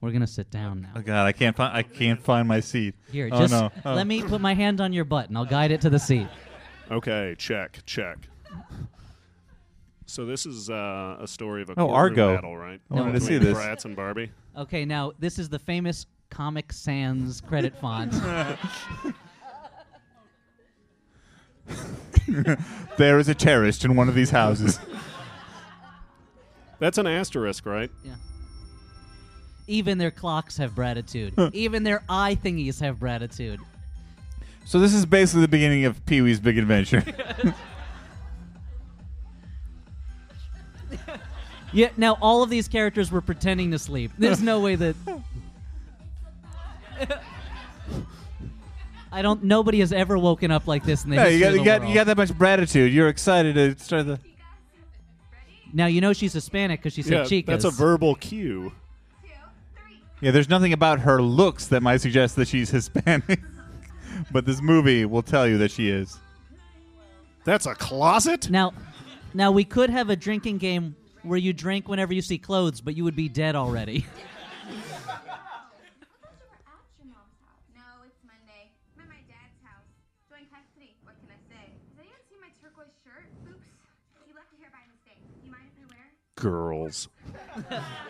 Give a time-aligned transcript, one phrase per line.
[0.00, 0.90] We're gonna sit down now.
[0.96, 2.94] Oh God, I can't find I can't find my seat.
[3.12, 3.70] Here, oh, just no.
[3.84, 3.94] Oh.
[3.94, 6.26] let me put my hand on your butt and I'll guide it to the seat.
[6.90, 8.16] Okay, check, check.
[10.06, 12.34] So this is uh, a story of a Oh, Argo.
[12.34, 12.80] battle, right?
[12.90, 13.56] I wanted to see this.
[13.56, 14.32] Bratz and Barbie.
[14.56, 18.12] Okay, now this is the famous Comic Sans credit font.
[22.96, 24.80] there is a terrorist in one of these houses.
[26.78, 27.90] That's an asterisk, right?
[28.02, 28.14] Yeah.
[29.70, 31.32] Even their clocks have gratitude.
[31.52, 33.60] Even their eye thingies have gratitude.
[34.64, 37.04] so this is basically the beginning of Pee Wee's Big Adventure.
[41.72, 41.90] Yeah.
[41.96, 44.10] Now all of these characters were pretending to sleep.
[44.18, 44.96] There's no way that.
[49.12, 49.44] I don't.
[49.44, 51.58] Nobody has ever woken up like this in the yeah, history you got of the
[51.58, 52.92] you got you got that much gratitude.
[52.92, 54.18] You're excited to start the.
[55.72, 57.46] Now you know she's Hispanic because she said yeah, chicas.
[57.46, 58.72] that's a verbal cue.
[60.20, 63.40] Yeah, there's nothing about her looks that might suggest that she's Hispanic,
[64.30, 66.18] but this movie will tell you that she is.
[67.44, 68.50] That's a closet.
[68.50, 68.72] Now,
[69.32, 72.96] now we could have a drinking game where you drink whenever you see clothes, but
[72.96, 74.06] you would be dead already.
[86.42, 87.78] No,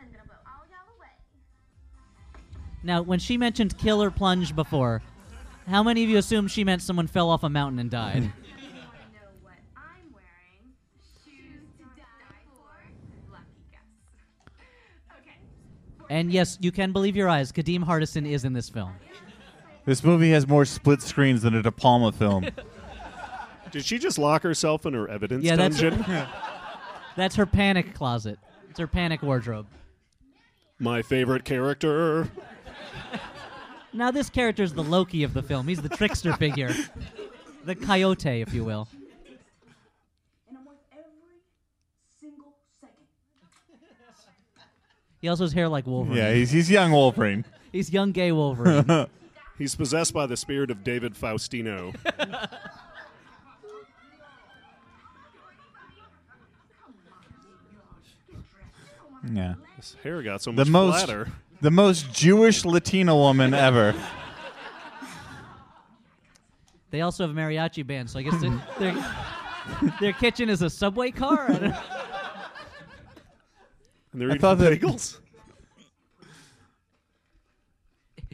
[0.00, 0.64] I'm gonna blow all
[2.82, 5.02] now when she mentioned killer plunge before,
[5.68, 8.16] how many of you assumed she meant someone fell off a mountain and died?
[8.16, 8.32] I know
[9.42, 10.74] what I'm wearing.
[11.24, 13.32] Shoes to die for.
[13.32, 13.80] Lucky guess.
[15.20, 15.36] Okay.
[16.10, 17.52] and yes, you can believe your eyes.
[17.52, 18.92] Kadeem Hardison is in this film.
[19.84, 22.46] This movie has more split screens than a De Palma film.
[23.72, 26.26] Did she just lock herself in her evidence Yeah, that's- dungeon?
[27.16, 28.38] That's her panic closet.
[28.70, 29.66] It's her panic wardrobe.
[30.78, 32.26] My favorite character.
[33.92, 35.68] Now this character is the Loki of the film.
[35.68, 36.72] He's the trickster figure,
[37.66, 38.88] the coyote, if you will.
[40.48, 41.04] and I'm worth every
[42.18, 43.04] single second.
[45.20, 46.16] He also has hair like Wolverine.
[46.16, 47.44] yeah, he's he's young Wolverine.
[47.72, 48.86] He's young gay Wolverine.
[49.58, 51.94] He's possessed by the spirit of David Faustino.
[59.30, 61.28] Yeah, His hair got so the much most flatter.
[61.60, 63.94] the most Jewish Latina woman ever.
[66.90, 68.48] they also have a mariachi band, so I guess they-
[68.80, 68.96] their
[70.00, 71.46] their kitchen is a subway car.
[71.50, 71.62] I don't-
[74.12, 75.18] And they're I eating thought that- bagels.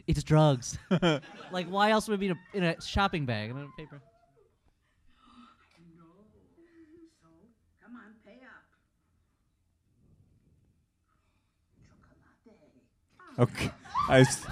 [0.09, 0.75] It's drugs.
[1.51, 3.51] like, why else would it be in a, in a shopping bag?
[3.51, 4.01] And a paper.
[7.21, 7.27] So,
[7.83, 8.65] come on, pay up.
[13.37, 13.51] Chocolate.
[13.51, 13.71] Okay,
[14.09, 14.43] I s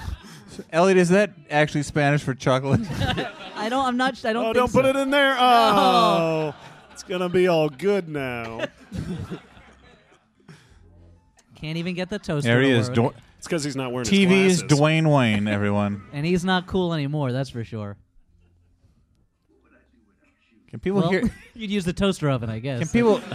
[0.72, 2.82] Elliott, is that actually Spanish for chocolate?
[3.56, 3.84] I don't.
[3.84, 4.24] I'm not.
[4.24, 4.44] I don't.
[4.44, 5.36] Oh, think don't put it in there.
[5.40, 6.54] Oh,
[6.92, 8.64] it's gonna be all good now.
[11.56, 12.48] Can't even get the toaster.
[12.48, 12.90] there he to is.
[12.92, 13.16] work.
[13.16, 14.80] Dw- It's because he's not wearing TV's his glasses.
[14.80, 15.48] Dwayne Wayne.
[15.48, 17.32] Everyone, and he's not cool anymore.
[17.32, 17.96] That's for sure.
[20.70, 21.24] can people Well, hear?
[21.54, 22.80] you'd use the toaster oven, I guess.
[22.80, 23.22] Can people?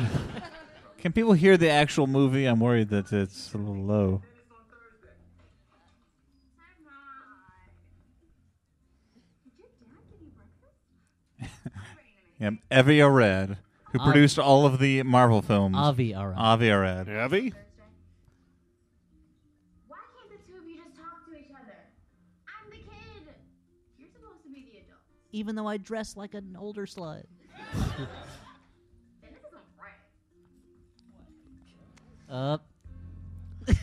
[0.98, 2.44] Can people hear the actual movie?
[2.46, 4.22] I'm worried that it's a little low.
[9.44, 10.30] Did your dad give you
[11.38, 11.58] breakfast?
[12.38, 13.58] Yeah, Avi Arad,
[13.92, 15.76] who Av- produced all of the Marvel films.
[15.76, 16.36] Avi, Arad.
[16.38, 17.08] Avi Arad.
[17.08, 17.52] Abby?
[19.88, 21.74] Why can't the two of you just talk to each other?
[22.46, 23.34] I'm the kid.
[23.98, 25.00] You're supposed to be the adult.
[25.32, 27.25] Even though I dress like an older slut.
[27.75, 28.06] Then
[29.22, 29.62] this isn't
[32.29, 32.34] right.
[32.34, 32.58] Uh,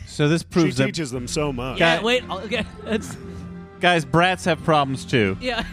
[0.06, 1.78] So this She proves that teaches them so much.
[1.80, 1.96] yeah.
[1.98, 2.28] Guy- Wait.
[2.30, 2.64] Okay.
[2.84, 3.16] That's
[3.80, 5.36] guys, brats have problems too.
[5.40, 5.64] yeah.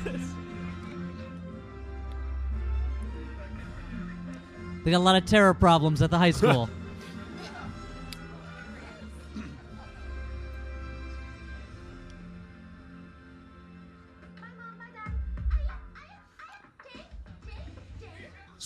[4.84, 6.70] they got a lot of terror problems at the high school.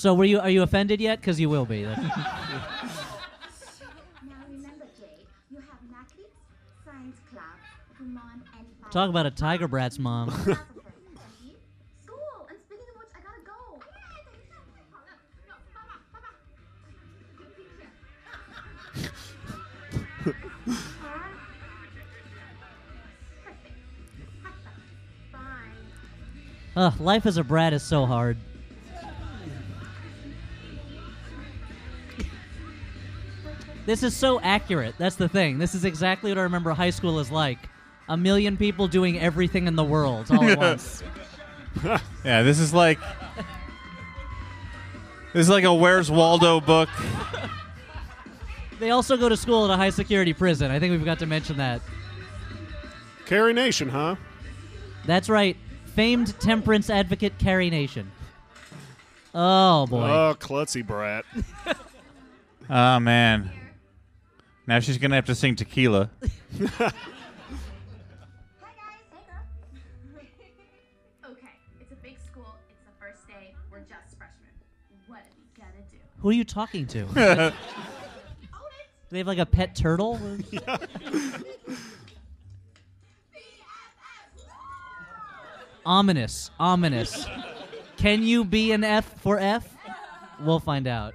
[0.01, 0.39] So were you?
[0.39, 1.21] Are you offended yet?
[1.21, 1.83] Because you will be.
[1.83, 2.00] so now
[4.50, 5.77] remember, Jade, you have
[6.83, 7.44] science club,
[8.92, 10.33] Talk about a tiger brat's mom.
[26.75, 28.38] Ugh, life as a brat is so hard.
[33.86, 34.95] This is so accurate.
[34.98, 35.57] That's the thing.
[35.57, 37.57] This is exactly what I remember high school is like.
[38.10, 41.04] A million people doing everything in the world all at once.
[42.25, 43.00] Yeah, this is like
[45.33, 46.89] this is like a Where's Waldo book.
[48.80, 50.69] They also go to school at a high security prison.
[50.69, 51.81] I think we've got to mention that.
[53.25, 54.18] Carrie Nation, huh?
[55.06, 55.56] That's right.
[55.95, 58.12] Famed temperance advocate Carrie Nation.
[59.33, 60.10] Oh boy.
[60.10, 61.24] Oh, klutzy brat.
[62.69, 63.50] Oh man.
[64.71, 66.09] Now she's gonna have to sing tequila.
[66.21, 66.94] Hi guys.
[69.12, 69.44] Hey girl.
[71.31, 71.50] okay,
[71.81, 72.56] it's a big school.
[72.69, 73.53] It's the first day.
[73.69, 74.47] We're just freshmen.
[75.07, 75.97] What are we gonna do?
[76.19, 77.01] Who are you talking to?
[77.13, 77.53] Oh, do Own it.
[79.09, 80.18] they have like a pet turtle?
[85.85, 86.50] ominous.
[86.62, 87.25] Ominous.
[87.97, 89.68] Can you be an F for F?
[90.39, 91.13] We'll find out.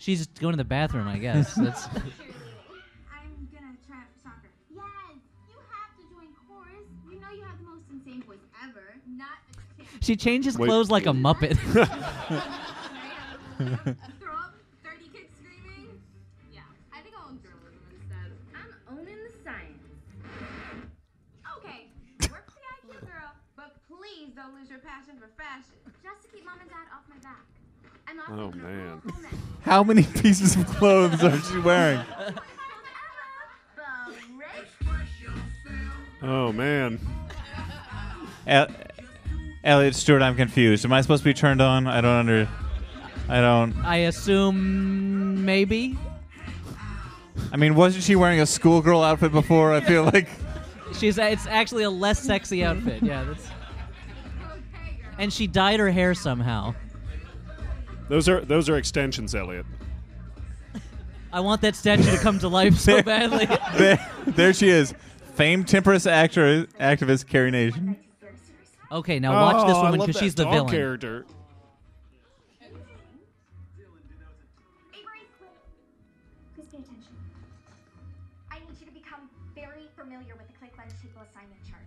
[0.00, 1.54] She's going to the bathroom, I guess.
[1.56, 1.92] That's I'm
[3.52, 4.48] gonna try out for soccer.
[4.72, 6.88] Yes, you have to join chorus.
[7.12, 8.96] You know you have the most insane voice ever.
[9.06, 9.36] Not
[9.78, 9.90] a chance.
[10.00, 10.68] she changes Wait.
[10.68, 11.52] clothes like a muppet.
[13.60, 16.00] Throw up 30 kids screaming?
[16.50, 16.64] Yeah,
[16.96, 18.32] I think I'll own journalism instead.
[18.56, 19.84] I'm owning the science.
[21.60, 21.92] Okay,
[22.32, 25.76] work for the IQ girl, but please don't lose your passion for fashion.
[26.02, 27.44] Just to keep mom and dad off my back.
[28.08, 29.02] I'm not Oh, taking man.
[29.64, 30.00] Full home ec.
[30.00, 32.00] How many pieces of clothes are she wearing?
[36.22, 37.00] Oh man.
[38.46, 38.68] El-
[39.64, 40.84] Elliott Stuart, I'm confused.
[40.84, 41.86] Am I supposed to be turned on?
[41.86, 42.48] I don't under.
[43.28, 43.76] I don't.
[43.84, 45.96] I assume maybe.
[47.52, 49.72] I mean, wasn't she wearing a schoolgirl outfit before?
[49.74, 50.28] I feel like.
[50.98, 53.02] She's it's actually a less sexy outfit.
[53.02, 53.48] Yeah, that's
[55.18, 56.74] And she dyed her hair somehow.
[58.10, 59.64] Those are those are extensions, Elliott.
[61.32, 63.46] I want that statue to come to life so badly.
[63.78, 64.92] there, there she is,
[65.34, 67.96] famed temperance actor, activist Carrie Nation.
[68.90, 70.70] Okay, now watch this Oh, I woman because she's the dog villain.
[70.72, 71.24] character.
[74.92, 75.20] Avery,
[76.56, 76.96] please pay attention.
[78.50, 81.82] I need you to become very familiar with the click lens table assignment chart.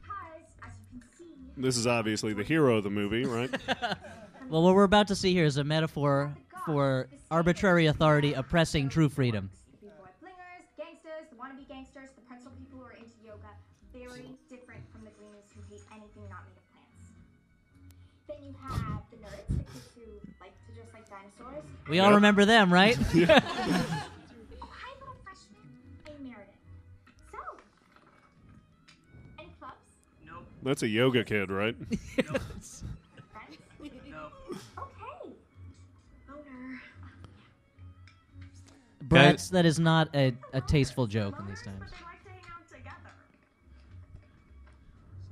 [0.00, 3.50] Because, as you can see, This is obviously the hero of the movie, right?
[4.48, 9.08] Well, what we're about to see here is a metaphor for arbitrary authority oppressing true
[9.08, 9.50] freedom.
[9.72, 13.50] the b-boy blingers, gangsters, the wannabe gangsters, the pretzel people who are into yoga,
[13.92, 17.10] very different from the greenies who hate anything not made of plants.
[18.28, 20.02] Then you have the nerds, the kids who
[20.40, 21.64] like to dress like dinosaurs.
[21.88, 22.14] We all Yep.
[22.16, 22.96] remember them, right?
[22.98, 25.66] Oh, hi, little freshman.
[26.06, 26.54] I'm Meredith.
[27.32, 27.38] So,
[29.40, 29.74] any clubs?
[30.62, 31.74] That's a yoga kid, right?
[39.08, 41.78] Brats, that is not a, a tasteful joke in these times.
[41.80, 43.14] But they like to hang out together.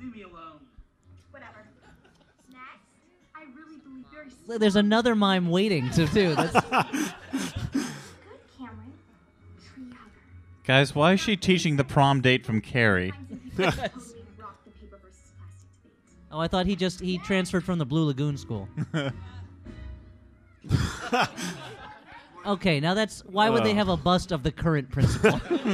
[0.00, 0.60] Leave me alone.
[1.30, 1.66] Whatever.
[2.52, 2.62] Next,
[3.34, 4.04] I really believe
[4.46, 6.34] very There's another mime waiting to do.
[6.36, 6.64] That's, good,
[8.56, 8.92] Cameron.
[10.64, 13.10] Guys, why is she teaching the prom date from Carrie?
[13.10, 16.30] Times when people totally rock the paper versus plastic debate.
[16.30, 18.68] oh, I thought he just he transferred from the Blue Lagoon school.
[22.46, 25.30] Okay, now that's why would they have a bust of the current principal?
[25.30, 25.72] Good morning,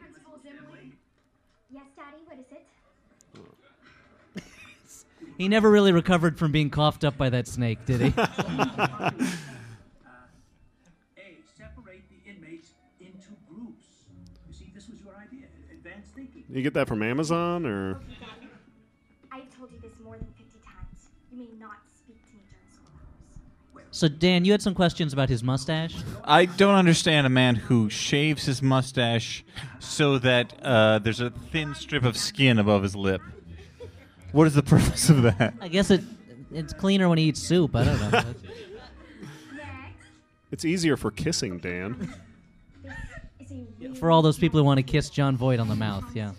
[0.00, 0.92] Principal Zimmerly.
[1.70, 4.42] Yes, Daddy, what is it?
[5.36, 8.14] he never really recovered from being coughed up by that snake, did he?
[8.86, 9.10] Uh,
[11.18, 11.36] a.
[11.58, 13.84] Separate the inmates into groups.
[14.48, 15.46] You see, this was your idea.
[15.70, 16.44] Advanced thinking.
[16.48, 18.00] You get that from Amazon, or
[23.96, 25.94] so Dan, you had some questions about his mustache.
[26.22, 29.42] I don't understand a man who shaves his mustache
[29.78, 33.22] so that uh, there's a thin strip of skin above his lip.
[34.32, 35.54] What is the purpose of that?
[35.62, 36.02] I guess it
[36.52, 37.74] it's cleaner when he eats soup.
[37.74, 38.22] I don't know.
[40.52, 42.14] It's easier for kissing, Dan.
[43.38, 45.68] this is a really For all those people who want to kiss Jon Voight on
[45.68, 46.32] the mouth, yeah.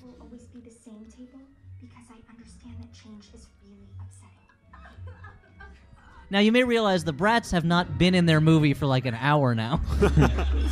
[6.29, 9.15] Now you may realize the brats have not been in their movie for like an
[9.15, 9.81] hour now.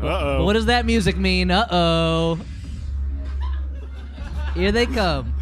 [0.00, 0.44] Uh oh.
[0.44, 1.50] what does that music mean?
[1.50, 2.38] Uh oh.
[4.54, 5.34] Here they come.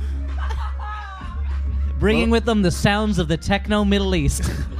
[1.98, 4.44] Bringing with them the sounds of the techno Middle East.
[4.44, 4.48] Oh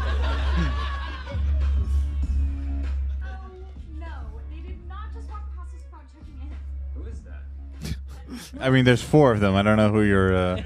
[3.98, 4.06] no,
[4.50, 6.50] they did not just walk past us without checking in.
[6.94, 8.62] Who is that?
[8.62, 9.54] I mean, there's four of them.
[9.54, 10.34] I don't know who you're.
[10.34, 10.62] Uh...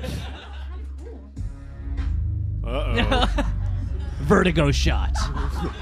[2.70, 3.44] Uh oh.
[4.22, 5.12] Vertigo shot.
[5.14, 5.72] totally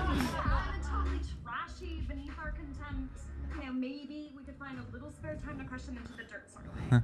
[1.45, 3.21] trashy beneath our contempt.
[3.61, 6.23] You know, maybe we could find a little spare time to crush them into the
[6.31, 7.01] dirt sort of way.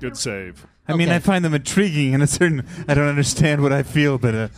[0.00, 0.66] Good save.
[0.88, 1.16] I mean, Okay.
[1.16, 2.66] I find them intriguing in a certain.
[2.88, 4.48] I don't understand what I feel, but uh,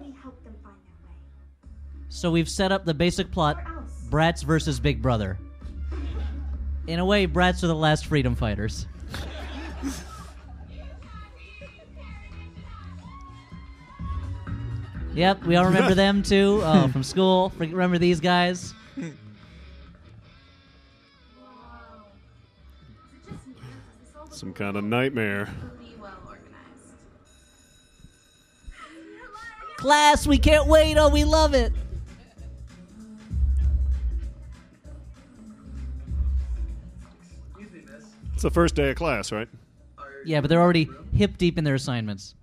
[0.00, 1.16] We help them find their way.
[2.08, 3.92] So we've set up the basic plot: Where else?
[4.08, 5.38] Bratz versus Big Brother.
[6.86, 8.86] In a way, Bratz are the last freedom fighters.
[15.16, 17.50] Yep, we all remember them too oh, from school.
[17.56, 18.74] Remember these guys?
[18.96, 19.02] Whoa.
[19.02, 19.14] Is it
[23.26, 23.54] just me?
[23.54, 25.48] or does this all look Some kind of nightmare.
[25.78, 26.96] really well organized?
[29.78, 30.98] Class, we can't wait.
[30.98, 31.72] Oh, we love it.
[37.54, 38.04] Excuse me, miss.
[38.34, 39.48] It's the first day of class, right?
[40.26, 42.34] Yeah, but they're already hip deep in their assignments.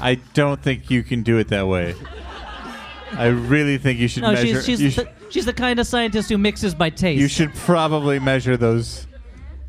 [0.00, 1.94] I don't think you can do it that way.
[3.12, 4.62] I really think you should No, measure.
[4.62, 7.20] she's she's you, the, sh- she's the kind of scientist who mixes by taste.
[7.20, 9.06] you should probably measure those.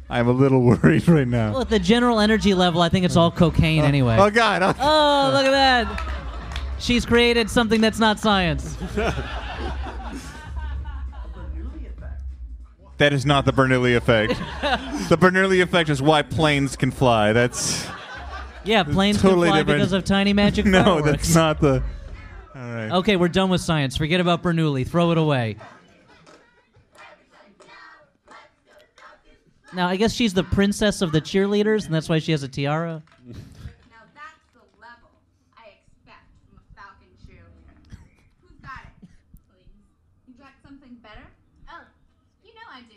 [0.10, 1.52] I'm a little worried right now.
[1.52, 3.86] Well, at the general energy level, I think it's all cocaine oh.
[3.86, 4.18] anyway.
[4.20, 4.64] Oh God!
[4.64, 6.12] Oh, Oh, look at that.
[6.80, 8.78] She's created something that's not science.
[12.98, 14.30] That is not the Bernoulli effect.
[15.10, 17.34] the Bernoulli effect is why planes can fly.
[17.34, 17.86] That's
[18.66, 19.80] Yeah, planes Totally can fly different.
[19.80, 21.10] because of tiny magic no, fireworks.
[21.12, 21.84] that's not the.
[22.56, 22.92] All right.
[22.92, 23.96] Okay, we're done with science.
[23.98, 24.88] Forget about Bernoulli.
[24.88, 25.58] Throw it away.
[29.74, 32.48] Now, I guess she's the princess of the cheerleaders, and that's why she has a
[32.48, 33.04] tiara.
[33.28, 33.34] Now
[34.14, 35.10] that's the level
[35.58, 37.76] I expect from a Falcon cheerleader.
[38.42, 39.08] Who's got it?
[39.50, 39.68] Please.
[40.28, 41.26] You got something better?
[41.70, 41.82] Oh,
[42.44, 42.96] you know I do.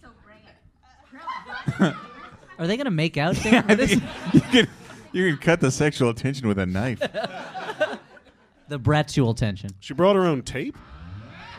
[0.00, 1.82] So bring it.
[1.82, 1.94] Really?
[2.58, 3.36] Are they going to make out?
[3.44, 3.70] Yeah, Dan?
[3.70, 4.68] I think you can
[5.16, 6.98] you can cut the sexual tension with a knife.
[8.68, 9.70] the Bratzual tension.
[9.80, 10.76] She brought her own tape?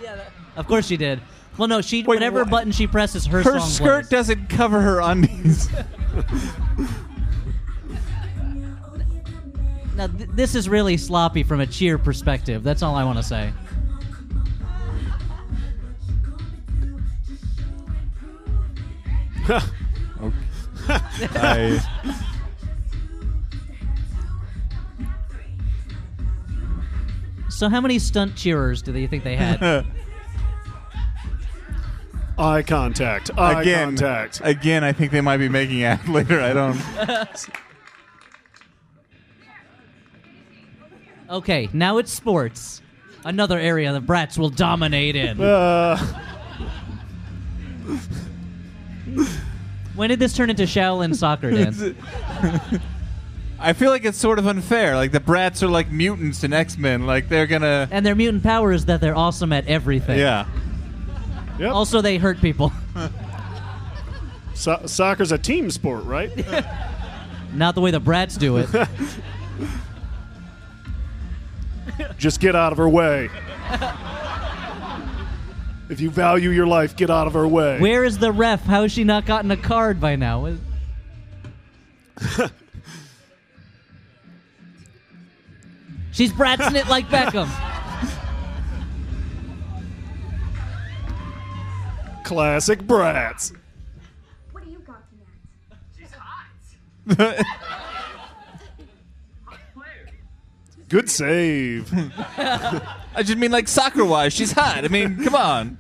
[0.02, 0.22] Yeah,
[0.56, 1.20] of course she did.
[1.58, 2.52] Well, no, she Wait, whatever what?
[2.52, 4.10] button she presses, her, Her song skirt plays.
[4.10, 5.70] doesn't cover her undies.
[9.96, 12.62] Now, th- this is really sloppy from a cheer perspective.
[12.62, 13.52] That's all I want to say.
[20.88, 21.82] I,
[27.58, 29.60] So, how many stunt cheerers do they think they had?
[32.38, 33.32] Eye contact.
[33.36, 34.42] Eye again, contact.
[34.44, 36.40] again, I think they might be making out later.
[36.40, 36.80] I don't.
[41.32, 42.84] okay, now it's sports.
[43.26, 45.42] Another area the brats will dominate in.
[45.42, 45.98] Uh,
[49.96, 51.96] When did this turn into Shaolin soccer, Dan?
[53.60, 54.96] I feel like it's sort of unfair.
[54.96, 57.06] Like the brats are like mutants in X Men.
[57.06, 57.88] Like they're gonna.
[57.92, 60.20] and their mutant power is that they're awesome at everything.
[60.20, 60.46] Yeah.
[61.60, 61.74] yep.
[61.74, 62.72] Also, they hurt people.
[64.58, 66.32] So- soccer's a team sport, right?
[67.54, 68.68] Not the way the brats do it.
[72.18, 73.30] Just get out of her way.
[75.90, 77.80] if you value your life, get out of her way.
[77.80, 78.64] Where is the ref?
[78.64, 80.58] How has she not gotten a card by now?
[86.18, 87.48] She's bratzing it like Beckham.
[92.24, 93.54] Classic brats.
[94.52, 95.20] What are you gawking
[95.70, 95.78] at?
[95.96, 97.46] She's hot.
[100.90, 101.94] Good save.
[102.36, 104.34] I just mean like soccer wise.
[104.34, 104.86] She's hot.
[104.86, 105.78] I mean, come on.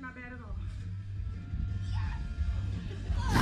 [0.00, 0.32] Not bad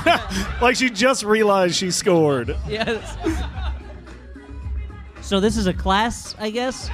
[0.05, 0.61] at all.
[0.61, 2.57] like she just realized she scored.
[2.69, 3.17] yes.
[5.27, 6.89] So this is a class, I guess.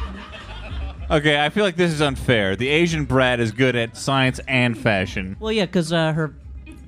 [1.10, 2.56] Okay, I feel like this is unfair.
[2.56, 5.36] The Asian brat is good at science and fashion.
[5.38, 6.34] Well, yeah, because uh, her,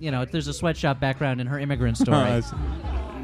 [0.00, 2.42] you know, there's a sweatshop background in her immigrant story.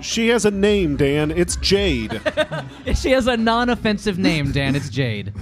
[0.03, 1.31] She has a name, Dan.
[1.31, 2.23] It's Jade.
[2.95, 4.75] she has a non-offensive name, Dan.
[4.75, 5.35] It's Jade.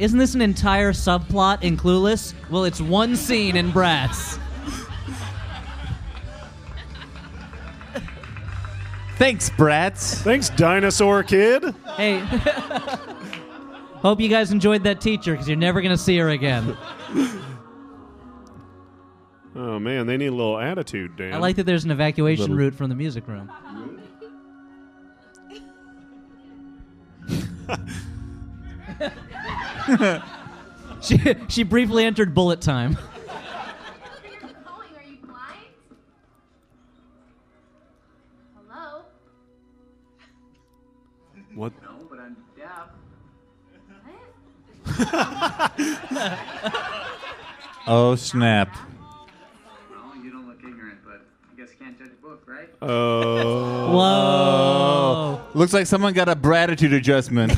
[0.00, 2.34] Isn't this an entire subplot in Clueless?
[2.50, 4.40] Well, it's one scene in Bratz.
[9.18, 10.22] Thanks, brats.
[10.22, 11.74] Thanks, dinosaur kid.
[11.96, 12.18] Hey,
[14.00, 16.76] hope you guys enjoyed that teacher because you're never gonna see her again.
[19.56, 21.34] Oh man, they need a little attitude, Dan.
[21.34, 23.50] I like that there's an evacuation Little- route from the music room.
[31.00, 32.96] she she briefly entered bullet time.
[41.58, 41.72] What?
[41.82, 42.88] No, but I'm deaf.
[47.90, 48.76] Oh snap!
[49.90, 52.68] Well, you don't look ignorant, but I guess you can't judge a book, right?
[52.82, 53.92] Oh.
[53.92, 55.40] Whoa.
[55.40, 55.40] Oh.
[55.54, 57.54] Looks like someone got a bratitude adjustment.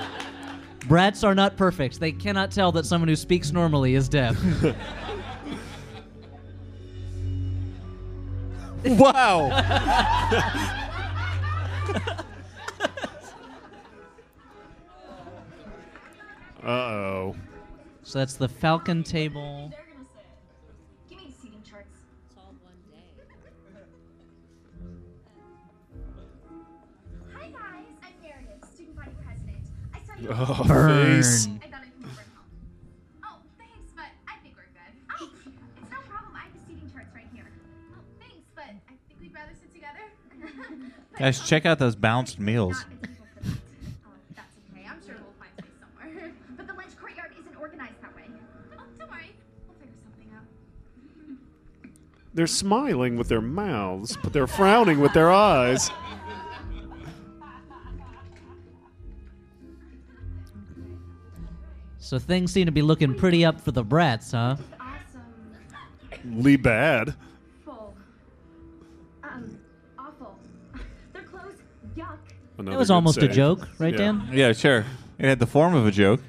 [0.88, 2.00] Brats are not perfect.
[2.00, 4.42] They cannot tell that someone who speaks normally is deaf.
[8.86, 9.50] wow!
[16.64, 17.36] Uh oh.
[18.04, 19.70] so that's the Falcon table.
[19.70, 21.10] They're gonna say it.
[21.10, 21.98] Give me the seating charts.
[52.34, 55.90] They're smiling with their mouths, but they're frowning with their eyes.
[61.98, 64.56] So things seem to be looking pretty up for the brats, huh?
[64.80, 66.42] Awesome.
[66.42, 67.14] Lee bad.
[67.64, 67.94] Full.
[69.22, 69.58] Um,
[69.98, 70.38] awful.
[71.14, 71.22] They're.
[71.96, 72.16] Yuck.
[72.58, 73.98] Another That was good almost a joke, right, Yeah.
[73.98, 74.28] Dan?
[74.32, 74.84] Yeah, sure.
[75.18, 76.20] It had the form of a joke.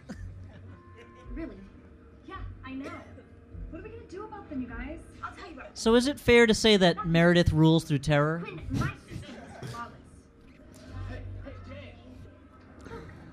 [5.83, 8.39] So is it fair to say that Meredith rules through terror?
[8.39, 9.91] Quinn, my system is flawless.
[11.09, 11.95] Hey, hey, Jay.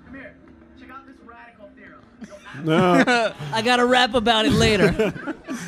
[0.04, 0.34] Come here.
[0.80, 2.02] Check out this radical theorem.
[2.56, 3.34] You'll No.
[3.52, 4.92] I got to rap about it later.
[4.92, 5.60] Sit with us.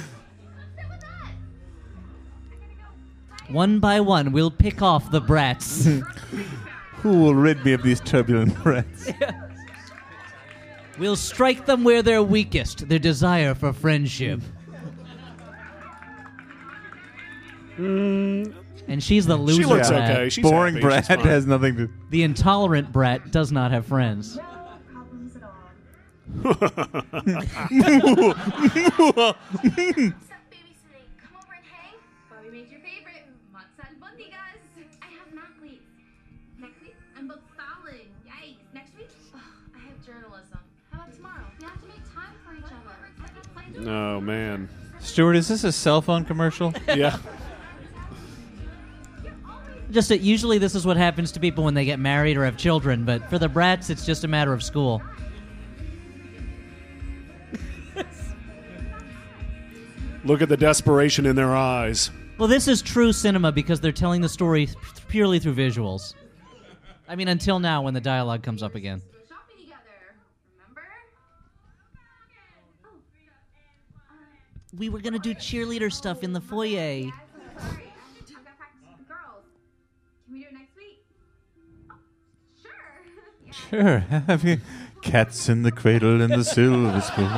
[3.49, 5.85] one by one, we'll pick off the brats.
[5.85, 9.09] Who will rid me of these turbulent brats?
[10.99, 14.41] we'll strike them where they're weakest, their desire for friendship.
[17.79, 18.55] Mm.
[18.89, 20.11] And she's the loser she looks brat.
[20.11, 20.29] okay.
[20.29, 20.87] She's Boring happy.
[20.87, 21.27] She's brat fine.
[21.29, 21.91] has nothing to.
[22.11, 24.37] The intolerant Brett does not have friends.
[24.37, 24.43] No
[24.93, 25.53] problems at all.
[26.43, 26.75] What's up,
[29.63, 31.07] babysitting?
[31.19, 31.95] Come over and hang.
[32.29, 33.25] Bobby made your favorite.
[33.55, 34.61] Matza and Bundigas.
[35.01, 35.83] I have mac week.
[36.59, 36.97] Next week?
[37.17, 38.09] I'm booked fouling.
[38.27, 38.57] Yikes.
[38.75, 39.09] Next week?
[39.35, 39.41] Ugh,
[39.77, 40.59] I have journalism.
[40.91, 41.45] How about tomorrow?
[41.61, 43.83] We have to make time for each other.
[43.85, 44.69] No, oh, man.
[45.01, 46.75] Stuart, is this a cell phone commercial?
[46.89, 47.19] Yeah.
[49.93, 52.57] Just that usually this is what happens to people when they get married or have
[52.57, 55.03] children, but for the brats, it's just a matter of school.
[60.25, 62.11] Look at the desperation in their eyes.
[62.39, 64.71] Well, this is true cinema because they're telling the story
[65.09, 66.15] purely through visuals.
[67.07, 69.03] I mean, until now when the dialogue comes up again.
[69.13, 70.17] Go shopping together.
[70.57, 70.89] Remember?
[74.75, 77.13] We were gonna do cheerleader stuff in the foyer.
[83.71, 83.99] Sure.
[84.27, 84.59] Have you
[85.03, 87.31] cats in the cradle and the silver spoon?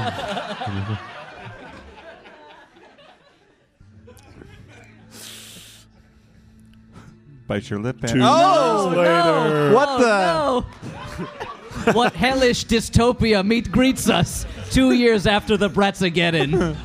[7.47, 7.97] Bite your lip.
[8.01, 9.75] And- Two oh, years later.
[9.75, 10.67] what oh,
[11.19, 11.25] the?
[11.85, 11.93] No!
[11.93, 16.77] what hellish dystopia meet greets us two years after the Bratzageddon.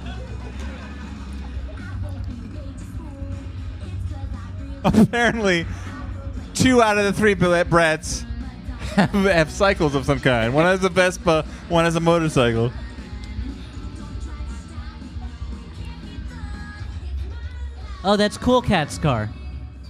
[4.84, 5.66] Apparently,
[6.54, 8.26] two out of the three billet brats
[8.96, 10.54] have, have cycles of some kind.
[10.54, 12.72] One has a Vespa, one has a motorcycle.
[18.04, 19.30] Oh, that's Cool Cat's car.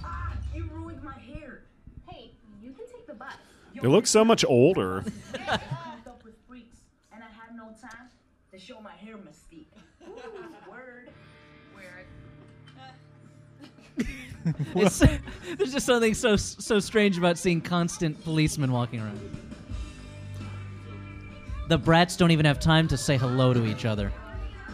[0.04, 1.62] Ah, you ruined my hair.
[2.08, 3.32] Hey, you can take the bus.
[3.80, 5.04] They look so much older.
[14.74, 19.20] It's, there's just something so so strange about seeing constant policemen walking around.
[21.68, 24.12] The brats don't even have time to say hello to each other.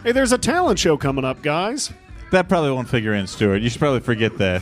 [0.03, 1.91] Hey, there's a talent show coming up, guys.
[2.31, 3.57] That probably won't figure in, Stuart.
[3.57, 4.61] You should probably forget that.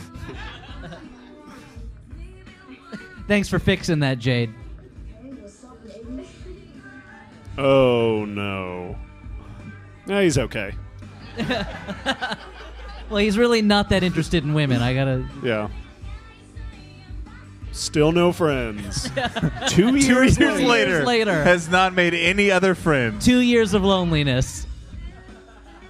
[3.28, 4.52] Thanks for fixing that, Jade.
[7.58, 8.96] Oh no.
[10.06, 10.74] No, he's okay.
[13.08, 14.82] Well, he's really not that interested in women.
[14.82, 15.26] I gotta.
[15.42, 15.68] Yeah.
[17.72, 19.10] Still no friends.
[19.68, 20.64] Two years, Two years later.
[20.64, 21.32] later, later.
[21.44, 23.24] has not made any other friends.
[23.24, 24.66] Two years of loneliness.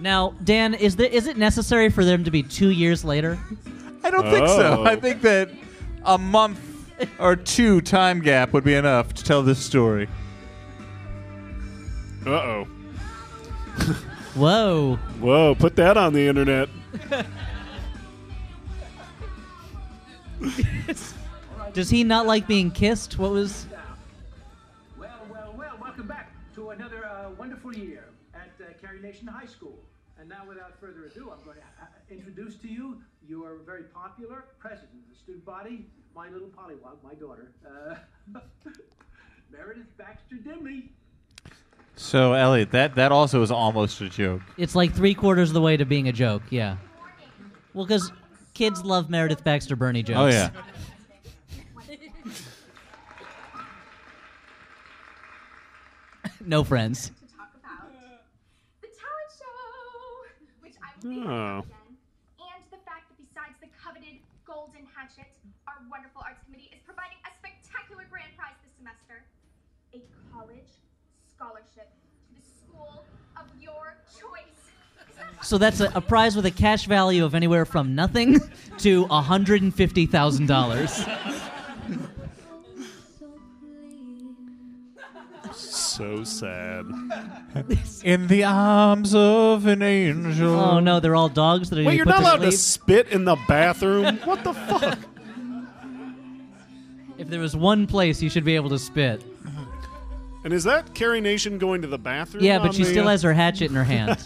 [0.00, 3.38] Now, Dan, is there is it necessary for them to be two years later?
[4.05, 4.81] I don't think so.
[4.81, 4.85] Oh.
[4.85, 5.50] I think that
[6.05, 6.61] a month
[7.18, 10.09] or two time gap would be enough to tell this story.
[12.26, 12.64] Uh oh.
[14.35, 14.96] Whoa.
[15.20, 16.68] Whoa, put that on the internet.
[21.72, 23.18] Does he not like being kissed?
[23.18, 23.66] What was?
[24.98, 28.04] Well, well, well, welcome back to another uh, wonderful year
[28.35, 29.78] at uh, Carrie Nation High School.
[30.18, 34.44] And now, without further ado, I'm going to uh, introduce to you your very popular
[34.59, 37.96] president of the student body, my little pollywog, my daughter, uh,
[39.52, 40.90] Meredith Baxter Dimly.
[41.96, 44.42] So, Elliott, that, that also is almost a joke.
[44.59, 46.42] It's like three quarters of the way to being a joke.
[46.50, 46.76] Yeah.
[47.72, 48.12] Well, because
[48.54, 50.18] kids love Meredith Baxter Birney jokes.
[50.18, 50.50] Oh, yeah.
[56.44, 57.11] no friends.
[57.11, 57.90] to talk about
[58.82, 60.26] the talent show,
[60.61, 61.59] which I will be Oh.
[61.64, 61.96] again.
[62.38, 65.26] And the fact that besides the coveted golden hatchet,
[65.66, 69.24] our wonderful arts committee is providing a spectacular grand prize this semester.
[69.94, 70.70] A college
[71.30, 73.04] scholarship to the school
[73.38, 74.70] of your choice.
[75.46, 78.40] So that's a, a prize with a cash value of anywhere from nothing
[78.78, 81.04] to hundred and fifty thousand dollars.
[85.52, 86.85] So sad.
[88.04, 90.59] In the arms of an angel.
[90.59, 91.85] Oh no, they're all dogs that are.
[91.85, 92.82] Wait, you you're put not to allowed to sleep.
[92.82, 94.16] spit in the bathroom?
[94.24, 94.98] What the fuck?
[97.18, 99.22] If there was one place you should be able to spit.
[100.42, 102.42] And is that Carrie Nation going to the bathroom?
[102.42, 104.18] Yeah, but she the, still uh, has her hatchet in her hand.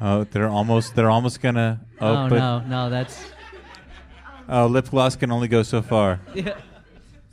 [0.00, 1.80] Oh, they're almost they're almost gonna.
[2.00, 3.20] Oh, oh but no, no, that's.
[4.48, 6.20] oh, lip gloss can only go so far.
[6.34, 6.56] Yeah.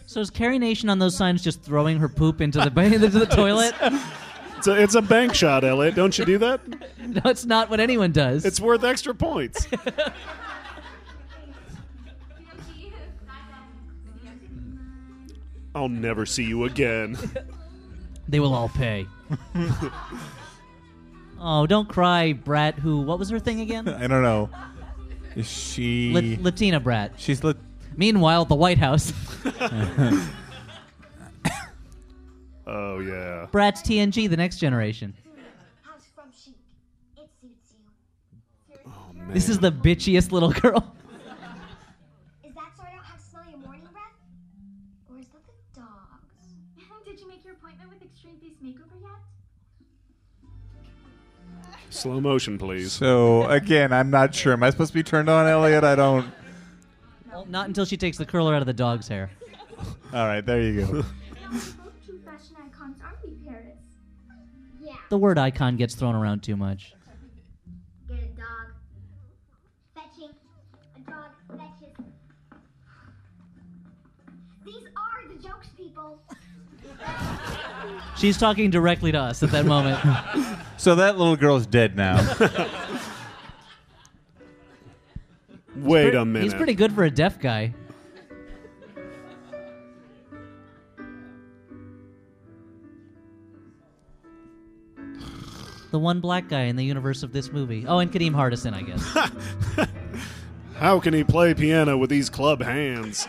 [0.08, 3.26] So is Carrie Nation on those signs just throwing her poop into the into the
[3.26, 3.76] toilet?
[4.58, 5.96] It's a, it's a bank shot, Elliott.
[5.96, 6.62] Don't you do that?
[7.06, 8.46] No, it's not what anyone does.
[8.46, 9.68] It's worth extra points.
[15.76, 17.16] I'll never see you again.
[18.28, 19.06] They will all pay.
[21.40, 22.76] Oh, don't cry, Brat.
[22.80, 23.02] Who?
[23.02, 23.88] What was her thing again?
[23.90, 24.50] I don't know.
[25.36, 26.14] Is she?
[26.14, 27.14] La- Latina Brat.
[27.18, 27.58] she's lit.
[27.98, 29.14] Meanwhile, at the White House,
[32.68, 33.48] Oh yeah.
[33.52, 35.14] Brat's TNG, the next generation.
[35.84, 36.56] House from chic.
[37.18, 37.74] It suits
[38.74, 38.80] you.
[38.88, 39.32] Oh man.
[39.34, 40.96] This is the bitchiest little girl.
[52.06, 52.92] Slow motion, please.
[52.92, 54.54] So again, I'm not sure.
[54.54, 55.84] Am I supposed to be turned on, Elliott?
[55.84, 56.32] I don't.
[57.32, 59.32] Well, not until she takes the curler out of the dog's hair.
[60.14, 60.92] All right, there you go.
[60.92, 63.80] Now we're both two fashion icons, aren't we, Paris?
[64.80, 64.94] Yeah.
[65.10, 66.94] The word icon gets thrown around too much.
[68.08, 68.68] Get a dog.
[69.96, 70.30] Fetching.
[70.96, 72.06] A dog fetches.
[74.64, 76.22] These are the jokes, people.
[78.16, 80.00] She's talking directly to us at that moment.
[80.86, 82.18] So that little girl's dead now.
[85.76, 86.44] Wait a minute.
[86.44, 87.74] He's pretty good for a deaf guy.
[95.90, 97.86] The one black guy in the universe of this movie.
[97.88, 99.90] Oh, and Kadeem Hardison, I guess.
[100.76, 103.28] How can he play piano with these club hands?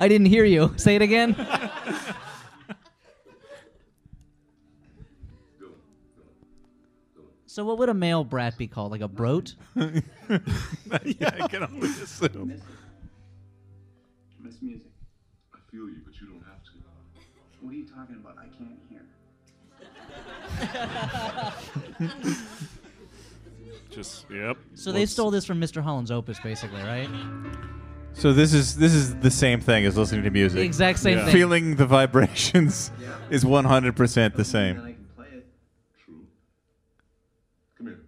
[0.00, 0.72] I didn't hear you.
[0.76, 1.34] Say it again.
[7.46, 8.92] so, what would a male brat be called?
[8.92, 9.54] Like a brote?
[9.76, 9.90] yeah,
[10.28, 12.60] I can only assume.
[14.40, 14.86] Miss music.
[15.54, 16.70] I feel you, but you don't have to.
[17.60, 18.38] What are you talking about?
[18.38, 19.02] I can't hear.
[23.90, 24.56] Just yep.
[24.74, 25.82] So they Let's- stole this from Mr.
[25.82, 27.08] Holland's opus, basically, right?
[28.14, 30.56] So this is this is the same thing as listening to music.
[30.58, 31.24] The exact same Yeah.
[31.24, 31.32] thing.
[31.34, 32.90] Feeling the vibrations
[33.30, 34.78] is 100% the same.
[34.80, 35.46] I can play it.
[36.04, 36.26] True.
[37.78, 38.00] Come here.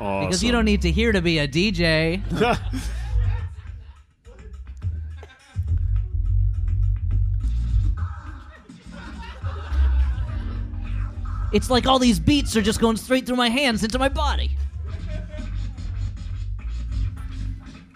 [0.00, 0.26] Awesome.
[0.28, 2.20] Because you don't need to hear to be a DJ.
[11.52, 14.50] It's like all these beats are just going straight through my hands into my body.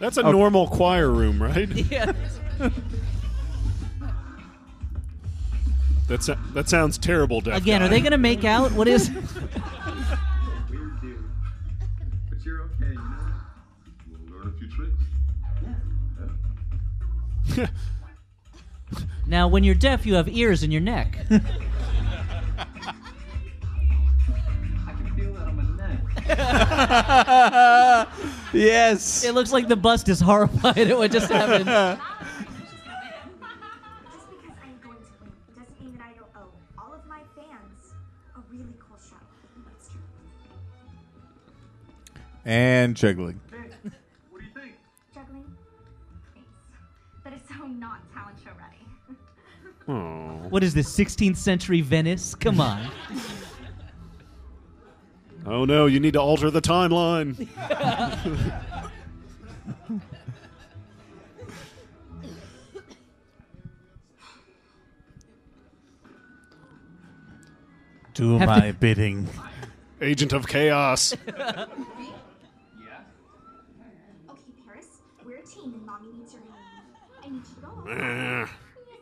[0.03, 1.69] That's a normal choir room, right?
[1.93, 2.13] Yeah.
[6.09, 7.87] That's that sounds terrible, Deaf Again, guy.
[7.87, 8.73] are they going to make out?
[8.73, 9.11] What is?
[9.11, 9.23] Weird
[11.01, 11.13] deal.
[12.29, 13.03] But you're okay, you know?
[14.11, 14.69] We'll learn a few
[17.49, 17.71] tricks.
[19.27, 21.17] Now, when you're deaf, you have ears in your neck.
[21.31, 21.39] I
[24.93, 25.63] can feel that on my
[28.09, 28.09] neck.
[28.53, 29.25] Yes.
[29.25, 31.67] It looks like the bust is horrified at what just happened.
[31.67, 32.01] Just
[34.31, 37.95] because I'm going to win doesn't mean that I don't owe all of my fans
[38.37, 39.17] a really cool show.
[39.67, 40.01] That's true.
[42.45, 43.41] And juggling.
[43.51, 43.57] Hey,
[44.31, 44.75] what do you think?
[45.15, 45.45] Juggling?
[46.35, 46.49] Thanks.
[47.25, 48.79] But it's so not talent show ready.
[49.89, 50.49] Oh.
[50.49, 52.35] What is this, 16th century Venice?
[52.35, 52.89] Come on.
[55.47, 57.49] oh no, you need to alter the timeline.
[68.15, 69.29] Do Have my to- bidding.
[70.01, 71.15] Agent of Chaos.
[71.27, 71.67] Yeah?
[74.29, 74.87] Okay, Paris,
[75.25, 76.87] we're a team and mommy needs your hand.
[77.25, 77.87] I need you to go along.
[77.89, 78.49] Yes,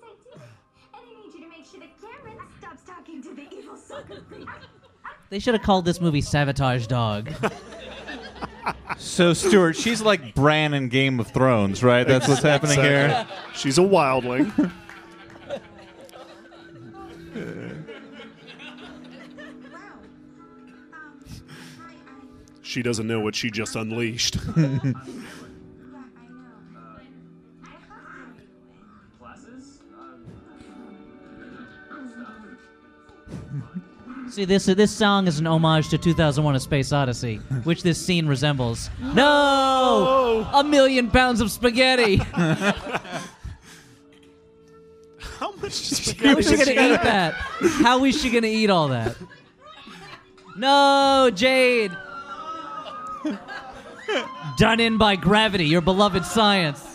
[0.02, 0.30] I do.
[0.34, 0.42] And
[0.94, 4.46] I need you to make sure that Cameron stops talking to the evil soccer freak.
[5.30, 7.30] They should have called this movie Sabotage Dog.
[8.98, 12.06] So, Stuart, she's like Bran in Game of Thrones, right?
[12.06, 13.26] That's what's happening here.
[13.54, 14.54] She's a wildling.
[14.58, 14.70] Wow.
[21.78, 21.92] Hi, I.
[22.62, 24.36] She doesn't know what she just unleashed.
[34.30, 38.28] See, this this song is an homage to 2001: A Space Odyssey, which this scene
[38.28, 38.88] resembles.
[39.00, 42.16] No, a million pounds of spaghetti.
[45.18, 47.34] How much How spaghetti is she gonna eat that?
[47.82, 49.16] How is she gonna eat all that?
[50.56, 51.90] No, Jade.
[54.58, 56.89] Done in by gravity, your beloved science.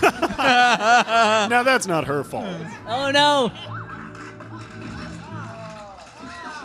[1.50, 2.48] Now that's not her fault.
[2.86, 3.52] Oh no!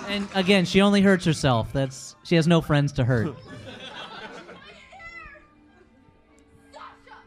[0.08, 1.74] And again, she only hurts herself.
[1.74, 3.36] That's she has no friends to hurt.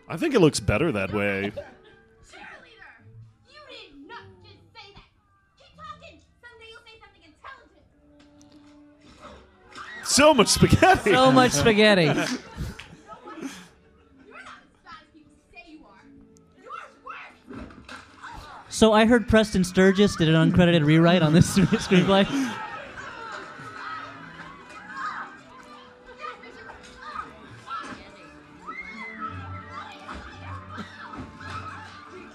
[0.08, 1.52] I think it looks better that way.
[1.52, 2.40] cheerleader,
[3.46, 5.04] you did not just say that.
[5.58, 6.18] Keep talking.
[6.40, 7.24] Someday you'll say something
[9.68, 10.06] intelligent.
[10.06, 11.12] So much spaghetti.
[11.12, 12.10] So much spaghetti.
[18.78, 22.24] So I heard Preston Sturges did an uncredited rewrite on this screenplay.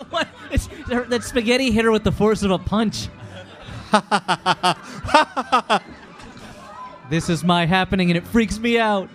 [0.10, 0.28] What?
[1.10, 3.08] That spaghetti hit her with the force of a punch.
[7.10, 9.10] this is my happening and it freaks me out.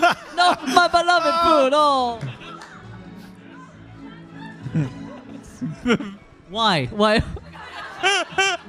[0.36, 1.72] no, my beloved food.
[1.74, 2.20] Oh.
[6.48, 6.86] Why?
[6.86, 7.22] Why?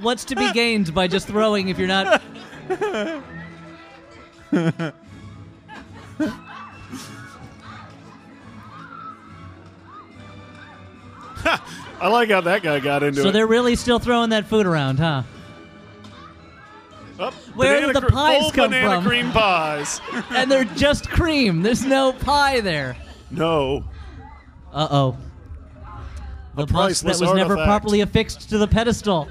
[0.01, 2.21] What's to be gained by just throwing if you're not?
[12.01, 13.23] I like how that guy got into it.
[13.23, 15.23] So they're really still throwing that food around, huh?
[17.17, 19.05] Oh, Where banana did the cr- pies come banana from?
[19.05, 20.01] cream pies.
[20.31, 21.61] And they're just cream.
[21.61, 22.97] There's no pie there.
[23.31, 23.83] no.
[24.73, 25.17] Uh oh.
[26.55, 27.67] The bust that priceless was never artifact.
[27.67, 29.29] properly affixed to the pedestal.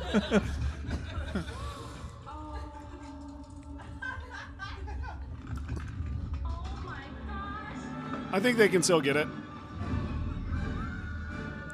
[6.44, 8.32] Oh my gosh.
[8.32, 9.28] I think they can still get it.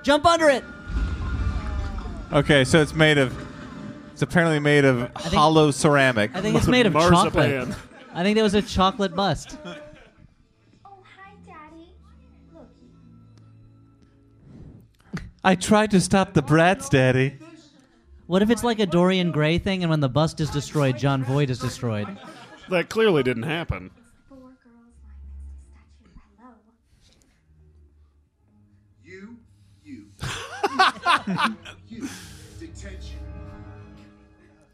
[0.03, 0.65] Jump under it.
[2.33, 3.35] Okay, so it's made of.
[4.21, 6.37] It's apparently made of think- hollow ceramic.
[6.37, 7.69] I think it's made of Marzipan.
[7.71, 7.79] chocolate.
[8.13, 9.57] I think that was a chocolate bust.
[10.85, 11.95] Oh, hi, Daddy.
[12.55, 12.69] Look,
[15.43, 17.39] I tried to stop the brats, Daddy.
[18.27, 21.25] What if it's like a Dorian Gray thing, and when the bust is destroyed, Jon
[21.25, 22.07] Voight is destroyed?
[22.69, 23.91] That clearly didn't happen.
[24.29, 24.53] four girls
[25.03, 25.31] lying
[25.73, 26.37] next statue.
[26.39, 26.57] Hello.
[29.03, 29.39] You,
[29.83, 31.57] you.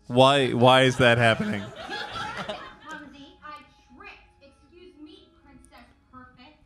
[0.06, 0.50] Why?
[0.50, 1.62] Why is that happening?
[2.86, 3.58] Clumsy, I
[3.96, 4.38] tripped.
[4.40, 6.58] Excuse me, Princess Perfect.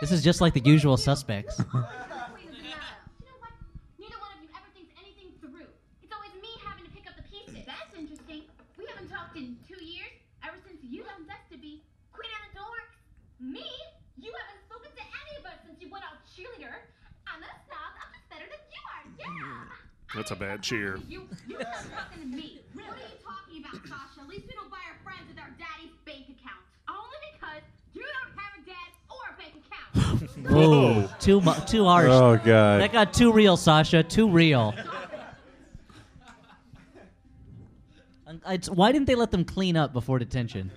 [0.00, 1.60] This is just like the usual suspects.
[1.72, 3.54] You know what?
[3.98, 5.66] Neither one of you ever thinks anything through.
[6.02, 7.66] It's always me having to pick up the pieces.
[7.66, 8.42] That's interesting.
[8.78, 10.10] We haven't talked in two years,
[10.42, 12.98] ever since you left us to be Queen of the Dorks.
[13.38, 13.66] Me?
[14.18, 16.74] You haven't spoken to any of us since you went out cheerleader.
[17.30, 17.92] I'm a snob.
[17.98, 19.02] I'm better than you are.
[19.18, 20.14] Yeah.
[20.14, 20.98] That's a bad cheer.
[21.08, 22.57] You, you stop talking to me.
[23.72, 24.20] About, Sasha?
[24.22, 26.62] At least we don't buy our friends with our daddy's bank account.
[26.88, 27.62] Only because
[27.94, 30.50] you don't have a dad or a bank account.
[30.50, 32.08] Whoa, too mu- too harsh.
[32.10, 32.80] Oh god.
[32.80, 34.02] That got too real, Sasha.
[34.02, 34.74] Too real.
[38.50, 40.70] It's- why didn't they let them clean up before detention?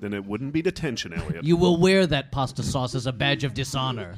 [0.00, 1.44] Then it wouldn't be detention, Elliot.
[1.44, 4.16] You will wear that pasta sauce as a badge of dishonor.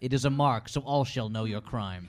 [0.00, 2.08] It is a mark, so all shall know your crime.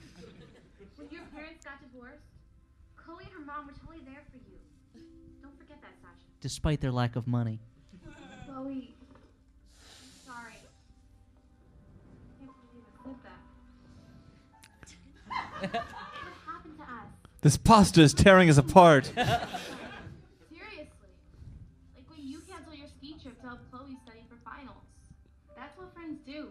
[6.41, 7.59] Despite their lack of money.
[8.45, 8.93] Chloe.
[10.25, 10.53] Sorry.
[12.39, 13.03] Can't believe I
[15.61, 15.73] said that.
[15.73, 15.83] what
[16.45, 16.89] happened to us?
[17.41, 19.05] This pasta is tearing us apart.
[19.15, 19.33] Seriously.
[21.95, 24.77] Like when you cancel your ski trip to help Chloe study for finals.
[25.55, 26.49] That's what friends do.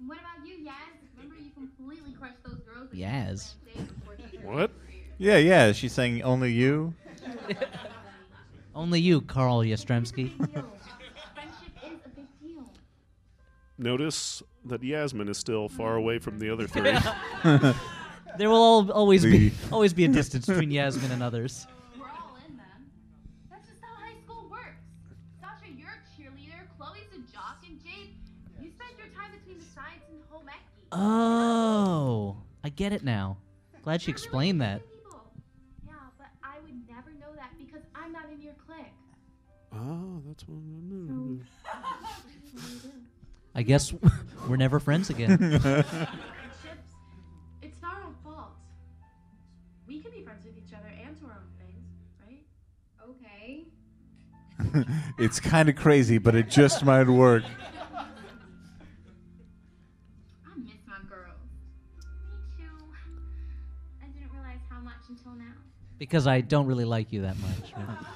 [0.00, 0.98] And what about you, Yaz?
[1.16, 3.54] Remember you completely crushed those girls Yaz.
[3.64, 4.70] met that day before she turned What?
[5.18, 5.70] yeah, yeah.
[5.72, 6.94] She's saying only you.
[8.74, 10.36] Only you, Carl Yastrzemski.
[10.52, 10.72] Deal.
[11.34, 12.70] Friendship is a big deal.
[13.78, 16.82] Notice that Yasmin is still far away from the other three.
[18.38, 21.66] there will al- always be always be a distance between Yasmin and others.
[21.98, 22.90] We're all in them.
[23.50, 24.80] That's just how high school works.
[25.40, 26.66] Sasha, you're a cheerleader.
[26.78, 28.14] Chloe's a jock, and Jade,
[28.60, 30.88] you spend your time between the science and home ec geek.
[30.92, 33.36] Oh, I get it now.
[33.82, 34.80] Glad she explained that.
[39.74, 40.62] Oh, that's what I So,
[41.14, 41.40] knew.
[41.70, 42.90] what do you do?
[43.54, 43.92] I guess
[44.48, 45.36] we're never friends again.
[45.38, 45.92] Friendships,
[47.62, 48.56] it's not our own fault.
[49.86, 51.84] We can be friends with each other and do our own things,
[52.26, 52.46] right?
[53.10, 53.66] Okay.
[55.18, 57.42] it's kind of crazy, but it just might work.
[57.44, 57.48] I
[60.58, 61.36] miss my girls.
[61.98, 62.04] Me
[62.56, 62.72] too.
[64.02, 65.52] I didn't realize how much until now.
[65.98, 67.72] because I don't really like you that much.
[67.74, 68.06] BFFs?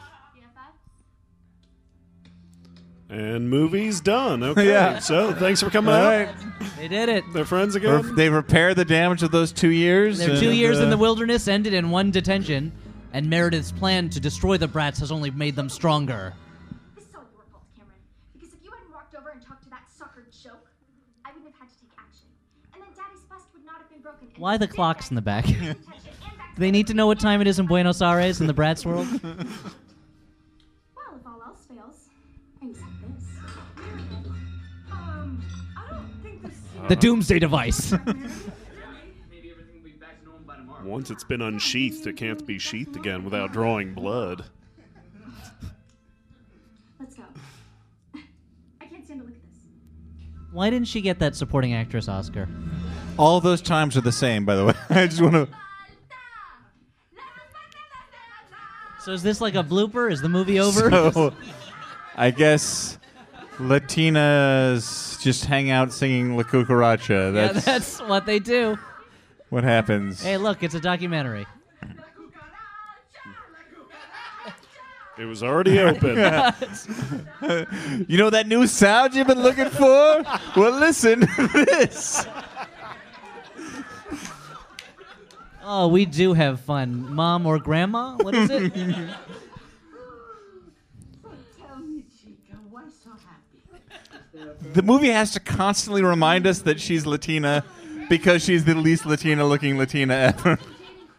[3.08, 4.42] And movie's done.
[4.46, 4.66] Okay.
[4.68, 4.98] Yeah.
[4.98, 6.26] So thanks for coming All out.
[6.26, 6.34] right.
[6.76, 7.24] They did it.
[7.32, 8.14] They're friends Re- again.
[8.16, 10.18] they repair the damage of those two years.
[10.18, 12.72] Their two and, years in uh, the wilderness ended in one detention,
[13.12, 16.34] and Meredith's plan to destroy the brats has only made them stronger.
[16.96, 17.94] This is all your fault, Cameron.
[18.34, 20.66] Because if you hadn't walked over and talked to that sucker joke,
[21.24, 22.26] I wouldn't have had to take action.
[22.74, 24.28] And then Daddy's bust would not have been broken.
[24.28, 25.44] And Why the clocks in the back?
[25.44, 28.54] back Do they need to know what time it is in Buenos Aires in the
[28.54, 29.06] brats world?
[36.88, 37.00] The uh-huh.
[37.00, 37.90] doomsday device.
[37.90, 38.00] Maybe
[39.50, 40.84] everything will be back to normal by tomorrow.
[40.86, 44.44] Once it's been unsheathed, it can't be sheathed again without drawing blood.
[47.00, 47.24] Let's go.
[48.80, 49.64] I can't stand to look at this.
[50.52, 52.48] Why didn't she get that supporting actress Oscar?
[53.18, 54.74] All those times are the same, by the way.
[54.90, 55.48] I just want to.
[59.00, 60.10] So is this like a blooper?
[60.10, 60.90] Is the movie over?
[61.12, 61.34] So,
[62.16, 62.98] I guess
[63.58, 67.34] Latinas just hang out singing La Cucaracha.
[67.34, 68.78] yeah, That's, that's what they do.
[69.50, 70.22] what happens.
[70.22, 71.44] Hey, look, it's a documentary.
[75.18, 76.16] It was already open.
[78.08, 80.22] You know that new sound you've been looking for?
[80.56, 82.24] well, listen to this.
[85.64, 87.12] Oh, we do have fun.
[87.12, 88.14] Mom or grandma?
[88.16, 88.72] What is it?
[88.74, 88.84] Tell
[91.80, 93.58] me, Chica, why so happy?
[94.76, 97.64] The movie has to constantly remind us that she's Latina
[98.10, 100.58] because she's the least Latina looking Latina ever.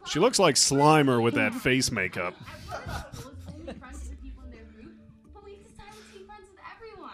[0.06, 2.36] she looks like Slimer with that face makeup.
[2.70, 4.94] Chloe's only friends with the people in their group,
[5.34, 7.10] but we decided to be friends with everyone.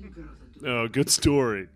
[0.00, 1.68] You girls are doing Oh, good story.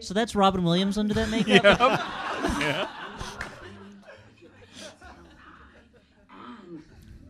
[0.00, 2.00] So that's Robin Williams under that makeup?
[6.32, 6.82] And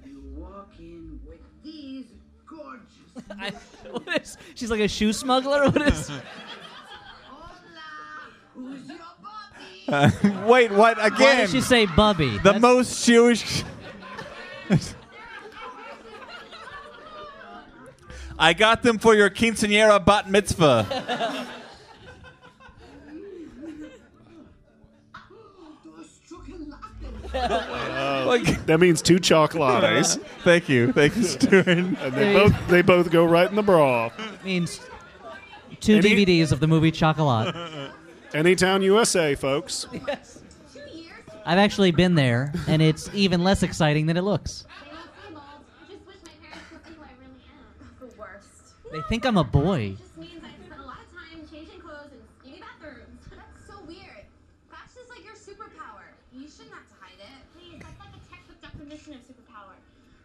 [0.07, 2.07] you walk in with these
[2.47, 3.20] gorgeous.
[3.39, 3.53] I-
[3.91, 5.65] what is, she's like a shoe smuggler?
[5.71, 6.09] What is?
[6.09, 6.21] Hola,
[8.55, 8.99] who's your
[9.89, 10.47] uh, Bobby?
[10.47, 10.99] Wait, what?
[11.05, 11.19] Again?
[11.21, 12.31] Why did she say Bubby?
[12.39, 13.65] the That's- most Jewish.
[18.39, 21.47] I got them for your quinceanera bat mitzvah.
[27.33, 28.27] Du.
[28.27, 31.67] Like, That means two chocolates, thank you, thank you, Stuart.
[31.69, 34.11] and they both they both go right in the bra.
[34.45, 34.81] means
[35.81, 37.55] two Any- DVDs of the movie Chocolat.
[38.33, 39.87] Anytown, USA, folks.
[39.91, 41.11] Two years?
[41.45, 44.67] I've actually been there, and it's even less exciting than it looks.
[44.85, 45.43] They don't seem old.
[45.83, 48.09] I just wish my parents would think who I really am.
[48.09, 48.79] The worst.
[48.93, 49.97] They think I'm a boy.
[49.97, 53.19] It just means I spend a lot of time changing clothes in skinny bathrooms.
[53.35, 54.23] That's so weird.
[54.71, 56.07] That's just like your superpower.
[56.31, 57.35] You shouldn't have to hide it.
[57.51, 59.75] Please, that's like a textbook definition of superpower.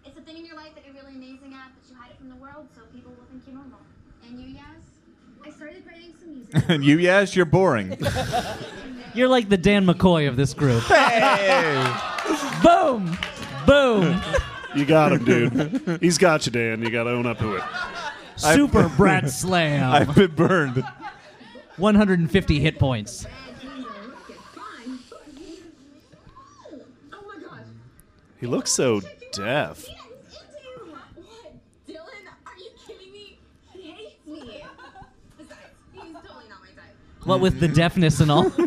[0.06, 2.22] It's a thing in your life that you're really amazing at, but you hide it
[2.22, 3.82] from the world so people will think you're normal.
[4.30, 4.86] And you, Yas?
[5.42, 6.45] I started writing some music.
[6.68, 7.98] And you, yes, you're boring.
[9.14, 10.84] You're like the Dan McCoy of this group.
[10.84, 11.96] Hey!
[12.64, 13.18] Boom!
[13.66, 14.22] Boom!
[14.76, 16.00] You got him, dude.
[16.02, 16.82] He's got you, Dan.
[16.82, 17.64] You got to own up to it.
[18.36, 19.90] Super Brat Slam.
[19.90, 20.84] I've been burned.
[21.78, 23.26] 150 hit points.
[27.14, 27.60] Oh my gosh.
[28.42, 29.02] He looks so
[29.32, 29.86] deaf.
[29.88, 31.00] What?
[31.88, 31.98] Dylan?
[32.46, 33.40] Are you kidding me?
[33.72, 34.64] He hates me.
[35.38, 35.60] Besides,
[35.94, 36.96] he's totally not my type.
[37.26, 37.76] What with the mm-hmm.
[37.76, 38.46] deafness and all.
[38.46, 38.62] Dylan is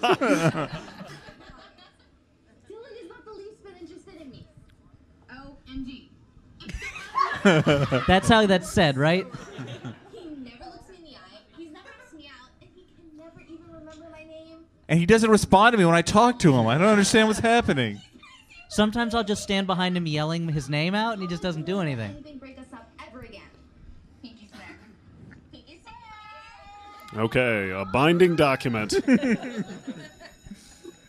[3.09, 4.47] not the least bit interested in me.
[5.31, 6.11] OMG.
[8.07, 9.27] That's how that's said, right?
[10.13, 11.39] He never looks me in the eye.
[11.57, 14.65] He's never asked me out, and he can never even remember my name.
[14.89, 16.67] And he doesn't respond to me when I talk to him.
[16.67, 18.01] I don't understand what's happening.
[18.69, 21.81] Sometimes I'll just stand behind him yelling his name out, and he just doesn't do
[21.81, 22.11] anything.
[22.11, 23.41] Anything break us up ever again.
[24.21, 24.79] Pinky swear.
[25.53, 25.95] Pinky swear.
[27.19, 28.95] Okay, a binding document.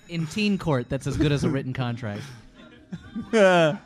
[0.09, 2.23] In teen court, that's as good as a written contract.
[3.31, 3.77] I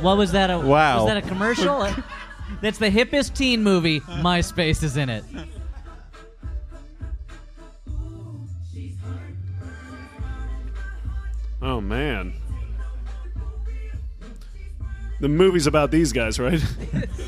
[0.00, 0.50] What was that?
[0.50, 0.98] A, Wow.
[0.98, 1.86] Was that a commercial?
[2.62, 4.00] That's the hippest teen movie.
[4.00, 5.24] MySpace is in it.
[11.62, 12.39] Oh man.
[15.20, 16.52] The movie's about these guys, right?
[16.92, 17.26] That's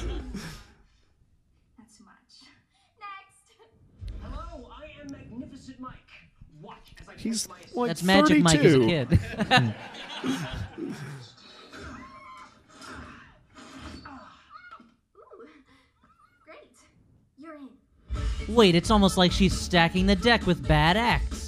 [1.98, 2.32] too much.
[2.98, 3.52] Next.
[4.22, 5.92] Hello, I am Magnificent Mike.
[6.62, 9.12] Watch as I He's place my like That's Magic Mike as a kid.
[9.12, 9.18] Ooh.
[16.46, 16.58] Great.
[17.36, 18.54] You're in.
[18.54, 21.41] Wait, it's almost like she's stacking the deck with bad acts.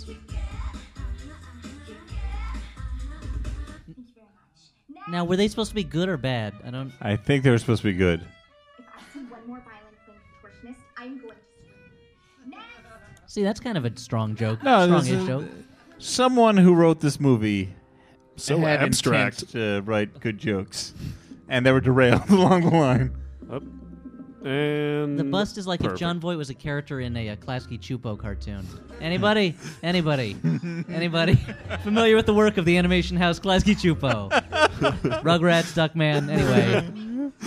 [5.15, 6.55] Now, were they supposed to be good or bad?
[6.67, 6.93] I don't.
[7.01, 8.21] I think they were supposed to be good.
[8.79, 12.51] If I see one more violent thing contortionist, I'm going to.
[12.51, 13.33] Next.
[13.33, 14.61] See, that's kind of a strong joke.
[14.65, 15.45] No, this Strongish is- joke.
[15.99, 17.73] Someone who wrote this movie
[18.35, 19.43] So had abstract.
[19.45, 20.93] intent to write good jokes,
[21.49, 23.15] and they were derailed along the line.
[23.53, 23.63] Up.
[24.45, 26.01] And The bust is like if perfect.
[26.01, 28.67] Jon Voight was a character in a, uh Klasky Csupo cartoon.
[29.01, 29.55] Anybody?
[29.83, 30.37] Anybody?
[30.89, 31.37] Anybody?
[31.83, 34.31] Familiar with the work of the animation house Klasky Csupo?
[35.23, 36.29] Rugrats, Duckman.
[36.31, 37.43] Anyway, I mean, if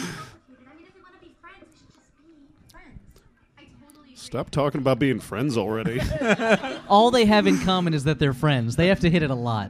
[0.95, 2.33] we want to be friends, we should just be
[2.71, 3.21] friends.
[3.59, 4.15] I totally agree.
[4.15, 6.01] Stop talking about being friends already.
[6.89, 8.75] all they have in common is that they're friends.
[8.75, 9.69] They have to hit it a lot.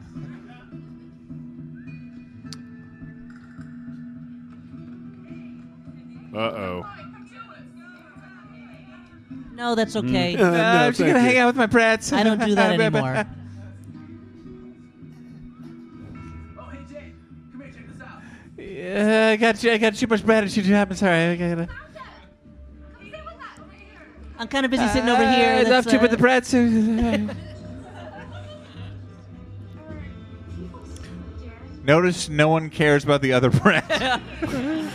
[6.33, 6.85] Uh oh.
[9.57, 10.35] No, that's okay.
[10.39, 11.29] Uh, no, I'm just thank gonna you.
[11.31, 12.13] hang out with my brats.
[12.13, 13.25] I don't do that anymore.
[16.59, 17.13] Oh, hey Jay,
[17.51, 18.21] come here, check this out.
[18.57, 20.99] Yeah, I got I got too much brat and shit happens.
[20.99, 21.65] Sorry, I gotta.
[21.65, 21.75] Come
[23.01, 23.59] sit with us.
[23.59, 23.99] Over here.
[24.37, 25.49] I'm kind of busy sitting over here.
[25.53, 26.53] I love Let's, to, but uh, the brats.
[26.53, 27.35] are-
[31.83, 34.21] Notice no one cares about the other brat.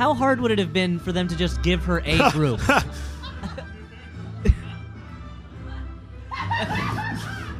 [0.00, 2.62] How hard would it have been for them to just give her a group?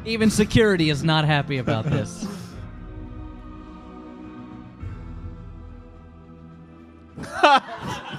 [0.05, 2.25] Even security is not happy about this.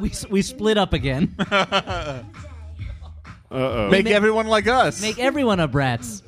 [0.00, 1.34] We, we split up again.
[3.48, 3.88] Uh oh.
[3.90, 5.00] Make everyone like us.
[5.00, 6.22] Make everyone a brats.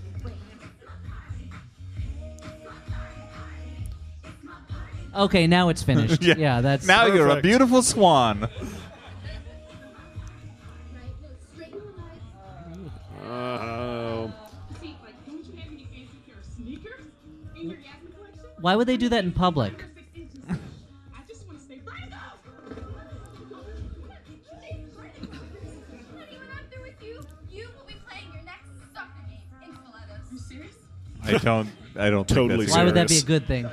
[5.14, 6.22] Okay, now it's finished.
[6.22, 6.60] yeah.
[6.60, 8.42] that's now you're a beautiful swan.
[8.42, 8.50] Right?
[10.92, 12.92] No, straighten your legs.
[13.26, 14.32] Oh.
[14.80, 17.04] See, like, don't you have any fancy pair of sneakers
[17.56, 18.44] in your Yasmin collection?
[18.60, 19.84] Why would they do that in public?
[31.28, 31.68] I don't.
[31.96, 33.24] I don't Totally think that's Why would that be a serious.
[33.24, 33.64] good thing?
[33.64, 33.72] Nerd.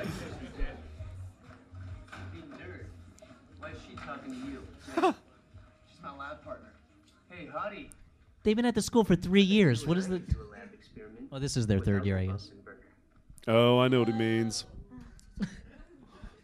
[3.58, 4.58] Why is she talking to you?
[4.94, 6.68] She's my lab partner.
[7.30, 7.88] Hey, hottie.
[8.42, 9.86] They've been at the school for three years.
[9.86, 10.18] What is the?
[10.18, 11.28] Do a lab experiment.
[11.32, 12.50] Oh, this is their third year, I guess.
[13.48, 14.64] Oh, I know what he means.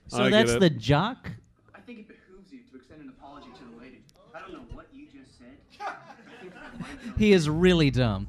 [0.08, 0.60] So I get that's it.
[0.60, 1.30] the jock.
[1.74, 4.02] I think it behooves you to extend an apology to the lady.
[4.34, 5.56] I don't know what you just said.
[5.80, 5.94] I
[6.42, 8.28] think that might be- He is really dumb.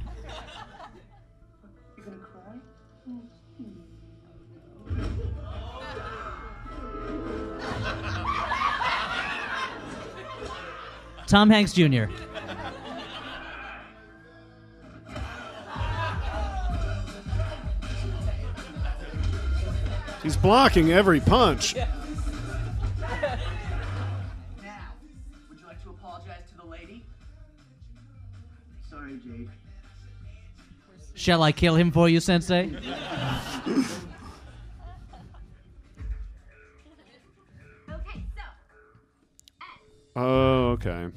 [11.34, 12.03] Tom Hanks Jr.
[20.21, 21.73] He's blocking every punch.
[21.75, 21.88] Now,
[25.49, 27.03] would you like to apologize to the lady?
[28.88, 29.49] Sorry, Jade.
[31.15, 32.77] Shall I kill him for you, Sensei?
[37.89, 38.41] Okay, so
[40.15, 41.09] Oh, okay.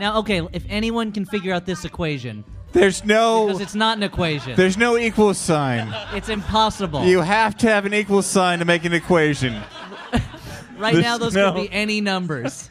[0.00, 0.06] Why?
[0.06, 3.46] Now, okay, if anyone can figure out this equation, There's no.
[3.46, 5.92] because it's not an equation, There's no equal sign.
[6.14, 7.04] it's impossible.
[7.04, 9.60] You have to have an equal sign to make an equation.
[10.78, 12.68] right now, those no- could be any numbers.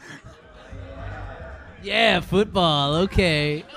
[1.82, 2.94] yeah, football.
[2.96, 3.60] Okay.
[3.60, 3.76] A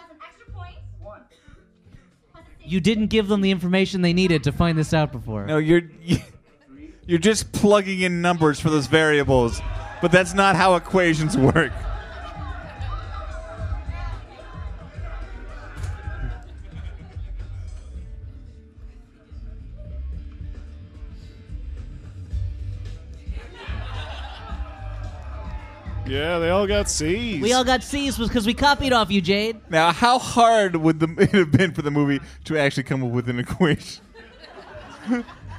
[0.00, 0.76] an extra point.
[1.00, 1.20] One.
[1.30, 1.42] Six.
[2.64, 5.46] You didn't give them the information they needed to find this out before.
[5.46, 5.82] No, you're
[7.06, 9.60] you're just plugging in numbers for those variables,
[10.00, 11.72] but that's not how equations work.
[26.06, 27.42] Yeah, they all got C's.
[27.42, 29.58] We all got C's was because we copied off you, Jade.
[29.70, 33.10] Now, how hard would the, it have been for the movie to actually come up
[33.10, 34.04] with an equation?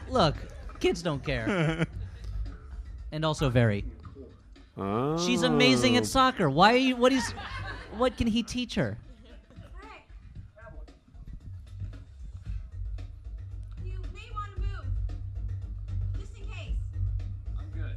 [0.09, 0.35] Look,
[0.79, 1.85] kids don't care.
[3.11, 3.85] and also very.
[4.77, 5.17] Oh.
[5.25, 6.05] She's amazing at oh.
[6.05, 6.49] soccer.
[6.49, 6.95] Why are you?
[6.95, 7.31] What is?
[7.97, 8.97] What can he teach her?
[9.81, 10.03] Rick.
[13.83, 14.85] You may want to move.
[16.19, 16.75] Just in case.
[17.57, 17.95] I'm good.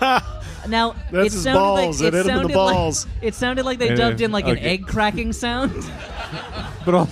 [0.00, 0.20] Okay.
[0.68, 2.00] Now That's it sounded balls.
[2.02, 4.30] like It hit him in the sounded like- it sounded like they Yeah, dubbed in
[4.30, 5.72] like an egg cracking sound.
[6.84, 7.08] But all,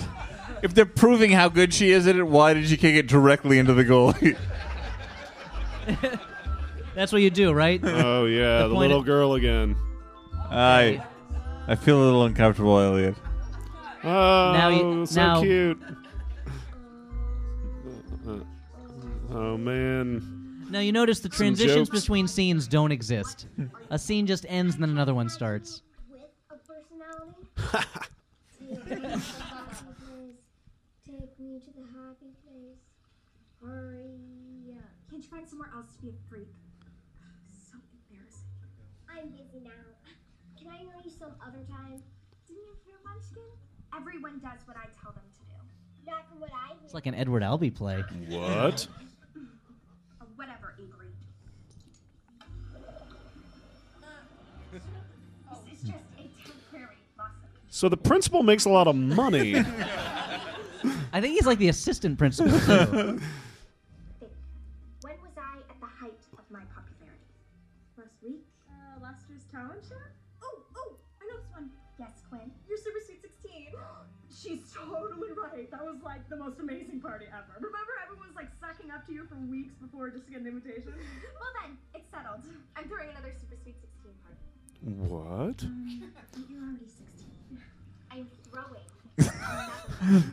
[0.63, 3.59] if they're proving how good she is at it, why did she kick it directly
[3.59, 4.37] into the goalie?
[6.95, 7.79] That's what you do, right?
[7.83, 9.75] Oh yeah, The the, little of- girl again.
[10.51, 11.03] I
[11.67, 13.15] I feel a little uncomfortable, Elliot.
[14.03, 15.81] Oh, Now you- so now- cute.
[19.31, 20.65] Oh man.
[20.71, 22.01] Now you notice the transitions jokes.
[22.01, 23.47] between scenes don't exist.
[23.89, 25.81] A scene just ends and then another one starts.
[26.11, 27.47] With a personality.
[28.59, 29.09] Take me to the
[29.47, 30.35] happy place.
[31.05, 32.81] Take me to the happy place.
[33.63, 35.11] Hurry up.
[35.11, 36.47] Can't you find somewhere else to be a freak?
[37.51, 37.77] So
[38.09, 38.49] embarrassing.
[39.09, 39.71] I'm busy now.
[40.57, 42.01] Can I know you some other time?
[42.47, 43.43] Didn't you hear Munchkin?
[43.95, 46.11] Everyone does what I tell them to do.
[46.11, 46.77] Not from what I hear.
[46.85, 48.03] It's like an Edward Albee play.
[48.27, 48.87] What?
[50.21, 51.07] Or whatever, Avery.
[55.71, 57.33] This is just a temporary lesson.
[57.69, 59.55] So the principal makes a lot of money.
[61.11, 63.19] I think he's like the assistant principal too.
[69.51, 69.95] Talent show?
[70.43, 71.69] Oh, oh, I know this one.
[71.99, 72.51] Yes, Quinn.
[72.67, 73.73] You're Super Sweet 16.
[74.31, 75.69] She's totally right.
[75.71, 77.53] That was like the most amazing party ever.
[77.59, 80.47] Remember everyone was like sucking up to you for weeks before just to get an
[80.47, 80.93] invitation?
[81.39, 82.41] Well then, it's settled.
[82.75, 84.39] I'm throwing another Super Sweet 16 party.
[85.09, 85.63] what?
[86.49, 87.27] You're already 16.
[88.11, 88.87] I'm throwing.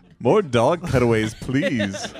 [0.20, 2.12] More dog cutaways, please.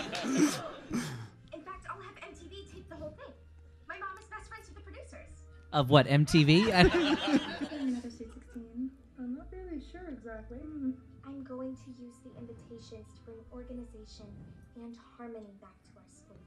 [5.76, 6.72] Of what MTV?
[6.72, 8.90] I- Another Sweet 16.
[9.18, 10.56] I'm not really sure exactly.
[11.26, 14.24] I'm going to use the invitations to bring organization
[14.76, 16.38] and harmony back to our school.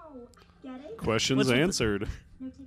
[0.00, 0.26] Oh,
[0.62, 0.96] get it?
[0.96, 2.08] Questions What's with the- answered.
[2.40, 2.64] No tiki.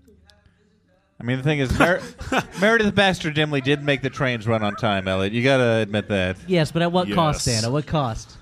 [1.19, 2.03] I mean, the thing is, Mer-
[2.61, 5.33] Meredith Baxter Dimly did make the trains run on time, Elliot.
[5.33, 6.37] You gotta admit that.
[6.45, 7.63] yes, but at what cost, Yes.
[7.63, 7.71] Anna?
[7.71, 8.34] What cost?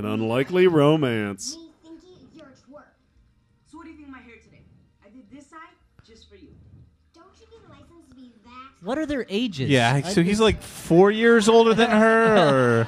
[0.00, 1.56] An unlikely romance.
[1.56, 2.84] Me thinking you're a twerp.
[3.70, 4.62] So what do you think of my hair today?
[5.04, 5.58] I did this side
[6.06, 6.48] just for you.
[7.14, 8.70] Don't you need a license to be that?
[8.82, 9.68] What are their ages?
[9.68, 12.84] Yeah, I so he's like four years older than her, or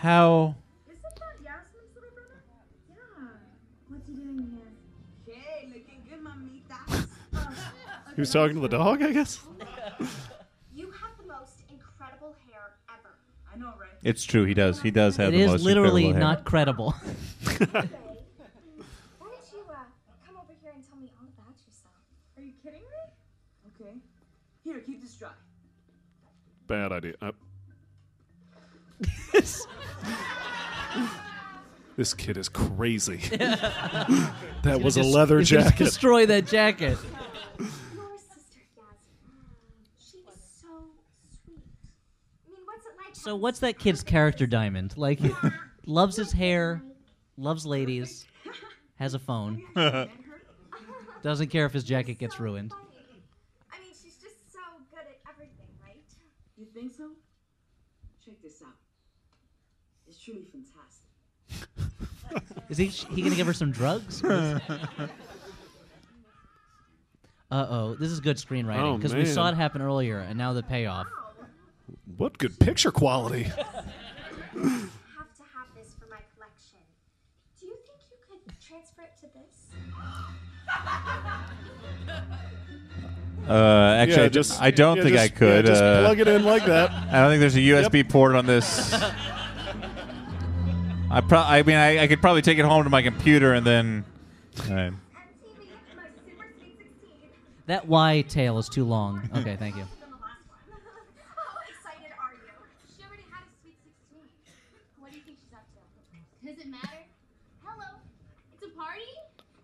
[0.00, 0.56] How?
[0.88, 2.42] Isn't that Yasmin's little brother?
[2.90, 2.96] Yeah.
[3.88, 4.58] What's he doing
[5.24, 5.36] here?
[5.36, 7.06] Hey, looking good, mamita.
[8.16, 9.38] He was talking to the dog, I guess.
[10.00, 10.08] Oh
[10.74, 13.14] You have the most incredible hair ever.
[13.54, 13.91] I know, right?
[14.02, 14.44] It's true.
[14.44, 14.80] He does.
[14.82, 16.36] He does have It the is most literally incredible hair.
[16.36, 16.90] not credible.
[17.44, 17.72] Why don't
[19.52, 19.74] you uh,
[20.26, 21.94] come over here and tell me all about yourself?
[22.36, 22.86] Are you kidding me?
[23.86, 23.94] Okay.
[24.64, 25.28] Here, keep this dry.
[26.66, 27.14] Bad idea.
[27.22, 27.32] Uh,
[31.96, 33.16] this kid is crazy.
[34.62, 35.84] that was a leather he's gonna jacket.
[35.84, 36.98] Destroy that jacket.
[37.58, 37.68] Your
[38.18, 39.38] sister Yasmin.
[39.98, 40.68] She is so
[41.44, 41.60] sweet.
[42.46, 43.11] I mean, what's it like?
[43.22, 44.94] So what's that kid's character diamond?
[44.96, 45.30] Like, he
[45.86, 46.82] loves his hair,
[47.36, 48.26] loves ladies,
[48.96, 49.62] has a phone,
[51.22, 52.72] doesn't care if his jacket gets ruined.
[53.72, 54.58] I mean, she's just so
[54.90, 56.02] good at everything, right?
[56.58, 57.10] You think so?
[58.24, 58.74] Check this out.
[60.08, 61.06] It's truly fantastic.
[62.70, 64.24] Is he he gonna give her some drugs?
[64.24, 64.58] uh
[67.52, 69.32] oh, this is good screenwriting Oh, because we man.
[69.32, 71.06] saw it happen earlier, and now the payoff.
[72.16, 73.42] What good picture quality.
[73.44, 76.78] have to have this for my collection.
[77.60, 78.16] Do you think you
[78.46, 79.70] could transfer it to this?
[83.48, 85.64] Uh, actually, Yeah, I, just- just, I don't yeah, think just- I could.
[85.64, 86.90] yeah, just uh, plug it in like that.
[86.90, 88.94] I don't think there's a USB port on this.
[91.10, 93.66] I pro- I mean, I, I could probably take it home to my computer and
[93.66, 94.04] then.
[94.68, 94.92] Alright.
[97.66, 99.28] That Y tail is too long.
[99.36, 99.82] Okay, thank you.
[99.82, 99.88] How
[101.68, 102.40] excited are you?
[102.96, 104.18] She already had a sweet 16.
[104.98, 105.78] What do you think she's up to?
[106.46, 107.04] Does it matter?
[107.64, 107.86] Hello.
[108.54, 109.04] It's a party?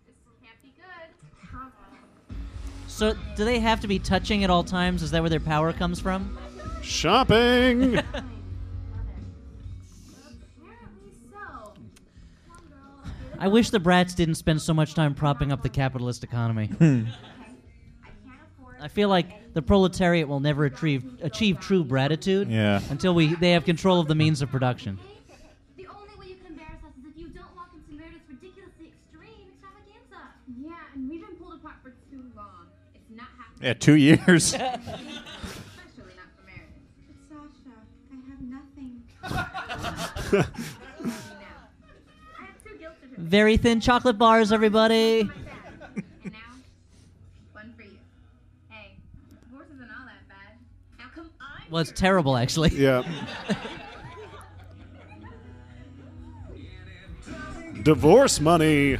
[0.07, 1.09] This can't be good.
[2.99, 5.01] So, do they have to be touching at all times?
[5.03, 6.37] Is that where their power comes from?
[6.81, 7.97] Shopping.
[13.39, 16.65] I wish the brats didn't spend so much time propping up the capitalist economy.
[16.65, 17.05] Hmm.
[18.81, 22.81] I feel like the proletariat will never achieve achieve true gratitude Yeah.
[22.89, 24.99] until we they have control of the means of production.
[25.77, 28.87] The only way you can embarrass us is if you don't walk into Meredith's ridiculously
[28.91, 30.33] extreme extravaganza.
[30.61, 32.67] Yeah, and we've been pulled apart for too long.
[32.93, 33.48] It's not happening.
[33.61, 34.53] Yeah, two years.
[34.53, 34.63] Especially
[36.15, 36.83] not for Meredith.
[37.07, 37.75] But Sasha,
[38.11, 39.03] I have nothing.
[39.21, 39.27] I
[42.45, 43.17] have two guilt certificates.
[43.17, 45.21] Very thin chocolate bars, everybody.
[45.21, 45.31] And
[46.25, 46.39] now,
[47.51, 47.97] one for you.
[48.69, 48.95] Hey,
[49.49, 50.57] divorce isn't all that bad.
[50.97, 51.63] Now come on.
[51.69, 52.69] Well, it's terrible, actually.
[52.69, 53.03] yeah.
[57.83, 58.97] Divorce money.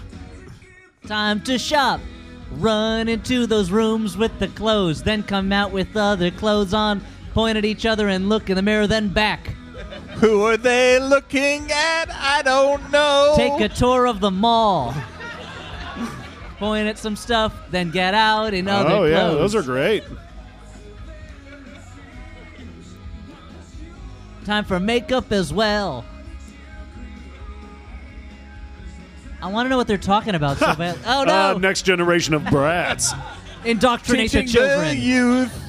[1.08, 2.00] Time to shop.
[2.52, 7.02] Run into those rooms with the clothes, then come out with other clothes on.
[7.34, 9.56] Point at each other and look in the mirror, then back.
[10.16, 12.10] Who are they looking at?
[12.12, 13.34] I don't know.
[13.38, 14.94] Take a tour of the mall.
[16.58, 19.00] Point at some stuff, then get out in other clothes.
[19.00, 20.04] oh yeah, those are great.
[24.44, 26.04] Time for makeup as well.
[29.42, 30.98] I want to know what they're talking about so bad.
[31.06, 31.56] Oh no!
[31.56, 33.14] Uh, next generation of brats.
[33.66, 34.88] Indoctrinate the Teaching children.
[34.90, 35.64] the youth.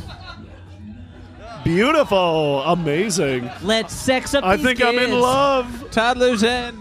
[1.65, 3.51] Beautiful, amazing.
[3.63, 5.13] Let's sex up I these think I'm in kids.
[5.13, 5.89] love.
[5.91, 6.79] Toddler's end.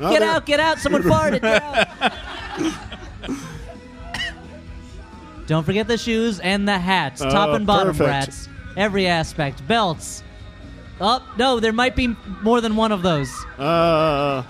[0.00, 0.46] Oh, Get there- out!
[0.46, 0.78] Get out!
[0.78, 1.40] Someone farted!
[1.42, 2.12] Get out.
[5.46, 8.08] Don't forget the shoes and the hats, top Oh, and bottom, perfect.
[8.08, 8.48] brats.
[8.76, 9.66] Every aspect.
[9.66, 10.22] Belts.
[11.04, 13.28] Oh no, there might be more than one of those.
[13.58, 14.42] Uh,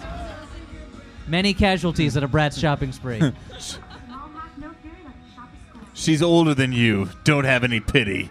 [1.26, 3.18] Many casualties at a brat's shopping spree.
[3.20, 5.86] Mall have no fury like a shop is closed.
[5.94, 7.08] She's older than you.
[7.24, 8.30] Don't have any pity.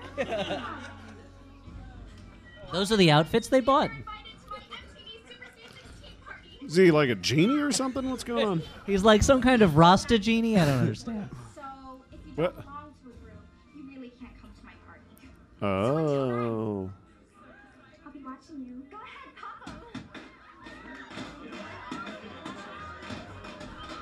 [2.72, 3.90] Those are the outfits they bought.
[3.90, 6.66] Invited to an MTV Super Season tea party.
[6.68, 8.08] is he like a genie or something?
[8.10, 8.62] What's going on?
[8.86, 10.58] He's like some kind of Rasta genie.
[10.60, 11.30] I don't understand.
[11.56, 11.62] So,
[12.14, 12.56] if you What?
[12.56, 13.34] don't belong to a group,
[13.76, 15.02] you really can't come to my party.
[15.66, 16.90] Oh.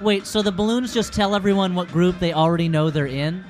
[0.01, 3.43] Wait, so the balloons just tell everyone what group they already know they're in?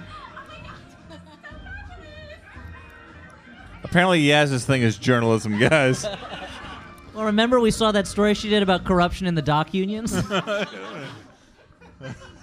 [3.83, 6.05] Apparently, Yaz's thing is journalism, guys.
[7.11, 10.13] Well, remember we saw that story she did about corruption in the dock unions?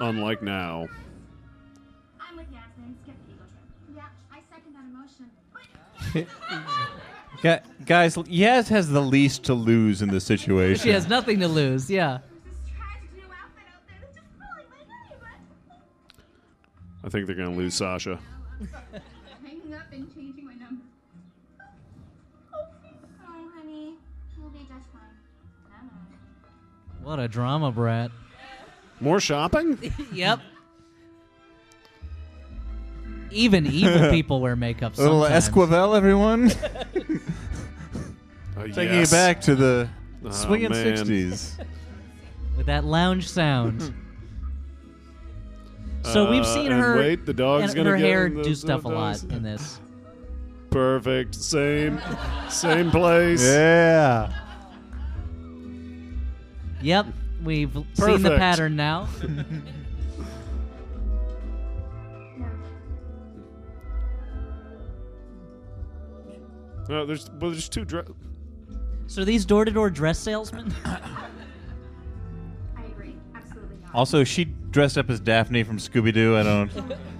[0.00, 0.88] Unlike now.
[2.20, 2.96] I'm with Yasmin.
[3.02, 3.96] Skip the ego trip.
[3.96, 5.30] Yeah, I second that emotion.
[6.12, 6.26] fashion.
[7.42, 10.82] Gu- guys, Yaz has the least to lose in this situation.
[10.82, 11.90] She has nothing to lose.
[11.90, 12.18] Yeah.
[17.02, 18.18] I think they're going to lose Sasha.
[19.42, 20.82] Hanging up and changing my number.
[22.54, 22.66] Oh,
[23.56, 23.94] honey,
[24.38, 25.88] we'll be just fine.
[27.02, 28.10] What a drama, Brett.
[29.00, 29.78] More shopping?
[30.12, 30.40] yep.
[33.30, 34.98] Even evil people wear makeup.
[34.98, 35.48] A little sometimes.
[35.48, 36.50] Esquivel, everyone.
[38.56, 39.08] Oh, Taking yes.
[39.12, 39.88] it back to the
[40.22, 40.96] Oh, swinging man.
[40.96, 41.58] 60s.
[42.58, 43.94] with that lounge sound.
[46.02, 46.96] So we've Uh, seen and her.
[46.96, 49.42] wait, the dog's and gonna her get hair the- do stuff a lot dog's- in
[49.42, 49.80] this.
[50.70, 51.34] Perfect.
[51.34, 52.00] Same.
[52.50, 53.42] Same place.
[53.42, 54.30] Yeah.
[56.82, 57.06] Yep,
[57.42, 58.38] we've seen the Perfect.
[58.38, 59.08] pattern now.
[66.88, 67.84] No, there's well, there's two.
[67.84, 68.02] Dre-
[69.06, 70.74] so these door-to-door dress salesmen.
[70.84, 73.14] I agree.
[73.34, 73.94] Absolutely not.
[73.94, 76.36] Also, she dressed up as Daphne from Scooby Doo.
[76.36, 76.70] I don't.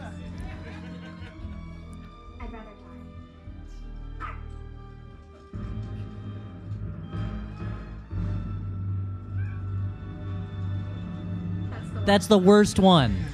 [12.10, 13.24] That's the worst one.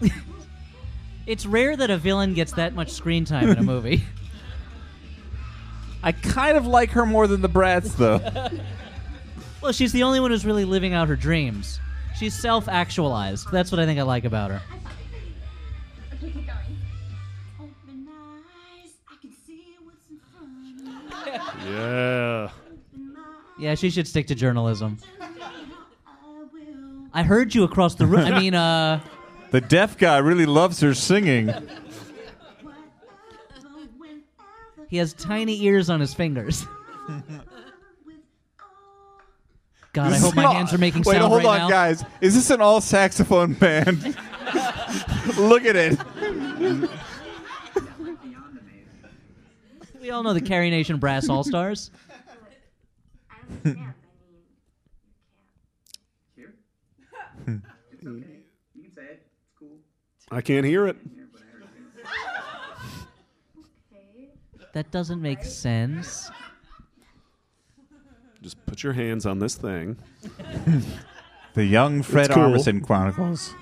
[1.26, 4.02] it's rare that a villain gets that much screen time in a movie.
[6.02, 8.22] I kind of like her more than the brats, though.
[9.62, 11.78] well, she's the only one who's really living out her dreams.
[12.18, 13.50] She's self-actualized.
[13.52, 14.62] That's what I think I like about her.
[16.14, 16.56] Okay, keep going.
[17.60, 21.70] Open eyes, I can see what's in front of me.
[21.70, 22.48] yeah.
[23.58, 24.98] Yeah, she should stick to journalism.
[27.14, 28.26] I heard you across the room.
[28.26, 29.00] I mean, uh,
[29.50, 31.52] The deaf guy really loves her singing.
[34.88, 36.66] he has tiny ears on his fingers.
[39.92, 41.68] God, I hope my not- hands are making Wait, sound hold right on, now.
[41.68, 42.02] guys.
[42.20, 44.02] Is this an all saxophone band?
[45.38, 45.98] Look at it.
[50.00, 51.92] We all know the Carrie Nation Brass All Stars.
[53.30, 53.78] I understand.
[53.78, 53.84] I
[54.32, 54.42] mean,
[56.36, 56.54] Here?
[57.92, 58.40] it's okay.
[58.74, 59.22] You can say it.
[59.22, 59.78] It's cool.
[60.30, 60.96] I can't hear it.
[64.72, 66.30] That doesn't make sense.
[68.42, 69.96] Just put your hands on this thing.
[71.54, 72.42] The Young Fred cool.
[72.42, 73.54] Armisen Chronicles.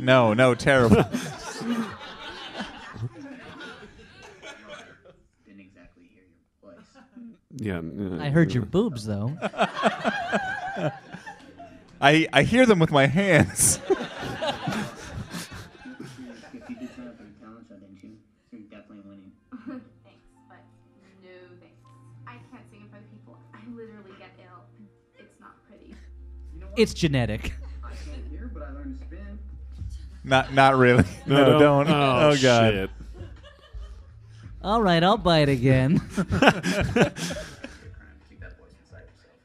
[0.00, 0.96] No, no, terrible.
[0.96, 1.14] Didn't
[5.60, 6.82] exactly hear your voice.
[7.54, 7.78] Yeah.
[7.78, 9.38] uh, I heard your boobs, though.
[12.00, 13.78] I I hear them with my hands.
[26.86, 26.96] to
[29.04, 29.38] spin.
[30.24, 31.04] Not not really.
[31.26, 31.88] No, don't.
[31.88, 32.72] Oh, Oh, god.
[32.72, 32.90] shit.
[34.62, 35.98] All right, I'll bite again.
[36.00, 37.34] Keep that voice
[38.80, 39.36] inside yourself.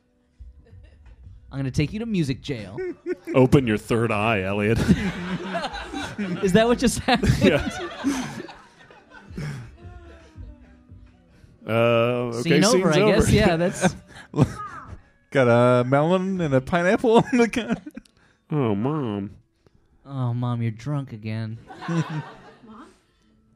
[1.51, 2.77] I'm going to take you to music jail.
[3.35, 4.79] Open your third eye, Elliot.
[6.43, 7.37] Is that what just happened?
[7.43, 7.69] yeah.
[11.65, 13.23] Uh, okay, Scene over, scene's I guess.
[13.23, 13.31] over.
[13.31, 13.95] Yeah, that's.
[15.33, 17.75] Got a melon and a pineapple on the gun.
[18.51, 19.31] Oh, mom.
[20.05, 21.57] Oh, mom, you're drunk again.
[21.87, 22.05] Mom,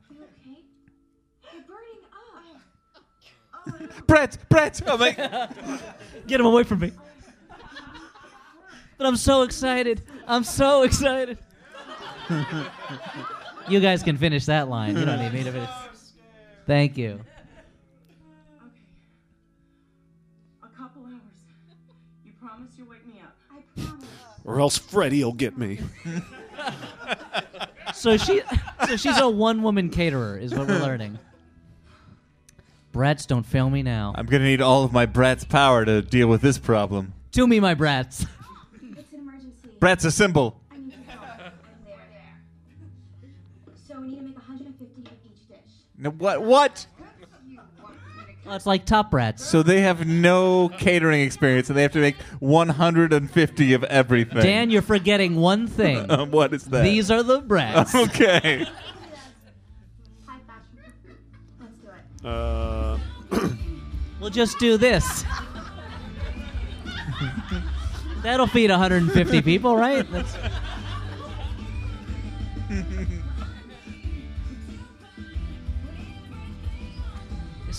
[0.09, 0.63] you okay?
[1.53, 2.01] You're burning
[3.91, 4.07] up.
[4.07, 4.81] Brett, Brett.
[4.87, 5.11] Oh my.
[6.25, 6.93] Get him away from me.
[8.97, 10.01] But I'm so excited.
[10.25, 11.37] I'm so excited.
[13.69, 14.97] you guys can finish that line.
[14.97, 15.69] You don't need me to finish.
[16.65, 17.19] Thank you.
[24.47, 25.79] Or else Freddy will get me.
[27.93, 28.41] So she,
[28.87, 31.17] so she's a one-woman caterer, is what we're learning.
[32.91, 34.13] Brats, don't fail me now.
[34.15, 37.13] I'm gonna need all of my brat's power to deal with this problem.
[37.31, 38.21] To me, my brats.
[38.21, 39.69] It's an emergency.
[39.79, 40.59] Brat's a symbol.
[40.71, 41.25] I need help.
[41.85, 41.95] There.
[42.11, 42.35] There.
[43.87, 45.57] So we need to make 150 of each dish.
[45.97, 46.43] No, what?
[46.43, 46.85] What?
[48.49, 49.43] Oh, it's like top Rats.
[49.43, 54.41] So they have no catering experience, and they have to make 150 of everything.
[54.41, 56.09] Dan, you're forgetting one thing.
[56.09, 56.83] Um, what is that?
[56.83, 57.93] These are the brats.
[57.95, 58.65] Okay.
[61.59, 62.25] Let's do it.
[62.25, 62.97] Uh,
[64.19, 65.23] We'll just do this.
[68.23, 70.05] That'll feed 150 people, right?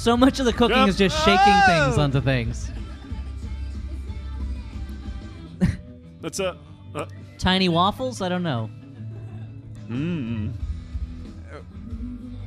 [0.09, 2.71] So much of the cooking is just shaking things onto things.
[6.23, 6.57] That's a.
[6.95, 7.05] Uh,
[7.37, 8.23] Tiny waffles?
[8.23, 8.71] I don't know.
[9.87, 10.51] mm.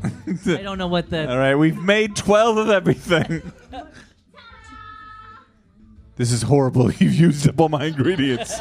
[0.58, 1.30] I don't know what the.
[1.30, 3.54] All right, we've made 12 of everything.
[6.16, 6.92] this is horrible.
[6.94, 8.60] You've used up all my ingredients.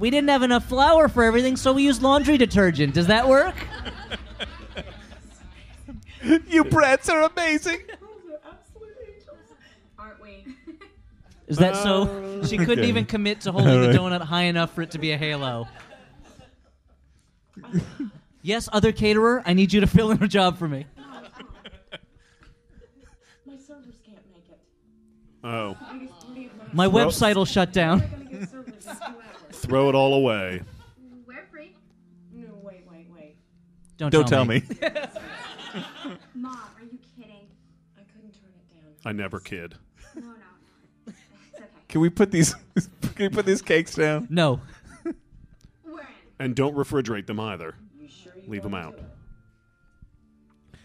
[0.00, 2.94] We didn't have enough flour for everything, so we used laundry detergent.
[2.94, 3.54] Does that work?
[6.48, 7.80] you brats are amazing.
[9.98, 10.44] Aren't we?
[11.46, 12.02] Is that so?
[12.02, 12.88] Uh, she couldn't Okay.
[12.88, 15.68] even commit to holding the donut high enough for it to be a halo.
[18.42, 20.86] yes, other caterer, I need you to fill in a job for me.
[23.46, 24.58] My servers can't make it.
[25.44, 25.76] Oh.
[26.72, 28.02] My Well- website will shut down.
[29.52, 30.62] Throw it all away.
[31.26, 31.74] We're free.
[32.32, 33.36] No, wait, wait, wait.
[33.96, 34.62] Don't, Don't tell me.
[36.34, 37.46] Mom, are you kidding?
[37.96, 38.94] I couldn't turn it down.
[39.04, 39.74] I never kid.
[40.14, 40.32] No, no.
[41.06, 41.16] It's
[41.54, 41.64] okay.
[41.88, 44.26] Can we put these can we put these cakes down?
[44.30, 44.60] No.
[45.04, 46.06] We're in.
[46.38, 47.74] And don't refrigerate them either.
[48.00, 48.96] You sure you Leave them wanna out.
[48.96, 50.78] do it?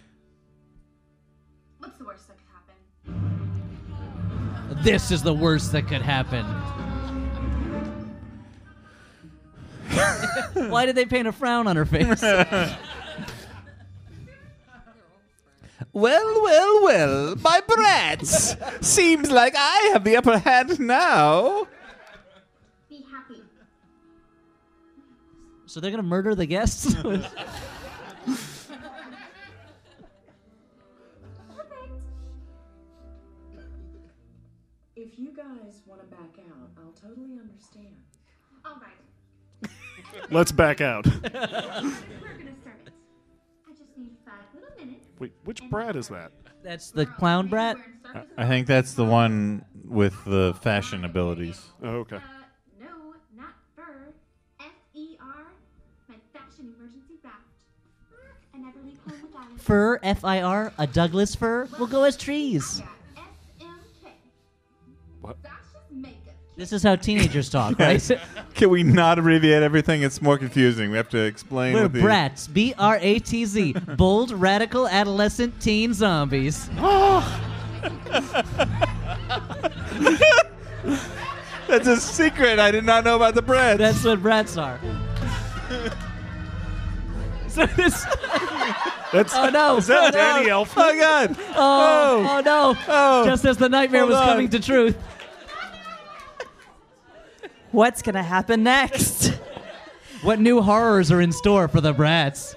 [1.79, 2.37] What's the worst that
[3.05, 4.83] could happen?
[4.83, 6.45] This is the worst that could happen.
[10.69, 12.21] Why did they paint a frown on her face?
[15.93, 18.55] Well, well, well, my brats.
[18.79, 21.67] Seems like I have the upper hand now.
[22.89, 23.41] Be happy.
[25.65, 26.95] so they're gonna murder the guests?
[35.03, 37.95] If you guys want to back out, I'll totally understand.
[38.63, 39.71] All right.
[40.29, 41.07] Let's back out.
[45.21, 46.31] Wait, which brat is that?
[46.63, 47.77] That's the clown brat.
[48.39, 51.63] I think that's the one with the fashion abilities.
[51.83, 52.15] Oh, okay.
[52.15, 52.19] Uh,
[52.79, 54.13] no, not fur.
[54.59, 54.65] F
[54.95, 55.45] E R.
[56.09, 57.35] My fashion emergency raft.
[58.55, 59.61] I never leave home without it.
[59.61, 61.69] Fur, F I R, a Douglas fir.
[61.77, 62.81] We'll go as trees.
[66.57, 68.11] This is how teenagers talk, right?
[68.55, 70.03] Can we not abbreviate everything?
[70.03, 70.91] It's more confusing.
[70.91, 71.73] We have to explain.
[71.73, 72.47] We're what the, brats.
[72.47, 73.73] B R A T Z.
[73.95, 76.69] Bold, radical, adolescent, teen zombies.
[76.79, 77.47] Ah!
[81.67, 82.59] That's a secret.
[82.59, 83.79] I did not know about the brats.
[83.79, 84.79] That's what brats are.
[87.47, 88.05] so this.
[89.11, 89.77] That's Oh no!
[89.77, 90.63] Is that oh, Danny no.
[90.63, 90.75] Elfman?
[90.77, 91.37] Oh God!
[91.55, 92.75] Oh, oh no!
[92.87, 93.25] Oh.
[93.25, 94.27] Just as the nightmare Hold was on.
[94.27, 94.97] coming to truth.
[97.71, 99.33] What's gonna happen next?
[100.21, 102.55] What new horrors are in store for the brats?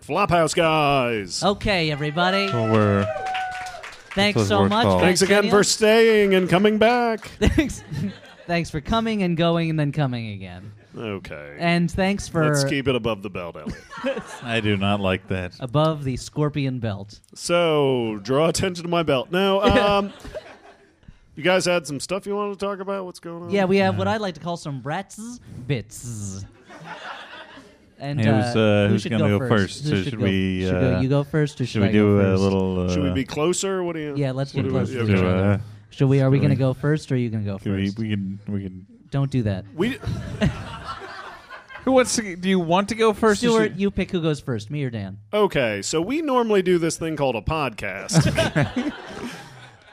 [0.00, 1.42] Flophouse guys.
[1.42, 2.46] Okay, everybody.
[2.46, 3.06] Well, we're
[4.14, 5.00] Thanks so much.
[5.00, 7.20] Thanks again for staying and coming back.
[7.40, 7.84] Thanks.
[8.48, 10.72] Thanks for coming and going and then coming again.
[10.96, 11.56] Okay.
[11.60, 14.22] And thanks for Let's keep it above the belt, Elliot.
[14.42, 15.54] I do not like that.
[15.60, 17.20] above the scorpion belt.
[17.34, 19.30] so, draw attention to my belt.
[19.30, 19.60] Now,
[19.98, 20.12] um,
[21.36, 23.04] you guys had some stuff you wanted to talk about?
[23.04, 23.50] What's going on?
[23.50, 25.38] Yeah, we have what I like to call some brats
[25.68, 26.44] bits.
[28.00, 29.82] And Hey, who's, uh, uh, who who's should gonna go go first?
[29.82, 29.84] first?
[29.84, 31.82] Who So should should go- we, should go- uh, you go first, or should, Should
[31.82, 32.42] I we go do a first?
[32.42, 32.80] little?
[32.80, 33.82] Uh, Should we be closer?
[33.82, 34.14] What do you?
[34.16, 35.12] Yeah, let's what get do we- closer to okay.
[35.14, 35.44] each do, other.
[35.54, 35.58] uh,
[35.90, 36.20] Should we?
[36.20, 37.98] Are we going to go first, or are you going to go can we, first?
[37.98, 38.86] we can we can.
[39.10, 39.64] Don't do that.
[39.74, 39.98] We
[41.84, 42.36] Who wants to?
[42.36, 43.42] Do you want to go first?
[43.42, 45.18] or Stuart, should- you pick who goes first, me or Dan.
[45.32, 45.80] okay.
[45.82, 48.22] So we normally do this thing called a podcast.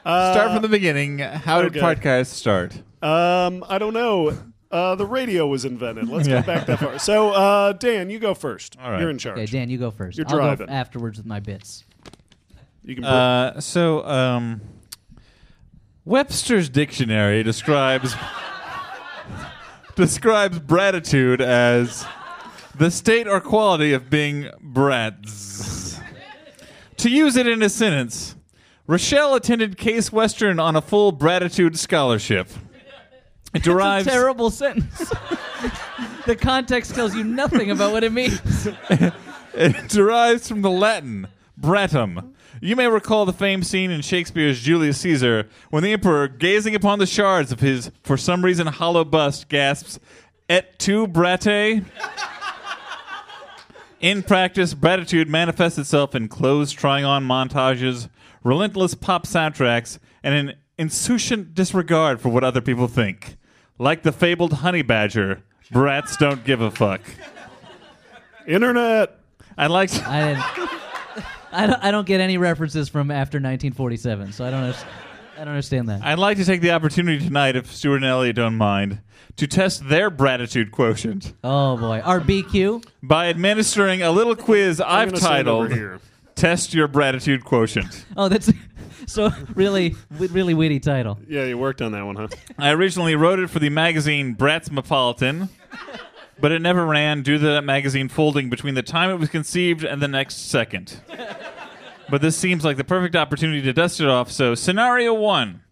[0.02, 1.18] Start from the beginning.
[1.18, 1.80] How did okay.
[1.80, 2.74] podcasts start?
[3.02, 4.36] um, I don't know.
[4.70, 6.08] Uh, the radio was invented.
[6.08, 6.40] Let's Yeah.
[6.42, 6.98] go back that far.
[6.98, 8.76] So, uh, Dan, you go first.
[8.82, 9.00] All right.
[9.00, 9.38] You're in charge.
[9.38, 10.18] Okay, Dan, you go first.
[10.18, 10.66] You're I'll driving.
[10.66, 11.84] go f- afterwards with my bits.
[12.84, 13.04] You can.
[13.04, 14.60] Uh, so, um,
[16.06, 18.14] Webster's dictionary describes
[19.96, 22.06] describes bratitude as
[22.76, 25.98] the state or quality of being brats.
[26.98, 28.36] to use it in a sentence,
[28.86, 32.48] Rochelle attended Case Western on a full bratitude scholarship.
[33.52, 35.12] It derives It's a terrible sentence.
[36.24, 38.68] the context tells you nothing about what it means.
[39.58, 41.28] It derives from the Latin
[41.60, 42.32] bratum.
[42.60, 46.98] You may recall the famed scene in Shakespeare's Julius Caesar when the emperor, gazing upon
[46.98, 49.98] the shards of his, for some reason, hollow bust, gasps,
[50.48, 51.84] Et tu, brate?
[54.00, 58.08] In practice, bratitude manifests itself in clothes trying on montages,
[58.44, 63.36] relentless pop soundtracks, and an insouciant disregard for what other people think.
[63.78, 67.00] Like the fabled honey badger, brats don't give a fuck.
[68.46, 69.18] Internet.
[69.58, 69.92] I like.
[70.06, 70.75] I didn't.
[71.56, 74.60] I don't, I don't get any references from after 1947, so I don't.
[74.64, 74.90] Understand,
[75.34, 76.02] I don't understand that.
[76.02, 79.00] I'd like to take the opportunity tonight, if Stuart and Elliott don't mind,
[79.36, 82.84] to test their bratitude quotient Oh boy, our BQ.
[83.02, 86.00] by administering a little quiz I've gonna stand over titled here.
[86.34, 88.50] "Test Your Bratitude Quotient." Oh, that's
[89.06, 91.18] so really, really witty title.
[91.28, 92.28] Yeah, you worked on that one, huh?
[92.58, 95.48] I originally wrote it for the magazine Bratsmopolitan,
[96.40, 99.84] but it never ran due to that magazine folding between the time it was conceived
[99.84, 101.00] and the next second.
[102.08, 104.30] But this seems like the perfect opportunity to dust it off.
[104.30, 105.62] So, scenario one.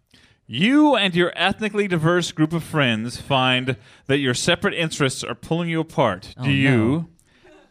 [0.47, 5.69] You and your ethnically diverse group of friends find that your separate interests are pulling
[5.69, 6.35] you apart.
[6.37, 7.07] Oh, Do you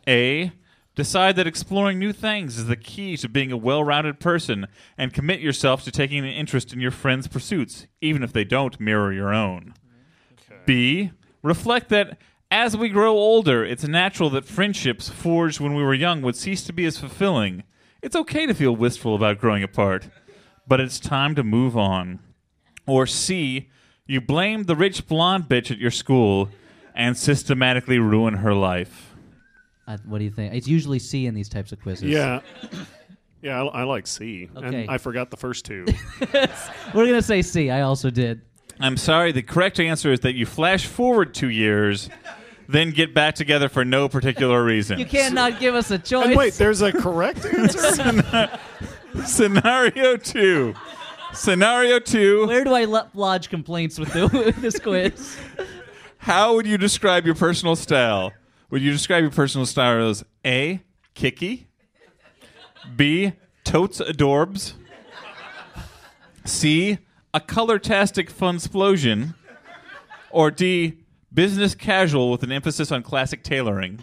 [0.09, 0.53] A
[0.97, 4.67] decide that exploring new things is the key to being a well-rounded person
[4.99, 8.81] and commit yourself to taking an interest in your friends' pursuits, even if they don't
[8.81, 9.75] mirror your own?
[10.67, 12.19] B reflect that
[12.55, 16.63] as we grow older, it's natural that friendships forged when we were young would cease
[16.63, 17.65] to be as fulfilling.
[18.01, 20.09] It's okay to feel wistful about growing apart,
[20.65, 22.21] but it's time to move on.
[22.87, 23.71] Or C,
[24.07, 26.49] you blame the rich blonde bitch at your school
[26.95, 29.17] and systematically ruin her life.
[29.89, 30.55] Uh, what do you think?
[30.55, 32.09] It's usually C in these types of quizzes.
[32.09, 32.41] Yeah.
[33.43, 34.49] Yeah, I, I like C.
[34.57, 34.67] Okay.
[34.85, 35.85] And I forgot the first two.
[36.95, 37.69] We're gonna say C.
[37.69, 38.41] I also did.
[38.81, 42.09] I'm sorry, the correct answer is that you flash forward two years,
[42.69, 44.99] then get back together for no particular reason.
[44.99, 46.27] You can't give us a choice.
[46.27, 48.51] and wait, there's a correct answer?
[49.25, 50.75] Scenario two.
[51.33, 52.47] Scenario two.
[52.47, 52.85] Where do I
[53.15, 55.37] lodge complaints with, the, with this quiz?
[56.19, 58.33] How would you describe your personal style?
[58.71, 60.83] Would you describe your personal style as A,
[61.15, 61.69] kicky,
[62.97, 64.75] B, totes adorbs,
[66.45, 66.99] C,
[67.33, 69.35] a color-tastic fun explosion,
[70.31, 71.04] or D,
[71.35, 74.01] business casual with an emphasis on classic tailoring?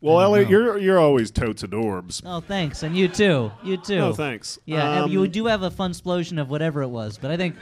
[0.00, 0.50] well, I Elliott, know.
[0.58, 2.22] you're you're always totes adorbs.
[2.26, 3.52] Oh, thanks, and you too.
[3.62, 3.96] You too.
[3.96, 4.58] No, thanks.
[4.66, 7.54] Yeah, Um, you do have a fun explosion of whatever it was, but I think,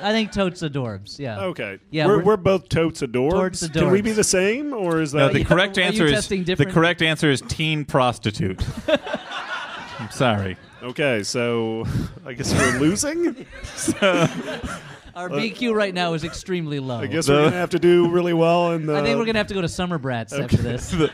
[0.00, 1.18] I think totes adorbs.
[1.18, 1.40] Yeah.
[1.40, 1.78] Okay.
[1.90, 3.30] Yeah, we're, we're- we're both totes adorbs.
[3.60, 4.04] Totes Can we adorbs.
[4.04, 6.44] be the same, or is No, that the correct are you answer is testing the
[6.44, 8.62] different- correct answer is teen prostitute.
[9.98, 10.56] I'm sorry.
[10.82, 11.22] okay?
[11.24, 11.84] So
[12.24, 13.44] I guess we're losing.
[15.14, 16.98] Our BQ right now is extremely low.
[17.00, 18.72] I guess we're gonna have to do really well.
[18.72, 20.90] In the, I think we're gonna have to go to Summer Brats after this.
[20.92, 21.10] the,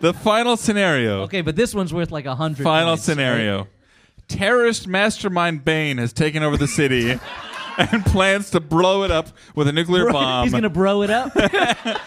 [0.00, 1.22] the final scenario.
[1.22, 2.64] Okay, but this one's worth like a hundred.
[2.64, 3.58] Final points, scenario.
[3.58, 3.66] right?
[4.28, 7.18] Terrorist mastermind Bane has taken over the city
[7.78, 10.44] and plans to blow it up with a nuclear Bro- bomb.
[10.44, 11.32] He's gonna bro it up.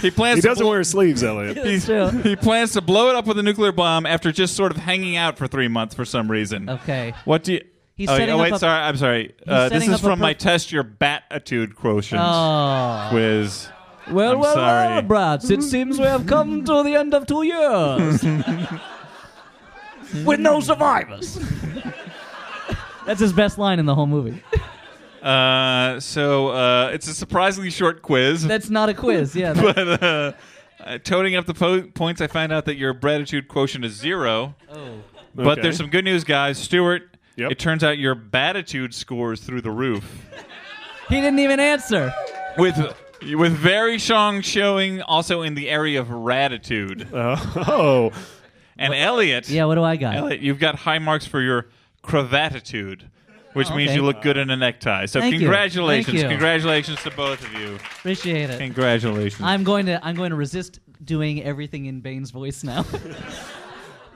[0.00, 1.56] he plans He to doesn't blo- wear sleeves, Elliott.
[1.56, 2.08] That's true.
[2.22, 5.16] he plans to blow it up with a nuclear bomb after just sort of hanging
[5.16, 6.68] out for three months for some reason.
[6.70, 7.14] Okay.
[7.24, 7.60] What do you?
[7.94, 8.82] He's oh, setting oh, up wait, a- sorry.
[8.82, 9.34] I'm sorry.
[9.46, 13.06] Uh, this is up a from my test your batitude quotient Oh.
[13.10, 13.68] quiz.
[14.10, 14.88] Well, I'm well, sorry.
[14.88, 15.50] well, brats.
[15.50, 18.22] It seems we have come to the end of two years
[20.24, 21.38] with no survivors.
[23.06, 24.42] That's his best line in the whole movie.
[25.22, 28.44] Uh, so uh, it's a surprisingly short quiz.
[28.44, 29.36] That's not a quiz.
[29.36, 29.52] Yeah.
[29.54, 30.32] but uh,
[30.80, 34.54] uh, toting up the po- points, I find out that your bratitude quotient is zero.
[34.70, 34.94] oh.
[35.34, 35.62] But Okay.
[35.62, 36.58] there's some good news, guys.
[36.58, 37.50] Stuart, Yep.
[37.52, 40.26] it turns out your batitude scores through the roof.
[41.08, 42.14] He didn't even answer.
[42.56, 42.78] with
[43.34, 47.08] with very strong showing also in the area of ratitude.
[47.12, 48.12] Oh,
[48.78, 49.66] And Elliott, Yeah.
[49.66, 50.14] What do I got?
[50.16, 51.66] Elliott, you've got high marks for your
[52.02, 53.02] cravatitude,
[53.52, 53.96] which Oh, means okay.
[53.96, 55.04] you look good in a necktie.
[55.06, 55.40] So Thank you.
[55.40, 56.28] congratulations, Thank you.
[56.30, 57.74] congratulations to both of you.
[57.74, 58.58] Appreciate it.
[58.58, 59.42] Congratulations.
[59.42, 60.02] I'm going to.
[60.04, 62.84] I'm going to resist doing everything in Bane's voice now.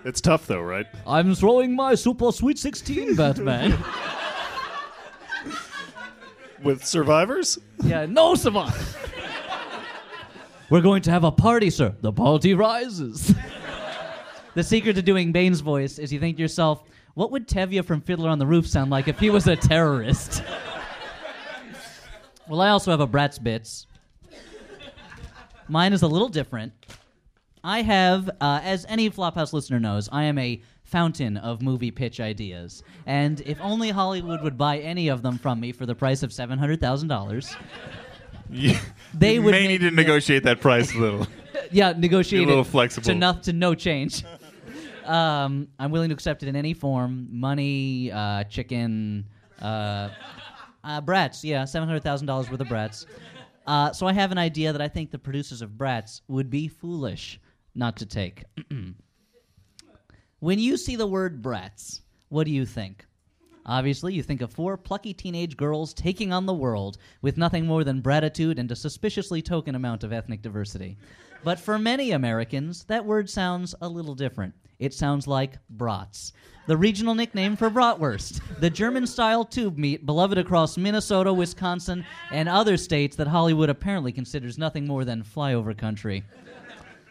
[0.07, 0.87] it's tough though, right?
[1.07, 3.77] I'm throwing my super sweet 16, Batman.
[6.63, 7.59] With survivors.
[7.85, 8.07] yeah.
[8.07, 8.97] No survivors.
[10.71, 11.95] We're going to have a party, sir.
[12.01, 13.35] The party rises.
[14.55, 16.83] the secret to doing Bane's voice is you think to yourself,
[17.15, 20.43] what would Tevye from Fiddler on the Roof sound like if he was a terrorist?
[22.49, 23.87] well, I also have a Bratz Bits.
[25.69, 26.73] Mine is a little different.
[27.67, 32.21] I have, uh, as any Flophouse listener knows, I am a fountain of movie pitch
[32.21, 32.85] ideas.
[33.07, 36.31] And if only Hollywood would buy any of them from me for the price of
[36.31, 37.57] $700,000,
[38.51, 38.77] you,
[39.13, 41.27] they you would may need to negotiate that price a little.
[41.73, 43.07] yeah, negotiate Be a little it flexible.
[43.07, 44.23] to, no, to no change.
[45.05, 49.27] um, I'm willing to accept it in any form money, uh, chicken,
[49.61, 50.11] uh,
[50.85, 51.43] uh, brats.
[51.43, 53.07] Yeah, $700,000 worth of brats.
[53.67, 56.69] Uh, so I have an idea that I think the producers of Brats would be
[56.69, 57.41] foolish
[57.77, 58.45] not to take.
[60.41, 63.05] when you see the word brats, What do you think?
[63.67, 67.83] Obviously, you think of four plucky teenage girls taking on the world with nothing more
[67.83, 70.97] than bratitude and a suspiciously token amount of ethnic diversity.
[71.43, 74.55] But for many Americans, that word sounds a little different.
[74.79, 76.33] It sounds like brats,
[76.67, 82.49] the regional nickname for bratwurst, the German style tube meat beloved across Minnesota, Wisconsin, and
[82.49, 86.25] other states that Hollywood apparently considers nothing more than flyover country.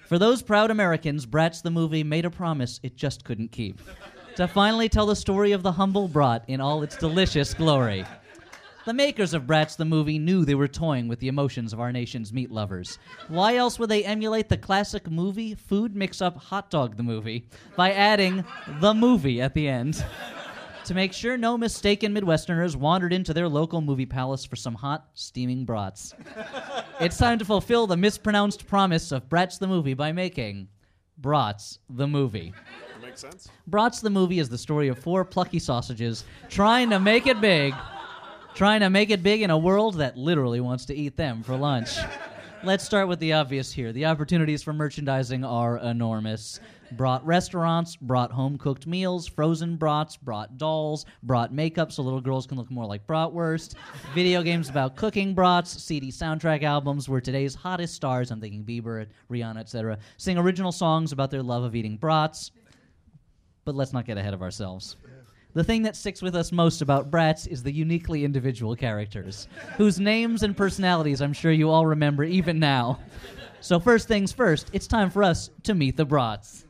[0.07, 3.81] For those proud Americans, Bratz the movie made a promise it just couldn't keep
[4.35, 8.05] to finally tell the story of the humble brat in all its delicious glory.
[8.85, 11.91] The makers of Bratz the movie knew they were toying with the emotions of our
[11.91, 12.99] nation's meat lovers.
[13.29, 17.47] Why else would they emulate the classic movie food mix up Hot Dog the movie
[17.75, 18.45] by adding
[18.79, 20.05] the movie at the end?
[20.85, 25.07] To make sure no mistaken Midwesterners wandered into their local movie palace for some hot,
[25.13, 26.13] steaming brats.
[26.99, 30.67] it's time to fulfill the mispronounced promise of Bratz the movie by making
[31.17, 32.53] Brats the movie.
[33.01, 33.49] Makes sense.
[33.67, 37.73] Brats the movie is the story of four plucky sausages trying to make it big,
[38.53, 41.55] trying to make it big in a world that literally wants to eat them for
[41.55, 41.97] lunch.
[42.63, 43.91] Let's start with the obvious here.
[43.91, 46.59] The opportunities for merchandising are enormous.
[46.91, 52.45] Brought restaurants, brought home cooked meals, frozen brats, brought dolls, brought makeup so little girls
[52.45, 53.75] can look more like bratwurst,
[54.13, 59.07] video games about cooking brats, CD soundtrack albums where today's hottest stars, I'm thinking Bieber,
[59.31, 62.51] Rihanna, etc., sing original songs about their love of eating brats.
[63.63, 64.95] But let's not get ahead of ourselves.
[65.55, 70.01] The thing that sticks with us most about Bratz is the uniquely individual characters, whose
[70.01, 72.99] names and personalities I'm sure you all remember even now.
[73.61, 76.64] So, first things first, it's time for us to meet the Brats.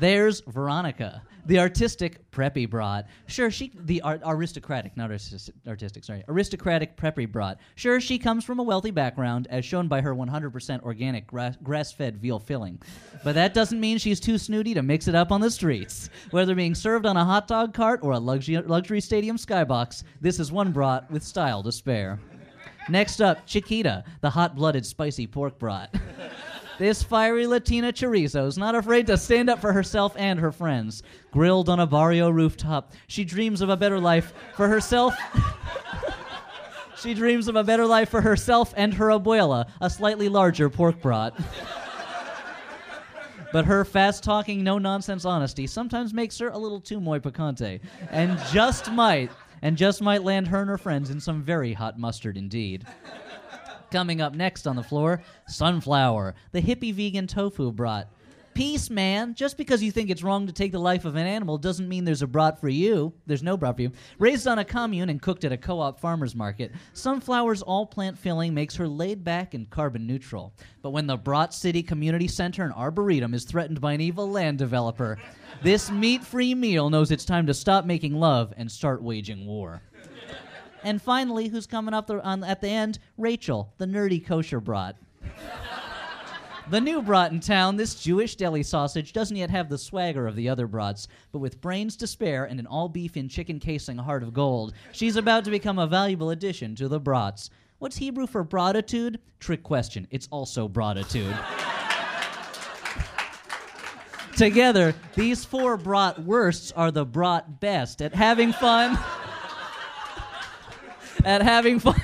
[0.00, 3.06] There's Veronica, the artistic preppy brat.
[3.26, 7.58] Sure, she the ar- aristocratic, not artis- artistic, sorry, aristocratic preppy brat.
[7.74, 12.16] Sure, she comes from a wealthy background, as shown by her 100% organic gra- grass-fed
[12.16, 12.80] veal filling.
[13.22, 16.08] But that doesn't mean she's too snooty to mix it up on the streets.
[16.30, 20.40] Whether being served on a hot dog cart or a luxury, luxury stadium skybox, this
[20.40, 22.18] is one brat with style to spare.
[22.88, 25.94] Next up, Chiquita, the hot-blooded spicy pork brat.
[26.80, 31.02] This fiery Latina chorizo is not afraid to stand up for herself and her friends.
[31.30, 35.14] Grilled on a barrio rooftop, she dreams of a better life for herself.
[36.96, 41.02] she dreams of a better life for herself and her abuela, a slightly larger pork
[41.02, 41.34] brat.
[43.52, 47.78] but her fast talking, no nonsense honesty sometimes makes her a little too muy picante,
[48.10, 51.98] and just might, and just might land her and her friends in some very hot
[51.98, 52.86] mustard indeed.
[53.90, 58.08] Coming up next on the floor, Sunflower, the hippie vegan tofu brat.
[58.54, 59.34] Peace, man.
[59.34, 62.04] Just because you think it's wrong to take the life of an animal doesn't mean
[62.04, 63.12] there's a brat for you.
[63.26, 63.92] There's no brat for you.
[64.18, 68.18] Raised on a commune and cooked at a co op farmer's market, Sunflower's all plant
[68.18, 70.52] filling makes her laid back and carbon neutral.
[70.82, 74.58] But when the Brat City Community Center and Arboretum is threatened by an evil land
[74.58, 75.18] developer,
[75.62, 79.80] this meat free meal knows it's time to stop making love and start waging war.
[80.82, 82.98] And finally, who's coming up the, on, at the end?
[83.18, 84.96] Rachel, the nerdy kosher brat.
[86.70, 90.36] the new brat in town, this Jewish deli sausage doesn't yet have the swagger of
[90.36, 93.98] the other brats, but with brains to spare and an all beef in chicken casing
[93.98, 97.50] heart of gold, she's about to become a valuable addition to the brats.
[97.78, 99.20] What's Hebrew for bratitude?
[99.38, 100.06] Trick question.
[100.10, 101.34] It's also bratitude.
[104.36, 108.98] Together, these four brat worsts are the brat best at having fun
[111.24, 112.00] at having fun.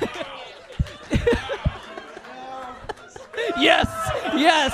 [3.59, 3.88] yes,
[4.34, 4.72] yes,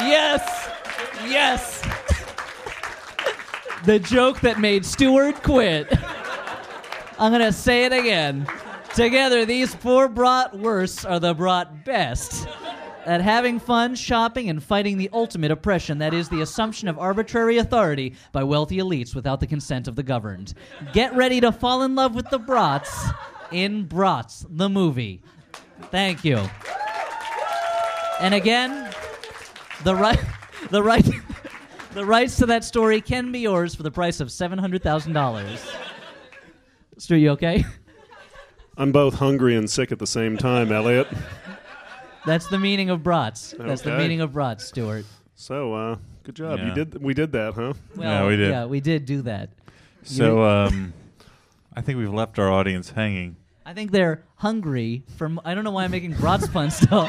[0.00, 0.70] yes,
[1.26, 1.82] yes.
[3.84, 5.92] the joke that made Stuart quit.
[7.18, 8.46] I'm going to say it again.
[8.94, 12.46] Together, these four brat worsts are the brat best
[13.06, 17.58] at having fun, shopping, and fighting the ultimate oppression that is the assumption of arbitrary
[17.58, 20.54] authority by wealthy elites without the consent of the governed.
[20.92, 23.08] Get ready to fall in love with the brats
[23.52, 25.20] in Brats, the movie.
[25.90, 26.40] Thank you.
[28.20, 28.90] And again,
[29.82, 30.20] the right,
[30.70, 31.04] the right,
[31.94, 35.12] the rights to that story can be yours for the price of seven hundred thousand
[35.12, 35.64] dollars.
[36.98, 37.64] Stu, you okay?
[38.76, 41.06] I'm both hungry and sick at the same time, Elliott.
[42.26, 43.54] That's the meaning of brats.
[43.58, 45.04] That's the meaning of brats, Stuart.
[45.36, 46.58] So, uh, good job.
[46.58, 46.74] You Yeah.
[46.74, 47.02] did.
[47.02, 47.74] We did that, huh?
[47.96, 48.50] Well, Yeah, we did.
[48.50, 49.50] Yeah, we did do that.
[50.04, 50.92] So, You- um,
[51.76, 53.36] I think we've left our audience hanging.
[53.66, 55.30] I think they're hungry for.
[55.44, 57.08] I don't know why I'm making brats puns still.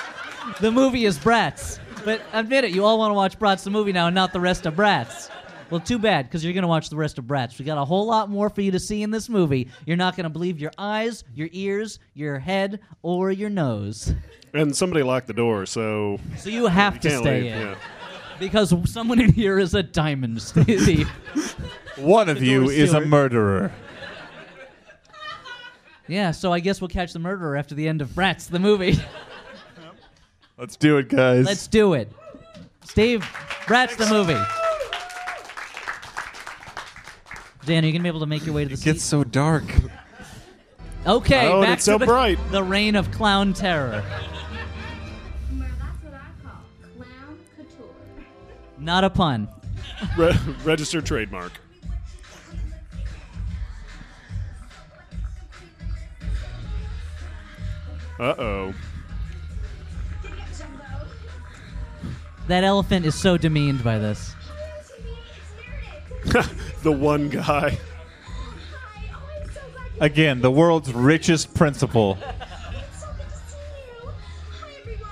[0.60, 3.92] the movie is Brats, but admit it, you all want to watch Brats the movie
[3.92, 5.30] now and not the rest of Brats.
[5.68, 7.58] Well, too bad, because you're going to watch the rest of Brats.
[7.58, 9.68] We got a whole lot more for you to see in this movie.
[9.84, 14.14] You're not going to believe your eyes, your ears, your head, or your nose.
[14.54, 17.52] And somebody locked the door, so So you have you to stay leave.
[17.52, 17.60] in.
[17.60, 17.74] Yeah.
[18.38, 21.08] because someone in here is a diamond thief.
[21.96, 23.72] One of you is a murderer.
[26.08, 28.98] Yeah, so I guess we'll catch the murderer after the end of Bratz, the movie.
[30.58, 31.44] Let's do it, guys.
[31.44, 32.10] Let's do it.
[32.84, 33.22] Steve,
[33.66, 34.40] Bratz, the movie.
[37.66, 39.24] Dan, are you gonna be able to make your way to the It gets so
[39.24, 39.64] dark.
[41.04, 42.38] Okay, Oh, and back it's to so the, bright.
[42.52, 44.02] the reign of clown terror.
[45.52, 46.62] Well, that's what I call
[46.96, 47.86] clown couture.
[48.78, 49.48] Not a pun.
[50.16, 51.52] Re- registered trademark.
[58.18, 58.74] Uh oh.
[62.48, 64.34] That elephant is so demeaned by this.
[66.82, 67.78] the one guy.
[70.00, 72.16] Again, the world's richest principal.
[72.16, 72.26] So
[73.16, 73.56] good to see
[74.02, 74.08] you.
[74.54, 75.10] Hi, everyone.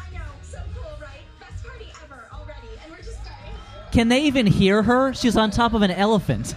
[0.00, 1.20] I know, so cool, right?
[1.40, 3.52] Best party ever already, and we're just starting.
[3.92, 5.12] Can they even hear her?
[5.14, 6.54] She's on top of an elephant.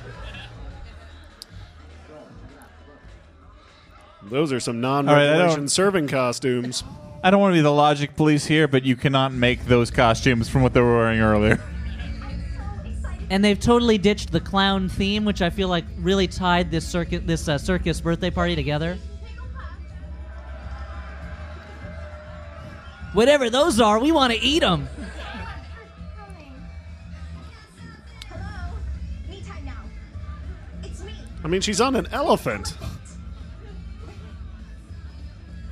[4.30, 6.84] Those are some non-regulation don't- serving costumes.
[7.24, 10.48] I don't want to be the logic police here, but you cannot make those costumes
[10.50, 11.60] from what they were wearing earlier.
[13.30, 17.22] And they've totally ditched the clown theme, which I feel like really tied this circus,
[17.26, 18.98] this uh, circus birthday party together.
[23.14, 24.88] Whatever those are, we want to eat them.
[28.30, 28.76] Hello?
[29.30, 29.74] Me time now.
[30.84, 31.14] It's me.
[31.44, 32.78] I mean, she's on an elephant.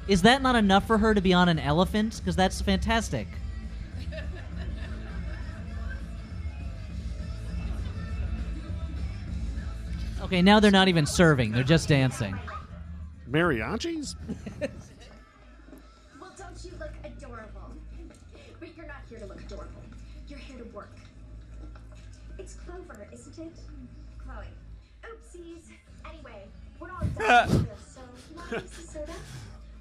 [0.07, 2.18] Is that not enough for her to be on an elephant?
[2.18, 3.27] Because that's fantastic.
[10.22, 12.36] Okay, now they're not even serving; they're just dancing.
[13.30, 14.15] Mariachis?
[16.19, 17.73] Well, don't you look adorable?
[18.60, 19.82] But you're not here to look adorable.
[20.27, 20.98] You're here to work.
[22.40, 23.53] It's Clover, isn't it?
[24.18, 24.45] Chloe.
[25.03, 25.64] Oopsies.
[26.10, 26.45] Anyway,
[26.80, 28.02] we're all done with this, so
[28.32, 29.14] you want a piece of soda?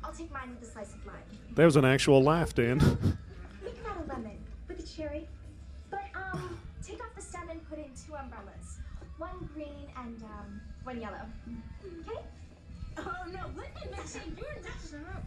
[0.05, 0.93] I'll take mine with a slice
[1.55, 1.63] of lime.
[1.63, 2.79] That was an actual laugh, Dan.
[3.65, 5.29] Make that a lemon with a cherry.
[5.91, 8.79] But um, take off the stem and put in two umbrellas.
[9.19, 11.21] One green and um, one yellow.
[11.87, 12.21] Okay?
[12.99, 14.23] Oh no, let me mix it.
[14.37, 15.25] You're messing up.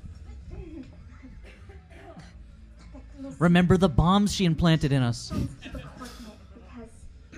[3.39, 5.29] Remember the bombs she implanted in us.
[5.29, 6.89] Please keep a coordinate because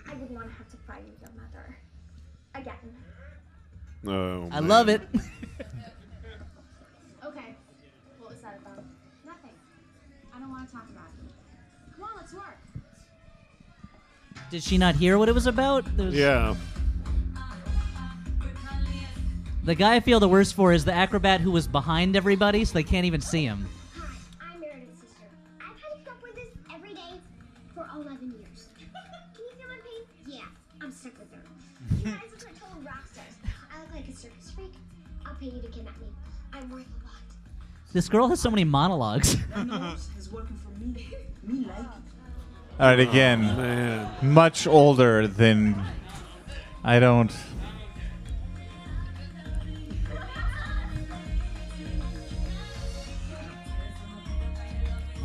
[0.07, 1.78] I wouldn't want to have to fire your mother.
[2.56, 2.74] Again.
[4.06, 5.02] Oh, I love it.
[7.26, 7.53] Okay.
[8.18, 8.84] What was that about?
[9.26, 9.52] Nothing.
[10.34, 11.95] I don't want to talk about it.
[11.95, 12.57] Come on, let's work.
[14.52, 15.86] Did she not hear what it was about?
[15.95, 16.56] There was- Yeah.
[19.64, 22.73] The guy I feel the worst for is the acrobat who was behind everybody, so
[22.73, 23.68] they can't even see him.
[23.95, 24.07] Hi,
[24.53, 25.26] I'm Meredith's sister.
[25.61, 27.19] I've had to cope with this every day
[27.76, 28.68] for 11 years.
[28.80, 30.03] Can you feel my pain?
[30.40, 30.45] Yeah,
[30.81, 31.41] I'm stuck with her.
[31.98, 33.36] You guys look like total rock stars.
[33.72, 34.72] I look like a circus freak.
[35.26, 36.07] I'll pay you to kidnap me.
[36.53, 37.94] I'm worth a lot.
[37.94, 39.36] This girl has so many monologues.
[40.30, 41.07] It's working for me.
[41.43, 41.85] Me like it.
[42.80, 44.07] All right, again, oh, Man.
[44.22, 45.84] much older than
[46.84, 47.35] I don't.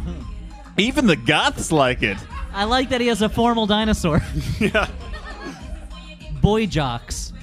[0.79, 2.17] Even the goths like it.
[2.55, 4.23] I like that he has a formal dinosaur.
[4.59, 4.89] yeah.
[6.41, 7.35] Boy jocks.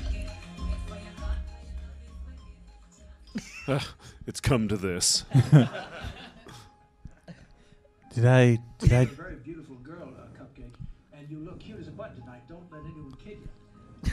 [3.68, 3.84] Ugh,
[4.26, 5.26] it's come to this.
[8.14, 8.58] Did I?
[8.80, 9.04] Did You're I?
[9.04, 10.74] a very beautiful girl, uh, Cupcake,
[11.14, 12.42] and you look cute as a button tonight.
[12.50, 13.38] Don't let anyone kid
[14.04, 14.12] you.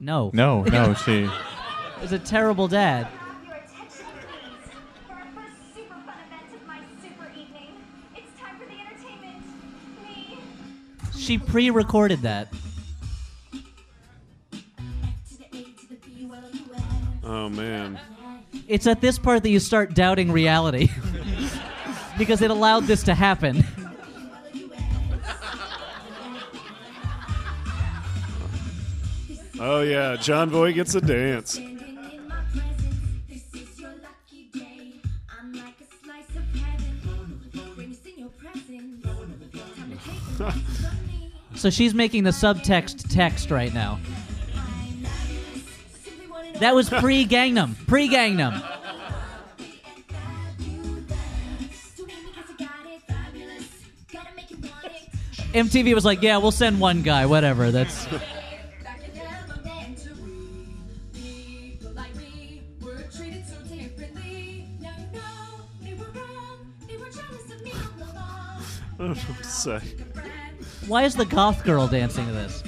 [0.00, 0.30] No.
[0.32, 1.28] No, no, she.
[2.02, 3.08] Is a terrible dad.
[3.44, 4.70] Your attention, please.
[5.08, 7.74] For our first super fun event of my super evening,
[8.14, 9.44] it's time for the entertainment.
[10.04, 10.38] Me.
[11.18, 12.52] She pre-recorded that.
[17.24, 17.98] Oh man.
[18.68, 20.88] It's at this part that you start doubting reality.
[22.18, 23.64] because it allowed this to happen.
[29.60, 31.60] Oh yeah, John Boy gets a dance.
[41.56, 43.98] So she's making the subtext text right now.
[46.60, 47.74] That was pre Gangnam.
[47.88, 48.62] Pre Gangnam.
[55.58, 57.70] MTV was like, yeah, we'll send one guy, whatever.
[57.70, 58.06] That's.
[69.00, 69.80] I don't know what to say.
[70.88, 72.64] Why is the goth girl dancing to this?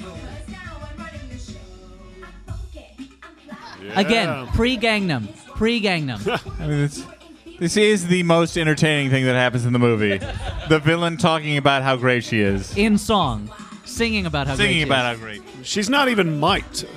[3.95, 5.35] Again, pre Gangnam.
[5.55, 6.39] Pre Gangnam.
[6.59, 7.03] I mean, it's,
[7.61, 10.17] this is the most entertaining thing that happens in the movie.
[10.67, 13.51] the villain talking about how great she is, In song.
[13.85, 15.41] Singing about how great singing she about how great.
[15.61, 16.85] She's not even mic'd.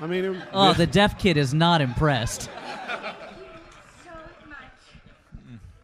[0.00, 2.42] I mean, it, Oh, the deaf kid is not impressed.
[2.42, 2.50] so
[4.48, 4.58] much.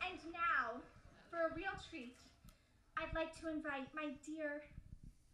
[0.03, 0.79] And now,
[1.31, 2.15] for a real treat,
[2.97, 3.13] I'd
[3.75, 4.63] like to invite my dear,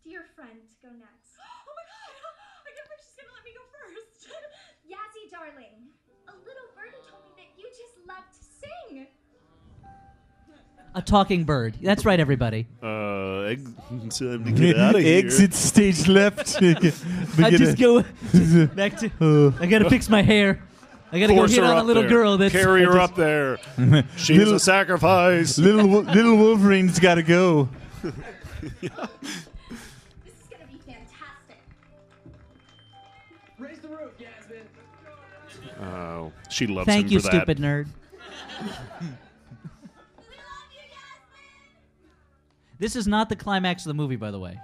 [0.05, 1.37] dear friend to go next.
[1.41, 2.11] Oh my god!
[2.67, 4.27] I can't believe she's gonna let me go first.
[4.91, 5.93] Yazzie, darling,
[6.29, 8.41] a little birdie told me that you just love to
[8.97, 9.07] sing.
[10.95, 11.77] A talking bird.
[11.81, 12.67] That's right, everybody.
[12.83, 13.62] uh, ex-
[14.19, 15.19] time to get out of here.
[15.19, 16.61] Exit stage left.
[16.61, 18.03] I just go
[18.75, 19.55] back to.
[19.61, 20.61] I gotta fix my hair.
[21.12, 22.11] I gotta Force go hit her on a up little there.
[22.11, 22.39] girl.
[22.39, 23.59] That's Carry I her just- up there.
[24.17, 25.59] She's Little- a sacrifice.
[25.59, 27.69] little Wo- little Wolverine's got to go.
[28.02, 28.90] This is
[30.51, 31.60] gonna be fantastic.
[33.59, 34.66] Raise the roof, Yasmin.
[35.82, 37.36] Oh, she loves Thank him you, for that.
[37.36, 37.89] stupid nerd.
[42.78, 44.59] This is not the climax of the movie, by the way.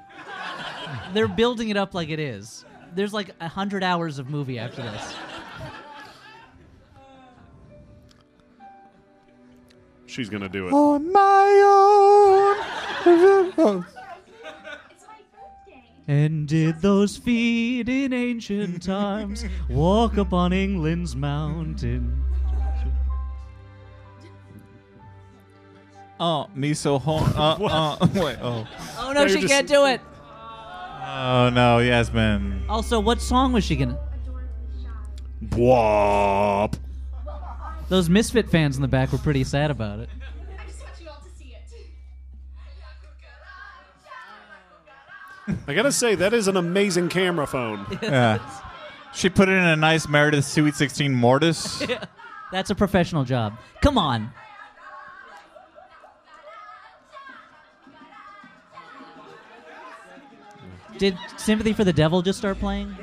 [1.13, 2.65] They're building it up like it is.
[2.95, 5.15] There's like a hundred hours of movie after this.
[10.07, 10.73] She's gonna do it.
[10.73, 12.56] On my own.
[16.09, 22.23] And did those feet in ancient times walk upon England's mountain?
[26.19, 27.31] Oh, me so home.
[27.37, 28.39] Uh, uh, wait.
[28.41, 28.67] Oh.
[28.99, 30.01] Oh no, she can't do it.
[31.03, 32.65] Oh no, Yasmin.
[32.71, 33.99] Also, what song was she gonna?
[35.53, 36.77] Wop.
[37.91, 40.09] Those Misfit fans in the back were pretty sad about it.
[45.67, 47.87] I gotta say that is an amazing camera phone.
[48.03, 48.39] Yeah.
[49.13, 51.83] She put it in a nice Meredith Sweet 16 Mortis.
[52.53, 53.55] That's a professional job.
[53.81, 54.31] Come on.
[60.99, 62.95] Did Sympathy for the Devil just start playing?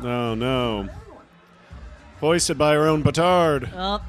[0.00, 0.88] No, no.
[2.20, 3.68] Voiced by her own petard.
[3.74, 4.00] Oh,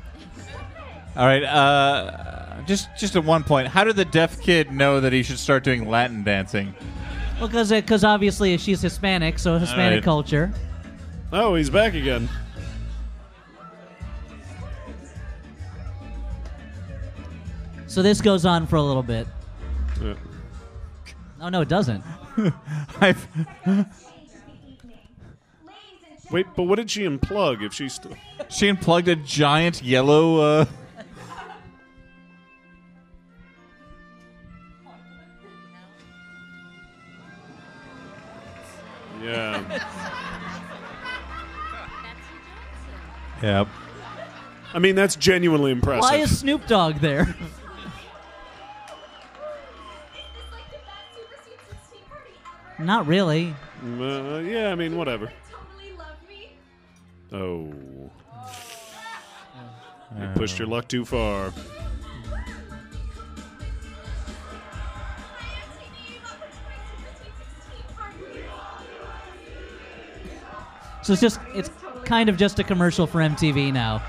[1.15, 1.43] All right.
[1.43, 5.39] Uh, just just at one point, how did the deaf kid know that he should
[5.39, 6.73] start doing Latin dancing?
[7.39, 10.03] well, because obviously she's Hispanic, so Hispanic right.
[10.03, 10.53] culture.
[11.31, 12.29] Oh, he's back again.
[17.87, 19.27] So this goes on for a little bit.
[20.01, 20.15] Yeah.
[21.41, 22.03] Oh no, it doesn't.
[23.01, 23.27] I've,
[26.31, 27.61] Wait, but what did she unplug?
[27.61, 28.15] If she's still
[28.49, 30.39] she unplugged a giant yellow.
[30.39, 30.65] Uh,
[39.23, 39.83] yeah.
[43.41, 43.67] yep.
[44.73, 46.01] I mean, that's genuinely impressive.
[46.01, 47.21] Why is Snoop Dogg there?
[47.21, 47.37] Is this
[50.51, 52.31] like the best Super Sweet 16 party
[52.77, 52.83] ever?
[52.83, 53.53] Not really.
[53.83, 55.31] Uh, yeah, I mean, whatever.
[55.51, 56.53] Totally love me.
[57.31, 57.73] Oh.
[60.19, 61.53] You pushed your luck too far.
[71.03, 71.69] So it's just it's
[72.05, 74.01] kind of just a commercial for MTV now.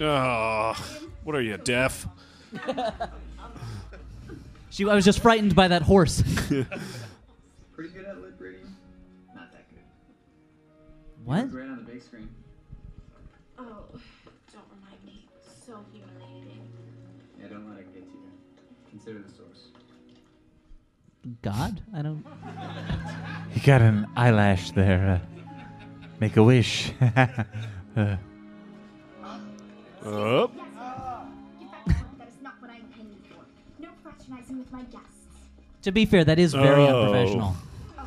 [0.00, 0.74] Oh,
[1.24, 2.06] what are you, deaf?
[4.72, 6.22] She I was just frightened by that horse.
[6.48, 6.70] Pretty
[7.90, 8.74] good at lip reading?
[9.34, 9.84] Not that good.
[11.26, 11.50] what?
[11.50, 12.26] Great on the big screen.
[13.58, 13.84] Oh,
[14.50, 15.28] don't remind me.
[15.66, 16.66] So humiliating.
[17.38, 18.30] Yeah, don't let it get to you.
[18.88, 19.41] Consider the source.
[21.42, 21.80] God?
[21.94, 22.24] I don't
[23.54, 25.22] You got an eyelash there.
[25.22, 25.26] Uh,
[26.20, 26.90] make a wish.
[27.00, 28.16] uh,
[30.04, 30.50] Up.
[30.50, 30.56] Give back
[31.86, 31.96] the money.
[32.18, 33.44] That is not what I'm paying you for.
[33.82, 35.06] No fraternizing with my guests.
[35.82, 37.02] To be fair, that is very Oh.
[37.04, 37.56] unprofessional.
[37.98, 38.06] Oh.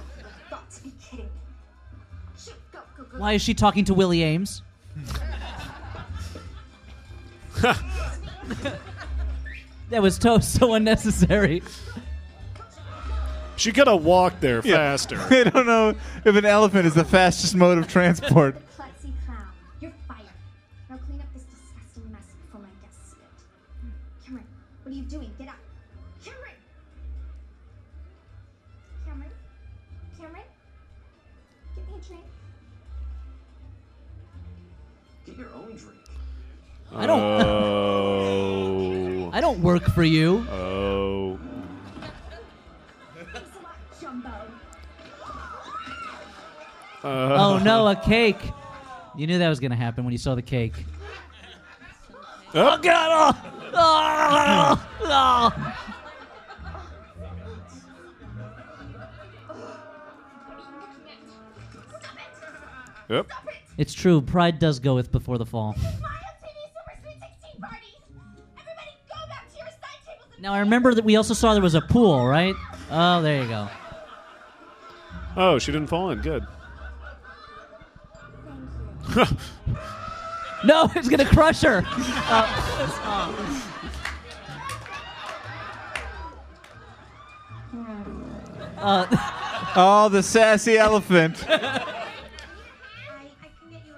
[3.17, 4.61] Why is she talking to Willie Aames?
[9.89, 11.61] that was to- so unnecessary.
[13.57, 14.75] She could have walked there Yeah.
[14.75, 15.17] faster.
[15.29, 15.95] I don't know
[16.25, 18.55] if an elephant is the fastest mode of transport.
[18.77, 19.47] Plexi clown,
[19.79, 20.19] you're fired.
[20.89, 24.25] Now clean up this disgusting mess before my guests see it.
[24.25, 24.45] Cameron,
[24.83, 25.31] what are you doing?
[25.37, 25.55] Get up.
[26.23, 26.51] Cameron!
[29.05, 29.31] Cameron?
[30.19, 30.43] Cameron?
[31.75, 32.23] Give me a drink.
[35.25, 35.99] Get your own drink.
[36.93, 37.19] I don't.
[37.19, 39.29] Oh.
[39.33, 40.45] I don't work for you.
[40.49, 40.53] Uh,
[47.65, 48.51] no, a cake.
[49.15, 50.73] You knew that was gonna happen when you saw the cake.
[52.53, 53.35] Oh, God!
[53.73, 55.75] Oh, oh, oh.
[63.09, 63.27] Yep.
[63.77, 64.21] It's true.
[64.21, 65.75] Pride does go with before the fall.
[65.77, 67.85] My MTV Super Sweet 16 party.
[68.57, 71.53] Everybody go back to your side tables and Now I remember that we also saw
[71.53, 72.55] there was a pool, right?
[72.89, 73.67] Oh, there you go.
[75.37, 76.21] Oh, she didn't fall in.
[76.21, 76.47] Good.
[80.63, 81.83] No, it's gonna crush her.
[88.77, 89.35] Uh, uh,
[89.77, 91.43] Oh, the sassy elephant.
[91.49, 91.59] I, I
[93.59, 93.93] can get you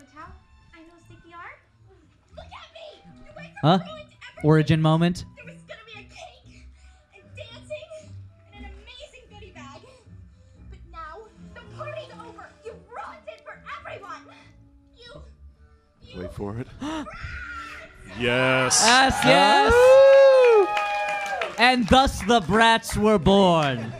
[21.88, 23.94] And thus the brats were born.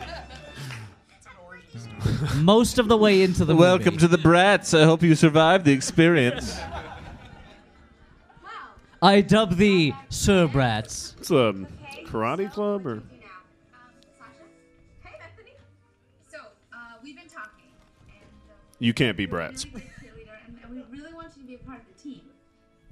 [2.36, 3.98] Most of the way into the Welcome movie.
[4.00, 4.74] to the Brats.
[4.74, 6.58] I hope you survived the experience.
[9.00, 11.14] I dub thee Sir Brats.
[11.18, 11.54] It's a
[12.04, 13.26] karate club or You now.
[13.72, 14.44] Um, Sasha?
[15.04, 15.54] Hey, Bethany.
[16.30, 16.38] So,
[16.72, 17.70] uh, we've been talking,
[18.08, 18.20] and
[18.50, 19.64] uh, you can't be brats.
[19.64, 22.02] really great cheerleader, and, and we really want you to be a part of the
[22.02, 22.22] team.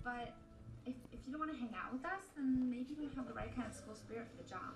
[0.05, 0.33] But
[0.87, 3.27] if, if you don't want to hang out with us, then maybe you don't have
[3.29, 4.73] the right kind of school spirit for the job.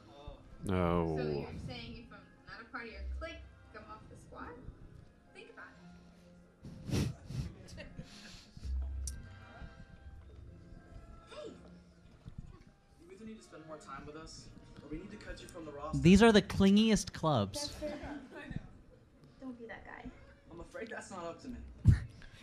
[0.68, 0.70] Oh.
[0.70, 1.24] So No.
[1.24, 3.40] you're saying if I'm not a part of your clique,
[3.74, 4.54] I'm off the squad?
[5.34, 5.72] Think about
[6.92, 7.08] it.
[13.00, 14.46] You either need to spend more time with us,
[14.82, 15.98] or we need to cut you from the roster.
[15.98, 17.72] These are the clingiest clubs.
[19.40, 20.08] Don't be that guy.
[20.52, 21.56] I'm afraid that's not up to me.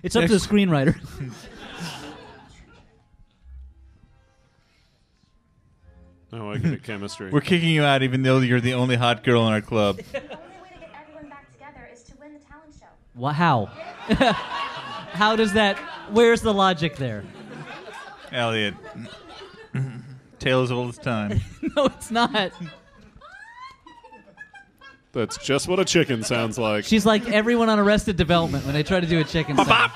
[0.03, 0.95] It's up to the screenwriter.
[6.33, 6.83] I get it.
[6.83, 7.31] Chemistry.
[7.31, 9.99] We're kicking you out even though you're the only hot girl in our club.
[10.11, 10.29] The only
[10.61, 12.87] way to get everyone back together is to win the talent show.
[13.15, 13.65] Wha how?
[15.13, 15.77] how does that?
[16.11, 17.23] Where's the logic there?
[18.31, 18.75] Elliott.
[20.39, 21.41] Tale as old as time.
[21.75, 22.51] no, it's not.
[25.13, 26.85] That's just what a chicken sounds like.
[26.85, 29.67] She's like everyone on Arrested Development when they try to do a chicken sound.
[29.67, 29.91] Ka,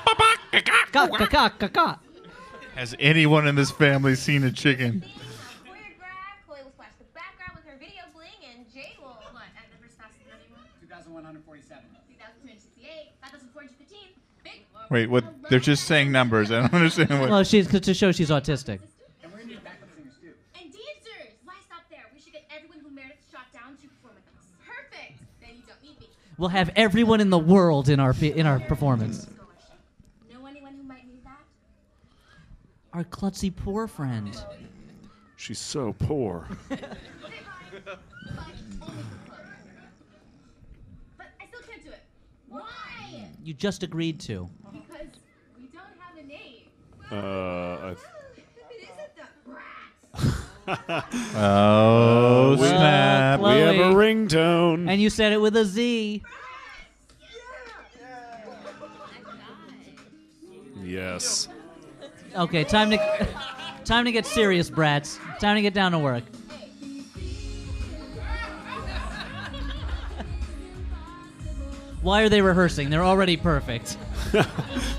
[0.92, 1.98] ka, ka, ka, ka.
[2.74, 5.04] Has anyone in this family seen a chicken?
[5.64, 9.46] Choreograph, Chloe will splash the background with her video bling, and Jade will what?
[9.54, 10.64] At the first fastest anyone?
[10.80, 11.84] 2,147.
[12.08, 13.12] 2,268.
[13.22, 14.16] That doesn't 415.
[14.42, 14.66] Big.
[14.92, 15.24] Wait, what?
[15.48, 16.52] They're just saying numbers.
[16.52, 17.30] I don't understand what.
[17.30, 18.80] Well, she's to show she's autistic.
[19.22, 20.32] And we're going to need backup singers, too.
[20.54, 21.32] And dancers.
[21.44, 22.04] Why stop there?
[22.14, 24.48] We should get everyone who Meredith shot down to perform with us.
[24.66, 25.18] Perfect.
[25.40, 26.08] Then you don't need me.
[26.36, 29.26] We'll have everyone in the world in our in our performance.
[30.30, 31.40] Know anyone who might need that?
[32.92, 34.36] Our klutzy poor friend.
[35.36, 36.46] She's so poor.
[41.16, 42.02] But I still can't do it.
[42.48, 43.28] Why?
[43.42, 44.48] You just agreed to.
[44.72, 45.06] Because
[45.58, 46.68] we don't have a name.
[47.12, 47.94] Uh,
[48.70, 49.50] It isn't the
[50.66, 51.06] brats.
[51.36, 53.40] Oh, we- snap.
[53.40, 53.94] We have a Chloe.
[53.94, 54.88] ringtone.
[54.90, 56.22] And you said it with a Z.
[60.82, 61.48] yes.
[62.36, 63.28] Okay, time to
[63.84, 65.18] time to get serious, brats.
[65.40, 66.24] Time to get down to work.
[72.02, 72.90] Why are they rehearsing?
[72.90, 73.96] They're already perfect.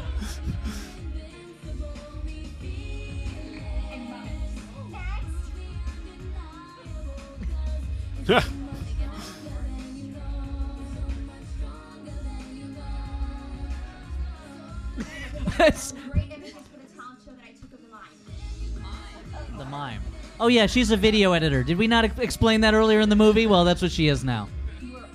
[20.54, 21.64] yeah, she's a video editor.
[21.64, 23.48] Did we not ex- explain that earlier in the movie?
[23.48, 24.48] Well, that's what she is now.
[24.82, 25.06] You are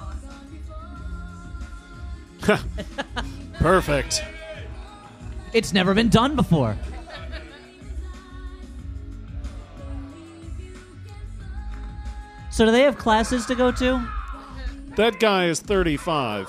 [2.49, 2.71] awesome.
[3.55, 4.23] Perfect.
[5.53, 6.77] It's never been done before.
[12.51, 14.09] So do they have classes to go to?
[14.97, 16.49] That guy is 35.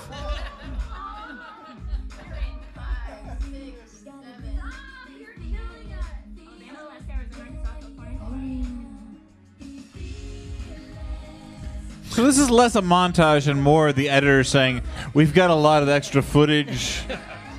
[12.20, 14.82] So this is less a montage and more the editor saying,
[15.14, 17.00] "We've got a lot of extra footage.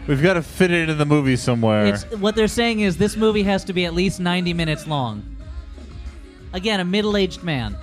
[0.06, 3.18] We've got to fit it into the movie somewhere." It's, what they're saying is this
[3.18, 5.24] movie has to be at least 90 minutes long.
[6.54, 7.76] Again, a middle-aged man.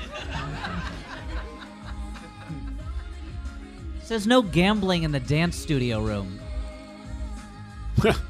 [4.05, 6.39] Says no gambling in the dance studio room.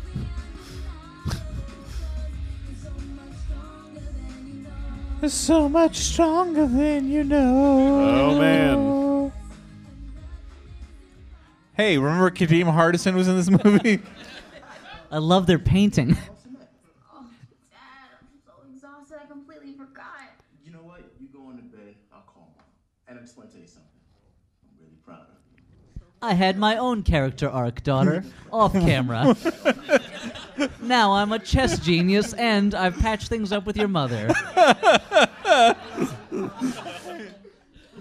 [5.20, 8.30] It's so much stronger than you know.
[8.34, 9.32] Oh, man.
[11.76, 14.00] Hey, remember Kadeem Hardison was in this movie?
[15.10, 16.16] I love their painting.
[17.10, 17.24] Oh,
[17.70, 17.78] Dad,
[18.20, 19.16] I'm so exhausted.
[19.22, 20.04] I completely forgot.
[20.64, 21.00] You know what?
[21.20, 22.64] You go into bed, I'll call him.
[23.08, 23.90] And I just want to tell you something.
[24.62, 25.26] I'm really proud of
[25.56, 25.62] you.
[26.22, 28.22] I had my own character arc, daughter,
[28.52, 29.34] off camera.
[30.82, 34.28] Now I'm a chess genius, and I've patched things up with your mother.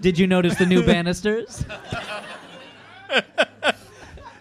[0.00, 1.64] Did you notice the new banisters?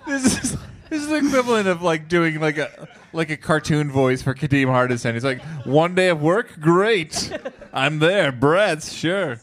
[0.07, 0.57] this is
[0.89, 4.67] this is the equivalent of like doing like a like a cartoon voice for Kadeem
[4.67, 5.13] Hardison.
[5.13, 7.31] He's like, one day of work, great.
[7.73, 8.31] I'm there.
[8.31, 9.41] Brett's sure.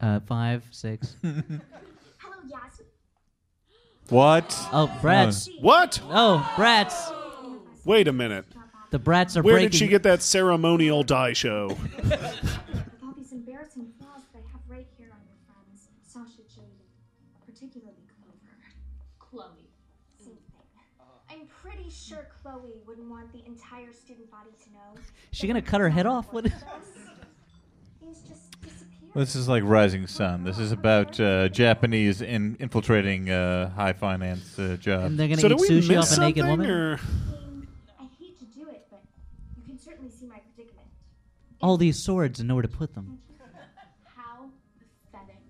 [0.00, 1.16] Uh, five, six.
[4.08, 4.50] Hello, Yas.
[4.50, 4.68] What?
[4.72, 5.48] Oh, brats.
[5.60, 6.00] What?
[6.10, 7.10] Oh, brats.
[7.84, 8.44] Wait a minute.
[8.90, 9.70] The brats are Where breaking.
[9.70, 11.68] did she get that ceremonial die show?
[11.68, 12.12] With
[13.02, 17.46] all these embarrassing flaws that I have right here on your friends, Sasha, Jade, and
[17.46, 18.52] particularly Clover.
[19.18, 19.70] Chloe.
[20.18, 20.40] Same thing.
[21.30, 25.00] I'm pretty sure Chloe wouldn't want the entire student body to know.
[25.32, 26.30] Is she gonna cut her head off?
[26.32, 26.44] What?
[29.14, 29.26] He's just disappeared.
[29.26, 30.44] This is like Rising Sun.
[30.44, 35.04] This is about uh, Japanese in infiltrating uh, high finance uh, jobs.
[35.06, 36.70] And they're gonna So eat we sushi miss off a naked something, woman.
[36.70, 37.00] or-
[38.00, 39.02] I hate to do it, but
[39.56, 40.88] you can certainly see my predicament.
[41.60, 43.18] All these swords and nowhere to put them.
[44.16, 44.48] How
[45.12, 45.42] pathetic.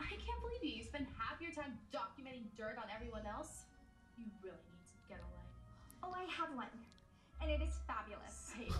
[0.00, 0.78] I can't believe you.
[0.78, 3.64] You spend half your time documenting dirt on everyone else.
[4.18, 5.54] You really need to get a life.
[6.02, 6.66] Oh, I have one,
[7.42, 8.34] and it is fabulous.
[8.54, 8.72] Say it.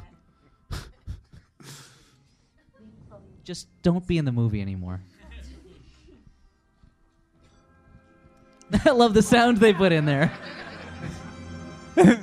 [3.16, 3.42] Leave Chloe.
[3.44, 5.00] Just don't be in the movie anymore.
[8.84, 10.32] I love the sound they put in there.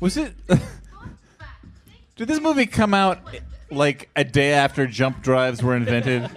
[0.00, 0.34] Was it?
[2.16, 3.18] Did this movie come out
[3.70, 6.28] like a day after jump drives were invented?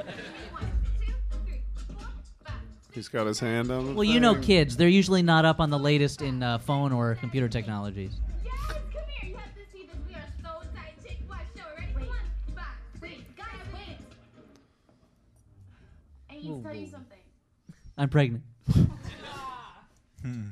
[2.92, 5.70] He's got his hand on the Well, you know, kids, they're usually not up on
[5.70, 8.14] the latest in uh, phone or computer technologies.
[16.46, 17.18] I need to tell you something.
[17.98, 18.44] I'm pregnant.
[20.22, 20.48] Hmm.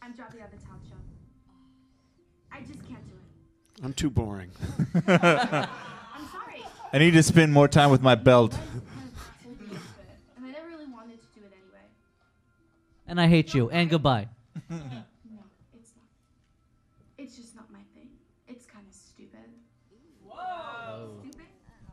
[0.00, 0.94] I'm dropping out of the talent show.
[2.50, 3.84] I just can't do it.
[3.84, 4.50] I'm too boring.
[4.94, 5.68] I'm
[6.32, 6.64] sorry.
[6.94, 8.54] I need to spend more time with my belt.
[9.44, 11.84] And I never really wanted to do it anyway.
[13.06, 13.68] And I hate you.
[13.68, 14.28] And goodbye.
[14.70, 14.78] No,
[15.74, 16.06] it's not.
[17.18, 18.08] It's just not my thing.
[18.48, 19.50] It's kind of stupid.
[20.26, 21.18] Whoa.
[21.20, 21.46] Stupid?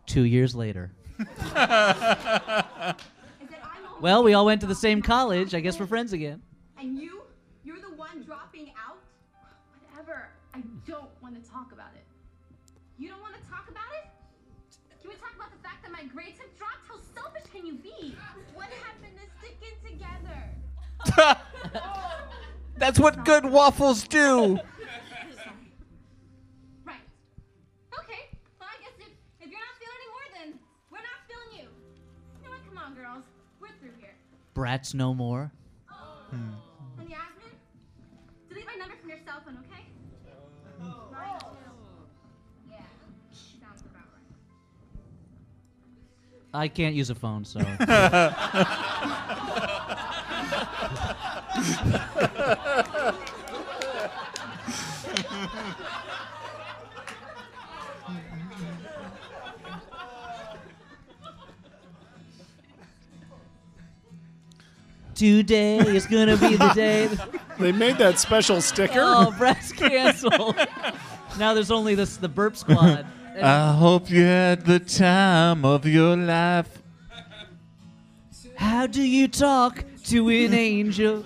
[0.06, 0.94] Two years later.
[1.22, 2.96] Is that
[3.64, 5.54] I'm always Well, we all went to the same college.
[5.54, 6.42] I guess we're friends again.
[6.80, 7.22] And you?
[7.64, 8.98] You're the one dropping out?
[9.90, 10.30] Whatever.
[10.54, 12.06] I don't want to talk about it.
[12.98, 14.10] You don't want to talk about it?
[15.02, 16.88] Can we talk about the fact that my grades have dropped?
[16.88, 18.16] How selfish can you be?
[18.54, 21.38] What happened to sticking together?
[22.78, 24.60] That's what good waffles do.
[34.54, 35.52] Brats no more.
[35.90, 35.94] Oh.
[36.30, 36.50] Hmm.
[37.00, 37.56] And Yasmin,
[38.50, 39.86] delete my number from your cell phone, okay?
[41.12, 41.46] Mine too.
[42.70, 42.78] Yeah.
[46.54, 46.54] Right.
[46.54, 47.62] I can't use a phone, so.
[65.22, 67.08] Today is gonna be the day.
[67.60, 69.00] They made that special sticker.
[69.00, 70.56] Oh, Brat's canceled.
[71.38, 73.06] now there's only this the burp squad.
[73.40, 76.82] I hope you had the time of your life.
[78.56, 81.24] How do you talk to an angel?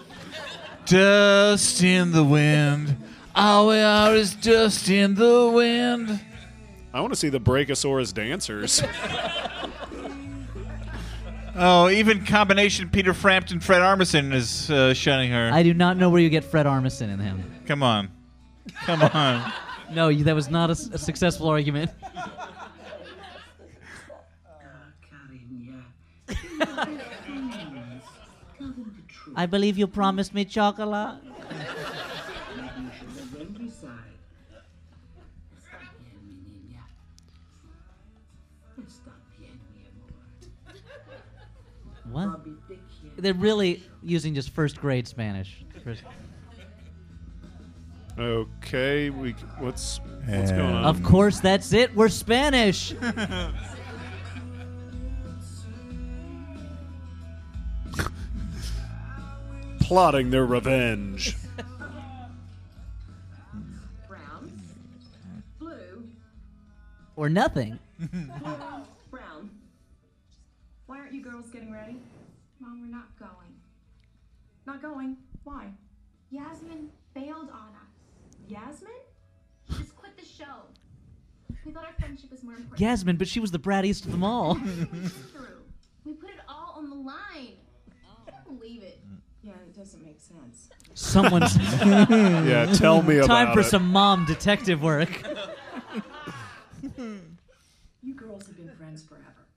[0.85, 2.97] Dust in the wind.
[3.34, 6.19] All we are is dust in the wind.
[6.93, 8.84] I want to see the Brachiosaurus dancers.
[11.57, 15.49] Oh, even combination Peter Frampton, Fred Armisen is uh, shunning her.
[15.53, 17.61] I do not know where you get Fred Armisen in him.
[17.65, 18.10] Come on.
[18.86, 19.52] Come on.
[19.91, 21.91] No, you, that was not a, s- a successful argument.
[29.36, 31.18] I believe you promised me chocolate.
[42.15, 42.39] What?
[43.17, 45.65] They're really using just first grade Spanish.
[45.83, 46.03] First-
[48.17, 50.85] Okay, we what's what's going on?
[50.85, 51.93] Of course, that's it.
[51.93, 52.93] We're Spanish.
[59.81, 61.35] Plotting their revenge.
[64.07, 64.51] Brown.
[65.59, 66.07] Blue.
[67.17, 67.77] or nothing.
[71.21, 71.33] Brown.
[71.33, 71.97] Why aren't you girls getting ready?
[72.59, 73.53] Mom, we're not going.
[74.65, 75.17] Not going.
[75.43, 75.67] Why?
[76.31, 78.47] Yasmin bailed on us.
[78.47, 78.91] Yasmin?
[79.69, 80.63] She just quit the show.
[81.65, 82.79] We thought our friendship was more important.
[82.79, 84.55] Yasmin, but she was the brattiest of them all.
[84.55, 84.69] True.
[86.05, 87.55] We put it all on the line.
[88.27, 88.99] I can't believe it.
[89.41, 90.69] Yeah, it doesn't make sense.
[90.93, 91.57] Someone's.
[91.81, 93.27] Yeah, tell me about it.
[93.27, 93.63] Time for it.
[93.63, 95.09] some mom detective work.
[98.03, 99.47] You girls have been friends forever.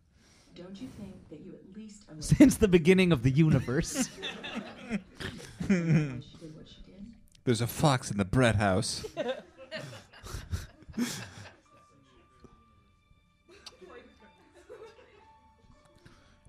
[0.54, 4.08] Don't you think that you at least owe Since the beginning of the universe.
[4.88, 4.98] why
[5.68, 7.06] she did what she did?
[7.44, 9.04] There's a fox in the Brett house.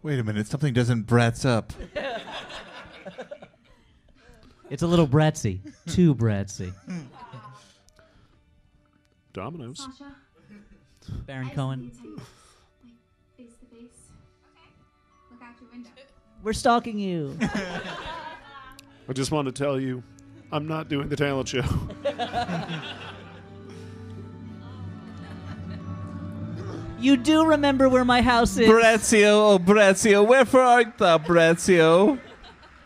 [0.02, 1.74] Wait a minute, something doesn't brats up.
[4.70, 5.62] It's a little bratsy.
[5.88, 6.72] Too bratsy.
[9.34, 9.80] Dominoes.
[9.80, 10.16] Sasha,
[11.26, 11.92] Baron I Cohen.
[16.44, 17.38] We're stalking you.
[17.42, 20.04] I just want to tell you,
[20.52, 21.64] I'm not doing the talent show.
[27.00, 28.68] You do remember where my house is.
[28.68, 32.20] Brazio, oh Brazio, wherefore art thou, Brazio?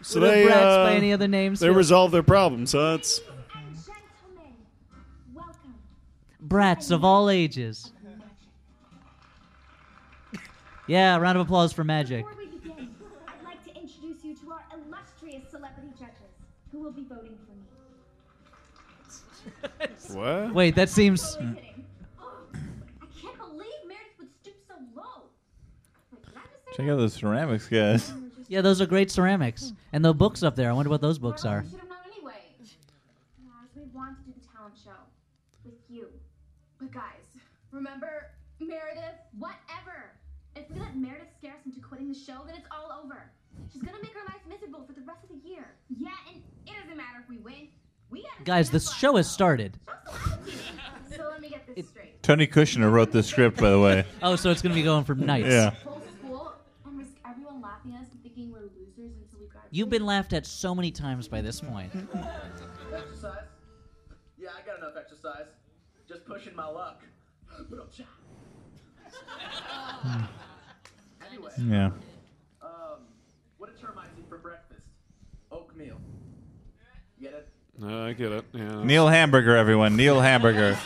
[0.02, 1.60] So Were the they brats uh, by any other names?
[1.60, 2.74] they resolve their problems.
[2.74, 2.98] Huh?
[2.99, 3.22] It's
[6.41, 7.91] Brats of all ages.
[10.88, 12.26] Yeah, round of applause for magic.
[20.15, 21.10] Oh, Wait, did I just say
[26.76, 28.11] Check out those ceramics, guys.
[28.47, 29.69] Yeah, those are great ceramics.
[29.69, 29.76] Hmm.
[29.93, 31.64] And the books up there, I wonder what those books are.
[31.69, 32.41] Should have known anyway.
[33.76, 34.97] We want to do the talent show
[35.64, 36.07] with you.
[36.80, 37.26] But guys,
[37.72, 39.22] remember Meredith?
[39.38, 40.18] Whatever.
[40.55, 43.30] If we let Meredith scare us into quitting the show, then it's all over.
[43.72, 45.77] She's gonna make our lives miserable for the rest of the year.
[45.89, 47.69] Yeah, and it doesn't matter if we win.
[48.14, 49.77] We gotta Guys, the show has started.
[51.15, 52.22] So let me get this straight.
[52.22, 54.06] Tony Kushner wrote this script, by the way.
[54.22, 55.48] Oh, so it's going to be going for nights.
[55.49, 55.72] Yeah.
[55.84, 56.53] Whole school
[56.85, 59.72] and risk everyone laughing at us and thinking we're losers until we graduate.
[59.72, 61.91] You've been laughed at so many times by this point.
[62.94, 63.45] Exercise?
[64.38, 65.48] Yeah, I got enough exercise.
[66.07, 67.02] Just pushing my luck.
[67.69, 67.80] But
[70.03, 70.27] I'm.
[71.27, 71.72] Anyway, hmm.
[71.72, 71.91] Yeah.
[72.61, 73.02] um,
[73.57, 74.85] what did termites eat for breakfast?
[75.52, 75.98] Oatmeal.
[77.22, 77.53] Get it?
[77.81, 78.45] Uh, I get it.
[78.53, 78.83] Yeah.
[78.83, 79.95] Neil Hamburger, everyone.
[79.95, 80.77] Neil Hamburger.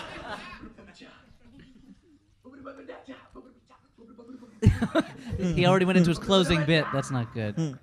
[5.37, 6.85] he already went into his closing bit.
[6.93, 7.55] That's not good.
[7.57, 7.77] That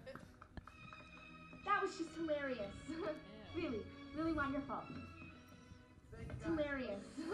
[1.83, 2.59] was just hilarious.
[3.57, 3.79] really,
[4.17, 4.77] really wonderful.
[6.45, 7.01] Hilarious.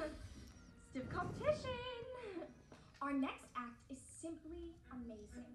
[0.91, 1.71] Stiff competition.
[3.01, 5.47] Our next act is simply amazing.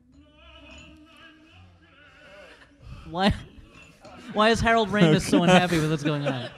[3.09, 3.33] Why?
[4.34, 6.49] Why is Harold Ramis so unhappy with what's going on?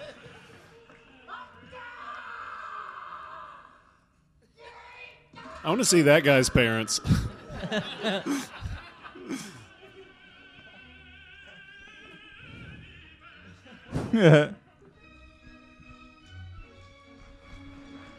[5.63, 7.01] I want to see that guy's parents.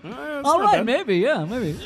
[0.03, 0.87] That's All bad.
[0.87, 1.79] maybe, yeah, maybe.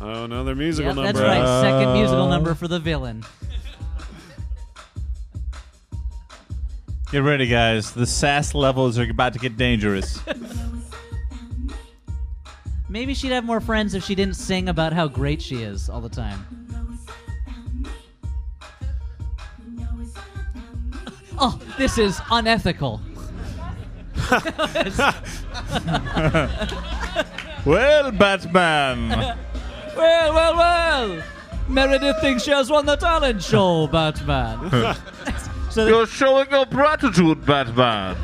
[0.00, 1.12] Oh, another musical Yep, number.
[1.12, 1.60] that's right.
[1.62, 3.24] Second musical Uh, number for the villain.
[7.12, 7.92] Get ready, guys.
[7.92, 10.18] The sass levels are about to get dangerous.
[12.88, 16.00] Maybe she'd have more friends if she didn't sing about how great she is all
[16.00, 16.44] the time.
[21.38, 23.00] Oh, this is unethical.
[27.64, 29.36] well, Batman.
[29.96, 31.22] Well, well, well.
[31.68, 34.70] Meredith thinks she has won the talent show, Batman.
[35.70, 38.16] so, You're showing your gratitude, Batman.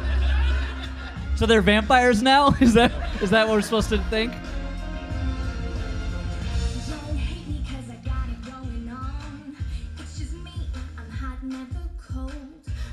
[1.37, 2.55] so they're vampires now?
[2.61, 2.93] Is that
[3.23, 4.33] is that what we're supposed to think?
[4.33, 4.43] Don't
[7.17, 9.57] hate me 'cause I got it going on.
[9.99, 10.53] It's just me.
[10.99, 11.65] I'm hot, never
[12.13, 12.33] cold.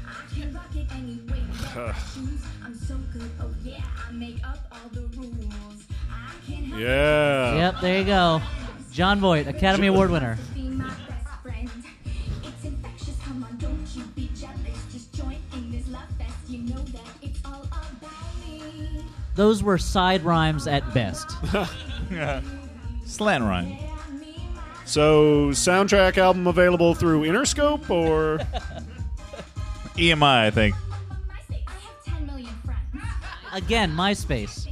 [0.05, 2.43] I can rock it any way that I choose.
[2.63, 3.29] I'm so good.
[3.41, 5.83] Oh yeah, I make up all the rules.
[6.11, 6.13] I
[6.45, 7.55] can help Yeah.
[7.55, 8.41] Yep, there you go.
[8.97, 10.39] Jon Voight, Academy Award winner.
[10.55, 11.69] be my best friend.
[12.43, 13.15] It's infectious.
[13.23, 14.85] Come on, don't you be jealous.
[14.91, 16.33] Just join in this love fest.
[16.47, 18.01] You know that it's all about
[18.49, 19.03] me.
[19.35, 21.29] Those were side rhymes at best.
[23.05, 23.77] Slant rhyme.
[24.85, 28.39] So, soundtrack album available through Interscope or
[29.95, 30.73] EMI, I think.
[33.53, 34.66] Again, MySpace.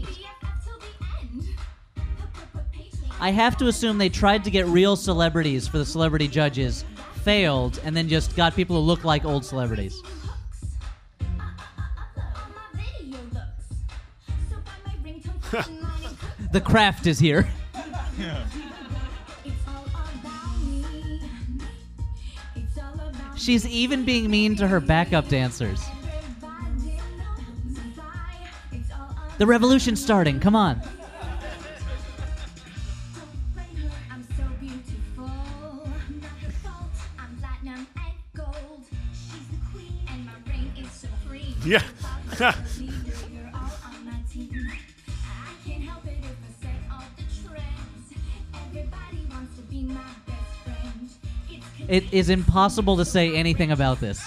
[3.20, 6.84] I have to assume they tried to get real celebrities for the celebrity judges,
[7.24, 10.02] failed, and then just got people who look like old celebrities.
[16.52, 17.50] The craft is here.
[23.36, 25.84] She's even being mean to her backup dancers.
[29.38, 30.40] The revolution's starting.
[30.40, 30.82] Come on.
[41.66, 42.80] It's
[51.88, 54.24] It is impossible to say anything about this.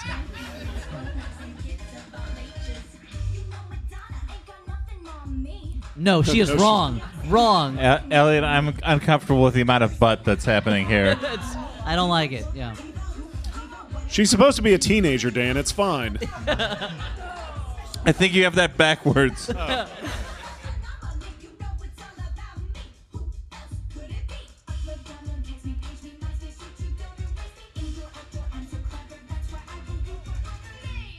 [5.95, 7.01] No, she is wrong.
[7.27, 7.77] Wrong.
[7.77, 11.11] Uh, Elliott, I'm uncomfortable with the amount of butt that's happening here.
[11.21, 11.55] It's-
[11.85, 12.45] I don't like it.
[12.53, 12.75] Yeah.
[14.09, 15.57] She's supposed to be a teenager, Dan.
[15.57, 16.19] It's fine.
[18.09, 19.51] I think you have that backwards.
[19.59, 19.87] Oh.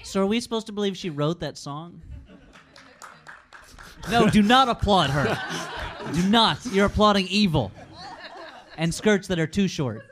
[0.03, 2.03] So are we supposed to believe she wrote that song?
[4.11, 5.39] No, do not applaud her.
[6.13, 6.59] Do not.
[6.67, 7.71] You're applauding evil.
[8.77, 10.05] And skirts that are too short.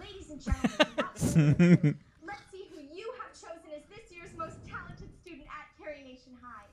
[0.00, 5.46] Ladies and gentlemen, let's see who you have chosen as this year's most talented student
[5.48, 6.64] at Carrie Nation High.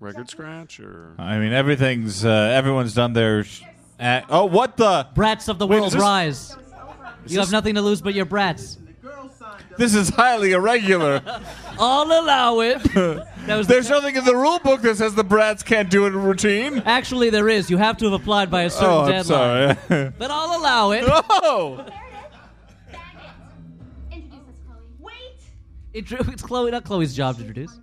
[0.00, 3.44] Record scratch or I mean, everything's uh, everyone's done their.
[3.44, 3.62] Sh-
[3.98, 5.08] at, oh, what the?
[5.14, 6.56] Brats of the Wait, world is this- rise.
[7.26, 8.78] You have nothing to lose but your brats.
[9.76, 11.20] This is highly irregular.
[11.78, 12.82] I'll allow it.
[13.46, 16.78] There's nothing in the rule book that says the brats can't do it in routine.
[16.86, 17.70] Actually, there is.
[17.70, 19.76] You have to have applied by a certain Oh, I'm deadline.
[19.88, 20.12] sorry.
[20.18, 21.04] But I'll allow it.
[21.06, 21.84] Oh!
[24.10, 24.80] Introduce us, Chloe.
[25.00, 25.12] Wait!
[25.92, 27.78] Intro- It's Chloe, not Chloe's job to introduce.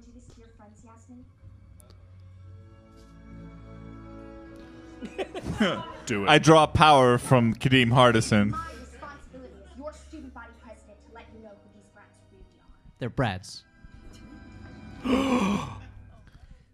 [6.05, 6.29] Do it.
[6.29, 8.51] I draw power from Kadeem Hardison.
[8.51, 12.43] My responsibility as your student body president to let you know who these brats really
[12.61, 12.69] are.
[12.99, 13.63] They're brats.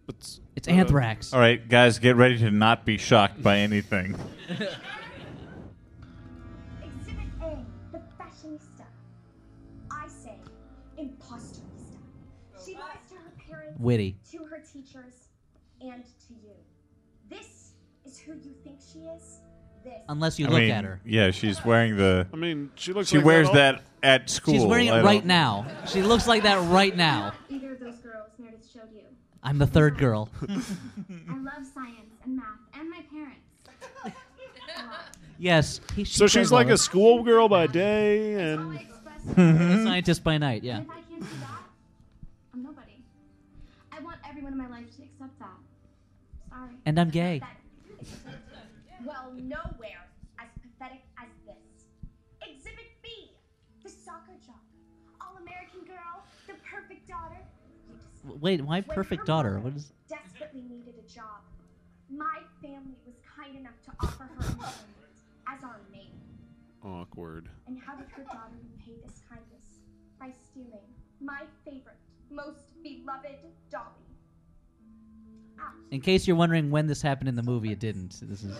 [0.04, 1.32] But, It's anthrax.
[1.32, 4.16] All right, guys, get ready to not be shocked by anything.
[6.82, 7.56] Exhibit A,
[7.92, 8.84] the fashionista.
[9.92, 10.38] I say
[10.98, 11.98] imposterista.
[12.64, 14.16] She lies to her parents, Witty.
[14.32, 15.28] to her teachers,
[15.80, 16.02] and
[18.26, 19.38] who you think she is.
[19.84, 19.94] This.
[20.08, 21.00] Unless you I look mean, at her.
[21.04, 22.26] Yeah, she's wearing the.
[22.32, 23.08] I mean, she looks.
[23.08, 23.82] She like wears that.
[24.02, 24.54] that at school.
[24.54, 25.66] She's wearing it I don't- right now.
[25.86, 27.32] She looks like that right now.
[27.48, 29.00] Either of those girls Meredith showed you.
[29.42, 30.28] I'm the third girl.
[30.48, 30.62] I love
[31.74, 32.44] science and math
[32.78, 33.40] and my parents.
[35.38, 35.80] yes.
[35.96, 38.76] He, she So she's like all a schoolgirl by day and.
[38.76, 38.82] that.
[39.38, 40.62] a scientist by night.
[40.62, 40.80] Yeah.
[40.88, 41.48] I can't do that,
[42.54, 43.02] I'm nobody.
[43.92, 45.46] I want everyone in my life to accept that.
[46.50, 46.70] Sorry.
[46.86, 47.40] And I'm gay.
[49.52, 50.08] Well, nowhere
[50.38, 51.86] as pathetic as this.
[52.40, 53.08] Exhibit B,
[53.82, 54.62] the soccer jock,
[55.20, 57.36] all-American girl, the perfect daughter.
[58.40, 59.58] Wait, why When perfect daughter?
[59.60, 59.92] What is?
[60.08, 61.42] Desperately needed a job.
[62.10, 64.86] My family was kind enough to offer her employment
[65.48, 66.12] as our maid.
[66.84, 67.48] Awkward.
[67.66, 69.80] And how did her daughter repay this kindness?
[70.18, 70.86] By stealing
[71.20, 71.96] my favorite,
[72.30, 73.38] most beloved
[73.70, 73.84] dolly.
[75.58, 75.72] Ah.
[75.90, 78.20] In case you're wondering when this happened in the movie, it didn't.
[78.22, 78.56] This is.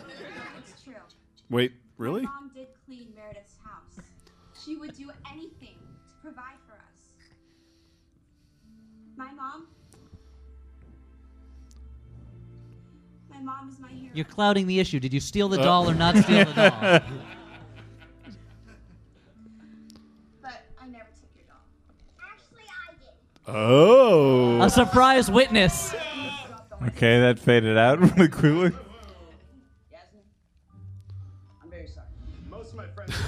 [1.52, 1.56] It's true.
[1.58, 2.22] Wait, really?
[2.22, 4.04] My mom did clean Meredith's house.
[4.64, 7.14] She would do anything to provide for us.
[9.16, 9.66] My mom.
[13.30, 14.10] My mom is my hero.
[14.14, 15.00] You're clouding the issue.
[15.00, 15.64] Did you steal the Uh.
[15.64, 16.70] doll or not steal the doll?
[20.42, 21.64] But I never took your doll.
[22.20, 23.08] Actually, I did.
[23.46, 24.62] Oh.
[24.62, 25.94] A surprise witness.
[26.88, 28.72] Okay, that faded out really quickly.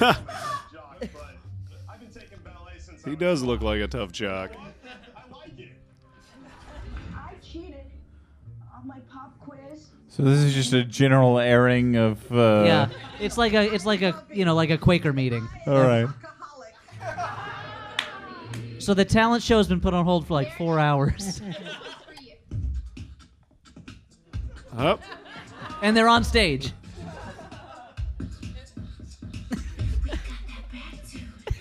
[3.04, 4.50] He does look like a tough jock.
[5.16, 5.72] I like it.
[7.14, 7.74] I cheated
[8.74, 9.88] on my pop quiz.
[10.08, 12.32] So this is just a general airing of.
[12.32, 12.88] Uh, yeah,
[13.20, 15.46] it's like a it's like a you know like a Quaker meeting.
[15.66, 16.08] All right.
[18.78, 21.40] So the talent show has been put on hold for like four hours,
[24.76, 25.00] Up.
[25.82, 26.72] and they're on stage.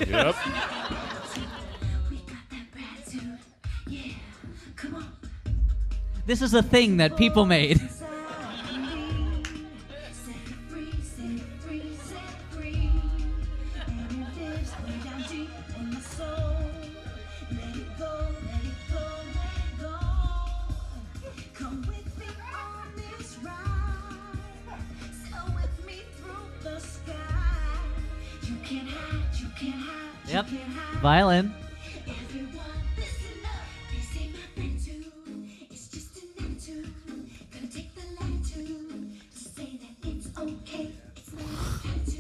[0.08, 0.36] Yep.
[6.26, 7.82] This is a thing that people made.
[30.52, 30.62] Yep,
[31.02, 31.54] violin.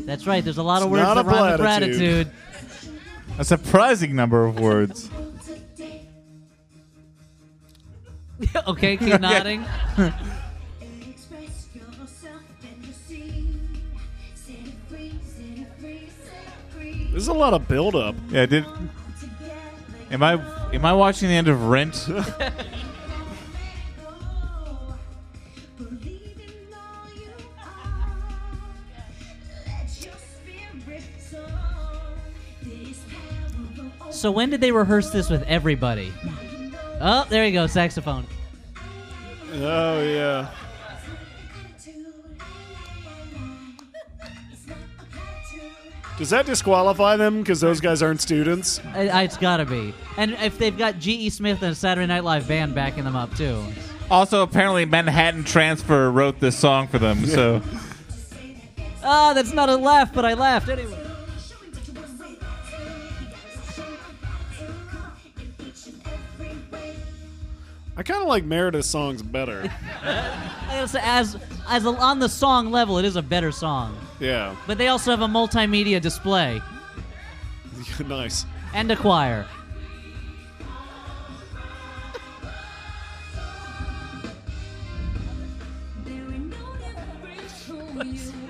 [0.05, 0.43] That's right.
[0.43, 1.97] There's a lot of It's words not that a rhyme with platitude.
[2.27, 2.31] gratitude.
[3.39, 5.09] A surprising number of words.
[8.67, 9.65] okay, keep nodding.
[17.13, 18.15] There's a lot of buildup.
[18.31, 18.65] Yeah, did.
[20.09, 20.33] Am I
[20.73, 22.09] am I watching the end of Rent?
[34.09, 36.13] So when did they rehearse this with everybody?
[37.01, 38.25] Oh, there you go, saxophone.
[39.55, 40.49] Oh yeah.
[46.17, 48.79] Does that disqualify them because those guys aren't students?
[48.93, 49.93] I, I- uh, it's gotta be.
[50.17, 51.29] And if they've got G.E.
[51.31, 53.63] Smith and a Saturday Night Live band backing them up too.
[54.11, 57.25] also, apparently, Manhattan Transfer wrote this song for them.
[57.25, 57.61] So
[59.03, 60.99] Oh, that's not a laugh, but I laughed anyway.
[67.95, 69.71] I kind of like Meredith's songs better.
[70.03, 71.37] I gotta say, as
[71.67, 73.97] as a, on the song level, it is a better song.
[74.19, 74.55] yeah.
[74.67, 76.61] But they also have a multimedia display
[78.07, 78.45] nice.
[78.73, 79.45] and a choir.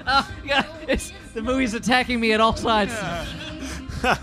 [0.05, 2.93] Oh, God, it's, the movie's attacking me at all sides.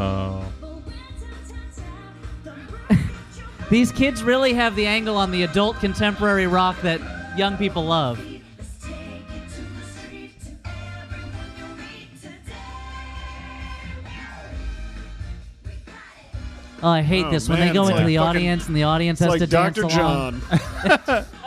[0.00, 0.44] Oh.
[3.70, 7.00] These kids really have the angle on the adult contemporary rock that
[7.36, 8.18] young people love.
[16.80, 18.76] Oh, I hate Oh, this when man, they go into like the fucking- audience and
[18.76, 19.88] the audience has like to dance Dr.
[19.98, 20.42] along.
[21.06, 21.24] John.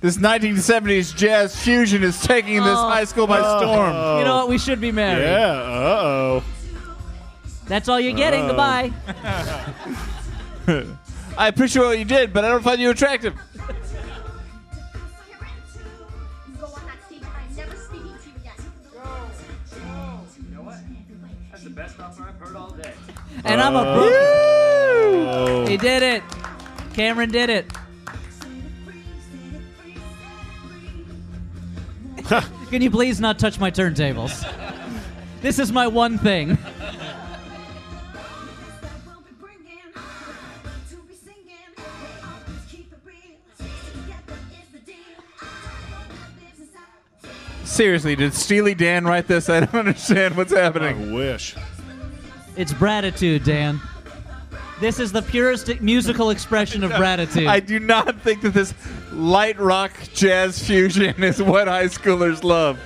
[0.00, 2.88] This 1970s jazz fusion is taking this Oh.
[2.88, 4.18] high school by storm.
[4.18, 4.48] You know what?
[4.48, 5.22] We should be married.
[5.22, 5.46] Yeah.
[5.46, 6.44] Uh oh.
[7.68, 8.42] That's all you're getting.
[8.42, 8.48] Oh.
[8.48, 8.90] Goodbye.
[10.68, 13.34] I appreciate what you did, but I don't find you attractive.
[13.34, 13.40] You
[16.60, 18.54] go on that stage and I'm never speaking to you again.
[20.48, 20.78] You know what?
[21.50, 22.92] That's the best offer I've heard all day.
[23.44, 24.14] And I'm a Uh, booker.
[24.14, 25.66] oh.
[25.66, 26.22] He did it.
[26.94, 27.66] Cameron did it.
[32.70, 34.48] Can you please not touch my turntables?
[35.42, 36.56] This is my one thing.
[47.72, 49.48] Seriously, did Steely Dan write this?
[49.48, 51.10] I don't understand what's happening.
[51.10, 51.56] I wish.
[52.54, 53.80] It's bratitude, Dan.
[54.78, 57.46] This is the purest musical expression of bratitude.
[57.46, 58.74] I do not think that this
[59.10, 62.78] light rock jazz fusion is what high schoolers love.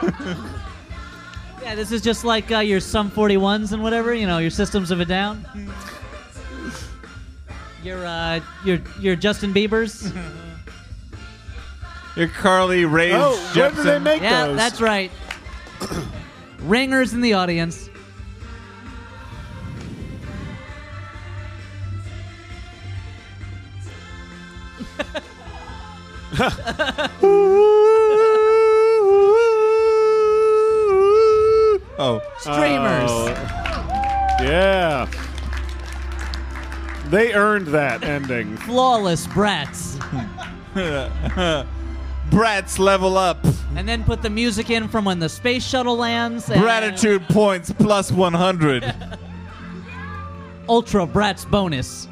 [1.62, 4.90] yeah, this is just like uh, your Sum 41s and whatever, you know, your Systems
[4.90, 5.44] of a Down.
[7.84, 10.10] Your uh, your your Justin Bieber's.
[12.16, 13.84] Your Carly Rae Oh, where do Jepsen.
[13.84, 14.56] they make yeah, those?
[14.56, 15.10] that's right.
[16.60, 17.88] Ringers in the audience.
[31.98, 33.10] Oh, Streamers.
[33.10, 33.26] Oh.
[34.42, 35.08] yeah.
[37.06, 38.56] They earned that ending.
[38.56, 39.98] Flawless brats.
[42.32, 43.38] Brats level up.
[43.76, 46.48] And then put the music in from when the space shuttle lands.
[46.50, 48.94] and- Bratitude points plus 100.
[50.68, 52.08] Ultra Brats bonus.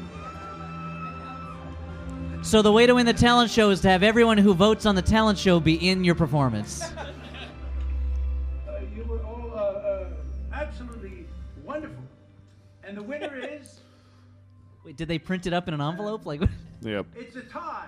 [2.43, 4.95] So the way to win the talent show is to have everyone who votes on
[4.95, 6.83] the talent show be in your performance.
[8.67, 10.05] Uh, you were all uh, uh,
[10.53, 11.25] absolutely
[11.63, 12.03] wonderful.
[12.83, 13.79] And the winner is.
[14.83, 16.25] Wait, did they print it up in an envelope?
[16.25, 16.41] Like,
[16.81, 17.05] Yep.
[17.15, 17.85] It's a tie.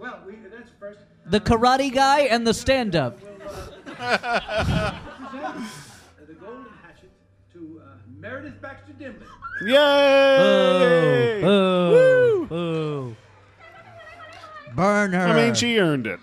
[0.00, 0.12] It's a tie.
[0.12, 1.00] Well, we, that's first.
[1.26, 3.20] the karate guy and the stand-up.
[3.20, 3.36] present
[6.26, 7.10] the golden hatchet
[7.52, 9.26] to uh, Meredith Baxter Dimly.
[9.66, 11.40] Yay!
[11.42, 12.46] Boo!
[12.48, 13.16] Boo!
[14.74, 15.18] Burn her.
[15.26, 16.20] I mean, she earned it.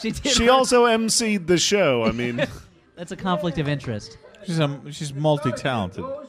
[0.00, 0.32] She did.
[0.32, 2.04] She earn- also emceed the show.
[2.04, 2.36] I mean,
[2.96, 4.16] That's a conflict of interest.
[4.46, 6.02] She's a, she's multi-talented.
[6.02, 6.28] Goes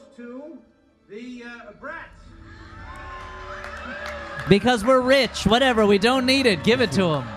[4.48, 5.46] Because we're rich.
[5.46, 5.86] Whatever.
[5.86, 6.64] We don't need it.
[6.64, 7.28] Give it to them.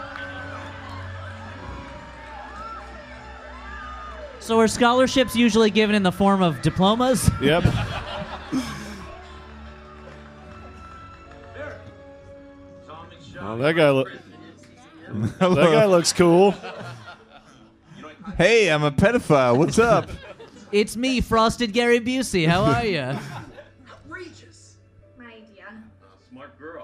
[4.39, 7.29] So are scholarships usually given in the form of diplomas?
[7.41, 7.63] yep.
[13.41, 14.11] Oh, that guy look.
[15.07, 16.55] that guy looks cool.
[18.37, 19.57] Hey, I'm a pedophile.
[19.57, 20.09] What's up?
[20.71, 22.47] It's me, Frosted Gary Busey.
[22.47, 23.17] How are you?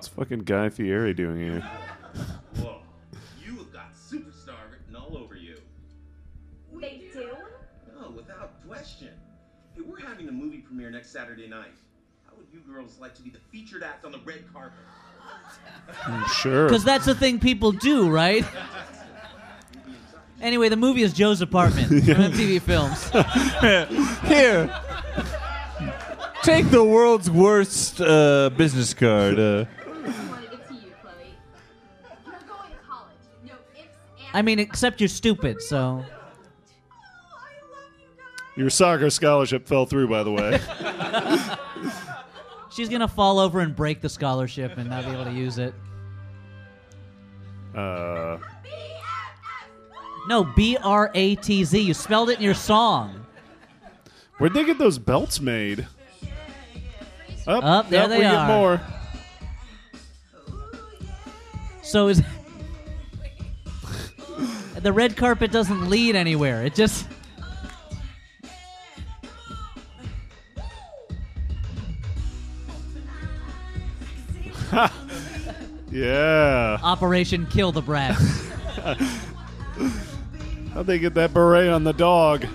[0.06, 1.62] What's fucking Guy Fieri doing here?
[2.58, 2.78] Whoa.
[3.44, 5.56] You have got superstar written all over you.
[6.80, 7.32] They do?
[8.00, 9.10] No, without question.
[9.74, 11.74] Hey, we're having a movie premiere next Saturday night.
[12.28, 14.78] How would you girls like to be the featured act on the red carpet?
[16.06, 16.68] I'm Sure.
[16.68, 18.46] Because that's the thing people do, right?
[20.40, 23.10] Anyway, the movie is Joe's apartment from MTV Films.
[24.30, 24.82] Here.
[26.44, 29.40] Take the world's worst uh, business card.
[29.40, 29.66] Uh,
[34.36, 36.04] I mean, except you're stupid, so.
[38.58, 40.60] Your soccer scholarship fell through, by the way.
[42.70, 45.74] She's gonna fall over and break the scholarship and not be able to use it.
[47.74, 48.38] Uh,
[50.28, 51.80] No, B R A T Z.
[51.80, 53.26] You spelled it in your song.
[54.38, 55.88] where'd they get those belts made?
[57.48, 58.32] Up, Up, there they we are.
[58.32, 58.82] get more.
[61.84, 62.22] So is
[64.86, 66.64] the red carpet doesn't lead anywhere.
[66.64, 67.08] It just
[75.92, 76.78] Yeah.
[76.84, 78.12] Operation Kill the Brat.
[80.76, 82.46] How'd they get that beret on the dog?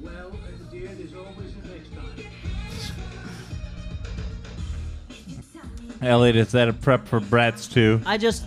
[0.00, 0.32] Well,
[0.72, 1.90] dear, there's always a next
[5.54, 6.02] time.
[6.02, 8.00] Elliott, is that a prep for Brats too?
[8.04, 8.46] I just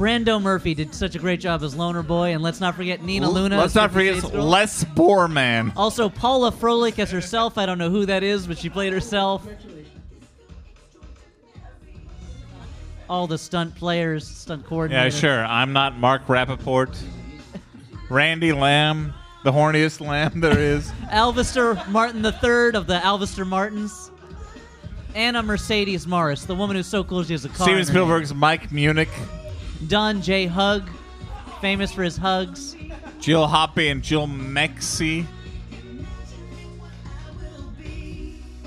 [0.00, 3.28] Brando Murphy did such a great job as Loner Boy, and let's not forget Nina
[3.28, 3.58] Luna.
[3.58, 4.32] Let's not forget.
[4.32, 5.74] Les Boreman.
[5.76, 7.58] Also, Paula Froelich as herself.
[7.58, 9.46] I don't know who that is, but she played herself.
[13.10, 14.90] All the stunt players, stunt coordinators.
[14.90, 15.44] Yeah, sure.
[15.44, 16.98] I'm not Mark Rappaport.
[18.08, 19.12] Randy Lamb,
[19.44, 20.90] the horniest lamb there is.
[21.12, 24.10] Alvister Martin III of the Alvister Martins.
[25.14, 27.66] Anna Mercedes Morris, the woman who's so cool she has a car.
[27.66, 29.10] Steven Spielberg's Mike Munich.
[29.88, 30.46] Don J.
[30.46, 30.88] Hug,
[31.60, 32.76] famous for his hugs.
[33.18, 35.26] Jill Hoppy and Jill Mexi.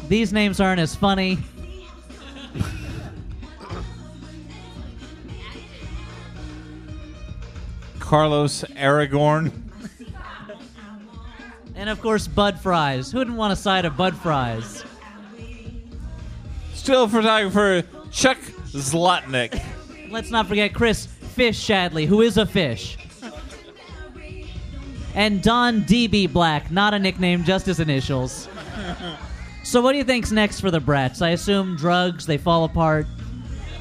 [0.07, 1.39] These names aren't as funny.
[7.99, 9.51] Carlos Aragorn.
[11.75, 13.11] And of course, Bud Fries.
[13.11, 14.85] Who wouldn't want a side of Bud Fries?
[16.75, 18.37] Still photographer Chuck
[18.67, 19.59] Zlotnick.
[20.13, 22.99] Let's not forget Chris Fish Shadley, who is a fish.
[25.15, 28.47] And Don DB Black, not a nickname, just his initials.
[29.63, 31.23] So, what do you think's next for the Brats?
[31.23, 33.07] I assume drugs, they fall apart.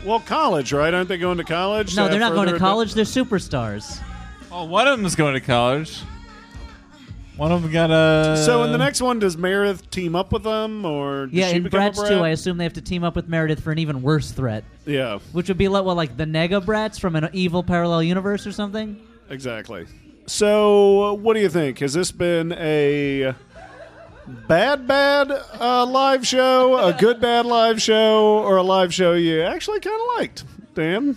[0.07, 0.95] Well, college, right?
[0.95, 1.95] Aren't they going to college?
[1.97, 4.01] No, uh, they're not going to further college, they're superstars.
[4.51, 6.01] Oh, one of them's going to college.
[7.37, 8.37] One of them got a.
[8.45, 11.57] So in the next one, does Meredith team up with them, or does Yeah, she
[11.57, 12.09] in become a Bratz brat?
[12.11, 14.65] 2, I assume they have to team up with Meredith for an even worse threat.
[14.85, 18.47] Yeah, Which would be like, what, like the Nega Brats from an evil parallel universe
[18.47, 19.01] or something?
[19.31, 19.87] exactly.
[20.27, 21.79] So, what do you think?
[21.81, 23.35] Has this been a
[24.47, 29.43] bad, bad uh, live show, a good, bad live show, or a live show you
[29.43, 30.45] actually kind of liked?
[30.75, 31.17] Dan?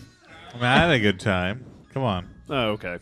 [0.51, 1.65] I, mean, I had a good time.
[1.93, 2.27] Come on.
[2.49, 2.97] Oh, okay.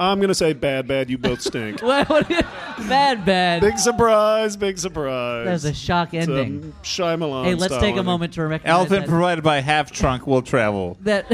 [0.00, 1.10] I'm going to say bad, bad.
[1.10, 1.82] You both stink.
[1.82, 3.60] What- what- bad, bad.
[3.60, 5.44] big surprise, big surprise.
[5.44, 6.72] That was a shock It's, um, ending.
[6.82, 8.04] Shyamalan Hey, let's style take a ending.
[8.06, 10.96] moment to recognize Elephant that, provided by Half Trunk will travel.
[11.02, 11.26] that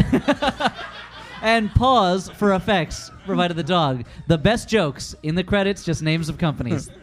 [1.42, 4.04] and pause for effects provided the dog.
[4.26, 6.90] The best jokes in the credits, just names of companies.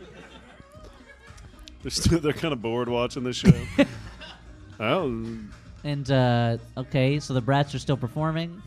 [1.82, 3.52] They're, still, they're kind of bored watching this show.
[4.80, 5.26] oh,
[5.84, 8.62] and uh, okay, so the brats are still performing.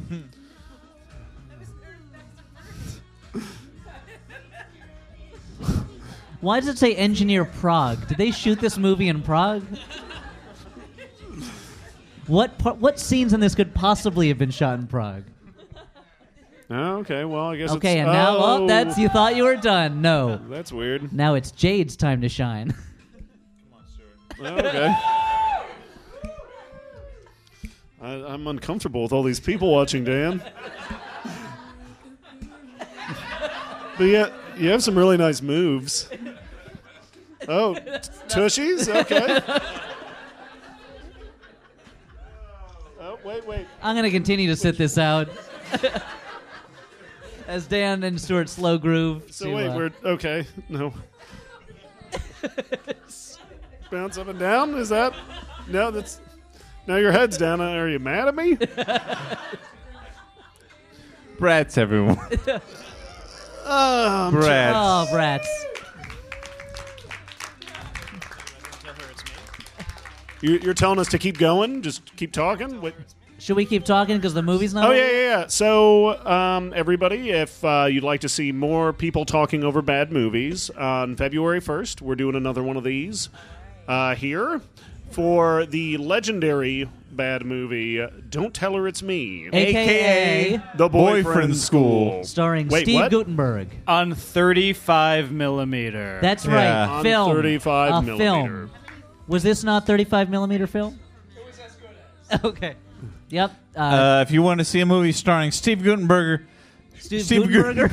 [6.41, 8.07] Why does it say Engineer Prague?
[8.09, 9.65] Did they shoot this movie in Prague?
[12.27, 12.51] What
[12.81, 15.24] what scenes in this could possibly have been shot in Prague?
[16.70, 17.24] oh, okay.
[17.24, 20.03] Well, I guess Okay, it's, and now oh, oh, that's you thought you were done.
[20.03, 21.12] No, That's weird.
[21.12, 22.74] now it's Jade's time to shine.
[24.41, 24.95] Oh, okay.
[28.03, 30.43] I, I'm uncomfortable with all these people watching, Dan.
[33.99, 36.09] but yeah, you have some really nice moves.
[37.49, 37.77] Oh,
[38.28, 38.89] tushies?
[38.89, 39.41] Okay.
[43.01, 43.66] Oh, wait, wait.
[43.83, 45.28] I'm gonna continue to sit this out.
[47.47, 49.33] As Dan and Stuart slow groove.
[49.33, 50.47] So to, wait, uh, we're okay.
[50.69, 50.93] No.
[53.91, 54.74] Bounce up and down.
[54.74, 55.15] Is that?
[55.69, 56.20] No, that's.
[56.89, 57.61] Now your head's down.
[57.61, 58.59] Are you mad at me?
[61.39, 62.19] Brats, everyone.
[63.66, 64.76] Um, Brats.
[64.76, 65.66] Oh, brats.
[70.40, 71.82] You, you're telling us to keep going?
[71.82, 72.80] Just keep talking?
[72.80, 72.94] Wait.
[73.38, 74.84] Should we keep talking because the movie's not?
[74.84, 74.97] Oh over?
[74.97, 75.47] yeah, yeah, yeah.
[75.48, 80.70] So, um, everybody, if uh, you'd like to see more people talking over bad movies,
[80.70, 83.28] on February first, we're doing another one of these
[83.88, 84.60] uh, here
[85.16, 92.22] for the legendary bad movie "Don't Tell Her It's Me," AKA the boyfriend, Boyfriend School.
[92.22, 93.10] starring Wait, Steve what?
[93.10, 93.68] Guttenberg.
[93.88, 96.18] on 35 millimeter.
[96.20, 96.55] That's Yeah.
[96.55, 96.88] right.
[96.98, 97.32] On film.
[97.34, 98.22] 35 a millimeter.
[98.66, 98.70] film.
[99.26, 100.98] Was this not 35 millimeter film?
[101.34, 101.88] It was as good
[102.30, 102.44] as.
[102.44, 102.74] okay.
[103.30, 103.52] Yep.
[103.74, 106.43] Uh, Uh, if you want to see a movie starring Steve Guttenberger,
[106.98, 107.90] Steve, Steve Guttenberger.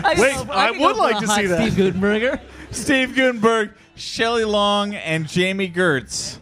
[0.04, 1.70] I Wait, could go- I could would go for like a to hot see that.
[1.72, 2.40] Steve Guttenberger.
[2.70, 6.38] Steve Guttenberg, Shelley Long, and Jami Gertz,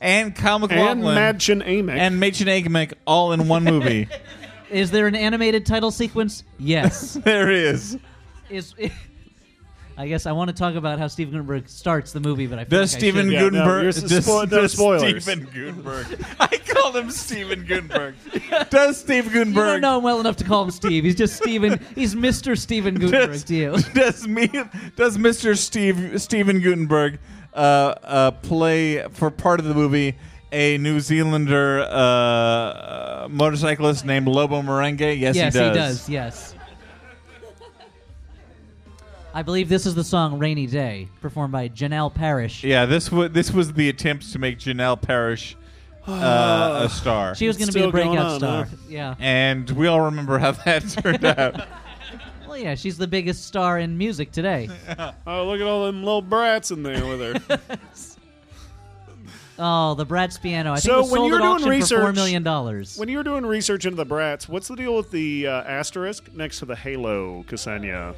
[0.00, 1.96] and Kyle MacLachlan, and Madchen Amick.
[1.96, 4.08] and Machen Amick all in one movie.
[4.70, 6.42] Is there an animated title sequence?
[6.58, 7.14] Yes.
[7.24, 7.98] there is.
[8.50, 8.74] Is.
[9.98, 12.64] I guess I want to talk about how Steve Guttenberg starts the movie, but I
[12.64, 13.32] feel Does like I Steven shouldn't.
[13.32, 13.82] Yeah, no, Guttenberg?
[13.82, 15.22] you're does, s- spo- no does spoilers.
[15.24, 16.26] Steven Guttenberg.
[16.40, 18.14] I call him Steven Guttenberg.
[18.70, 21.04] Does Steve You don't know him well enough to call him Steve.
[21.04, 21.80] He's just Steven.
[21.94, 22.58] He's Mr.
[22.58, 23.76] Steven Guttenberg Does, to you.
[23.94, 24.48] does me?
[24.96, 25.56] Does Mr.
[25.56, 27.18] Steve Steven Guttenberg
[27.54, 30.16] uh, uh, play for part of the movie
[30.52, 35.18] a New Zealander uh, uh, motorcyclist named Lobo Merengue?
[35.18, 35.74] Yes, yes, he does.
[35.76, 36.08] does.
[36.08, 36.54] Yes.
[39.36, 42.64] I believe this is the song "Rainy Day," performed by Janel Parrish.
[42.64, 45.56] Yeah, this was this was the attempt to make Janel Parrish
[46.08, 47.34] uh, a star.
[47.34, 48.64] She was going to be Still a breakout on, star.
[48.64, 48.76] huh?
[48.88, 49.14] Yeah.
[49.18, 51.66] and we all remember how that turned out.
[52.48, 54.70] Well, yeah, she's the biggest star in music today.
[55.26, 57.58] oh, look at all them little brats in there with her.
[59.58, 60.72] Oh, the Bratz piano.
[60.72, 62.42] I think So it was when sold you're at doing auction for four research- million
[62.42, 62.98] dollars.
[62.98, 66.30] when you were doing research into the brats, what's the deal with the uh, asterisk
[66.34, 68.14] next to the halo, Ksenia?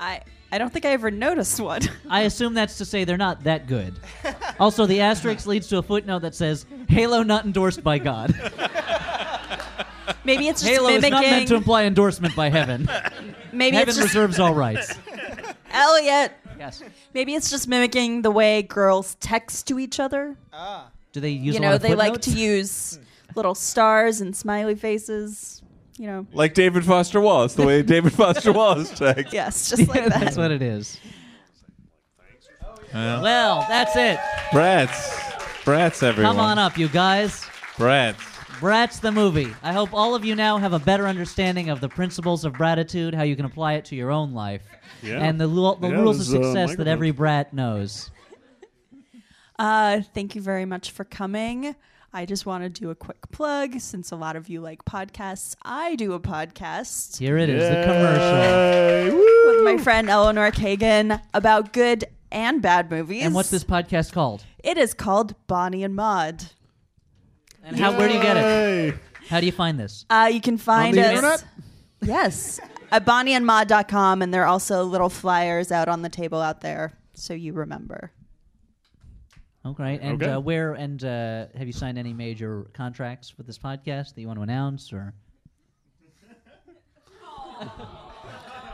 [0.00, 0.20] I
[0.52, 1.82] I don't think I ever noticed one.
[2.08, 3.94] I assume that's to say they're not that good.
[4.60, 8.34] also, the asterisk leads to a footnote that says "Halo not endorsed by God."
[10.24, 11.10] Maybe it's just Halo is mimicking.
[11.12, 12.88] not meant to imply endorsement by heaven.
[13.52, 14.94] maybe heaven it's just reserves all rights.
[15.70, 16.32] Elliott.
[16.58, 16.82] Yes.
[17.12, 20.36] Maybe it's just mimicking the way girls text to each other.
[20.52, 20.90] Ah.
[21.12, 22.98] Do they use you a know, lot of they like to use
[23.34, 25.53] little stars and smiley faces.
[25.98, 26.26] You know.
[26.32, 29.32] like David Foster Wallace, the way David Foster Wallace texts.
[29.32, 30.20] Yes, just like that.
[30.20, 30.98] That's what it is.
[32.92, 33.20] Yeah.
[33.22, 34.18] Well, that's it.
[34.52, 36.32] Brats, brats, everyone.
[36.34, 37.44] Come on up, you guys.
[37.76, 38.22] brats.
[38.60, 39.52] Bratz the movie.
[39.64, 43.12] I hope all of you now have a better understanding of the principles of bratitude,
[43.12, 44.62] how you can apply it to your own life,
[45.02, 45.18] Yeah.
[45.18, 46.88] and the, lu- the Yeah, rules of there's, uh, success that microphone.
[46.92, 48.10] every brat knows.
[49.58, 51.74] Uh, thank you very much for coming.
[52.16, 55.56] I just want to do a quick plug since a lot of you like podcasts.
[55.64, 59.18] I do a podcast Here it is, the commercial.
[59.18, 59.46] Woo!
[59.52, 63.24] with my friend Eleanor Kagan about good and bad movies.
[63.24, 64.44] And what's this podcast called?
[64.62, 66.44] It is called Bonnie and Maud.
[67.64, 67.98] And how?
[67.98, 68.94] Where do you get it?
[69.28, 70.06] How do you find this?
[70.08, 71.08] Uh, you can find the us.
[71.08, 71.44] internet?
[72.00, 72.60] Yes,
[72.92, 77.34] at bonnieandmod.com, and there are also little flyers out on the table out there, so
[77.34, 78.12] you remember.
[79.66, 79.98] Okay.
[80.02, 80.32] And Okay.
[80.32, 84.26] Uh, where and uh, have you signed any major contracts for this podcast that you
[84.26, 85.14] want to announce or?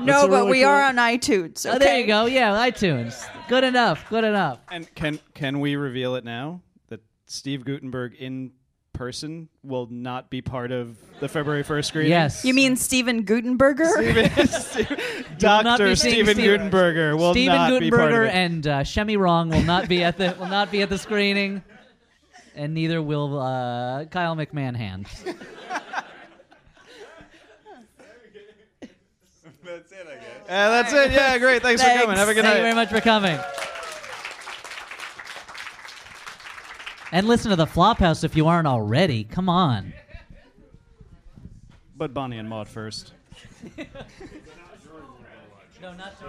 [0.01, 1.71] No, a but really we cool- are on iTunes.
[1.71, 2.25] Oh, there you go.
[2.25, 3.23] Yeah, iTunes.
[3.49, 4.09] Good enough.
[4.09, 4.61] Good enough.
[4.71, 8.53] And can can we reveal it now that Steve Guttenberg in
[9.01, 12.10] person will not be part of the February first screening?
[12.10, 12.44] Yes.
[12.44, 13.97] You mean Steven Guttenberger?
[15.40, 18.35] not Doctor be seeing Steven Guttenberger will Steven not be part of Guttenberger it.
[18.35, 21.62] and uh, Shemi Wrong will not be at the will not be at the screening,
[22.55, 25.06] and neither will uh, Kyle McMahon.
[29.64, 30.43] That's it, I guess.
[30.47, 31.12] Uh, that's it.
[31.12, 31.62] Yeah, great.
[31.62, 32.16] Thanks, for coming.
[32.16, 32.56] Have a good Thank night.
[32.56, 33.39] you very much for coming.
[37.12, 39.24] And listen to the Flophouse if you aren't already.
[39.24, 39.93] Come on.
[41.97, 43.12] But Bonnie and Maud first.
[45.82, 46.28] No, not No,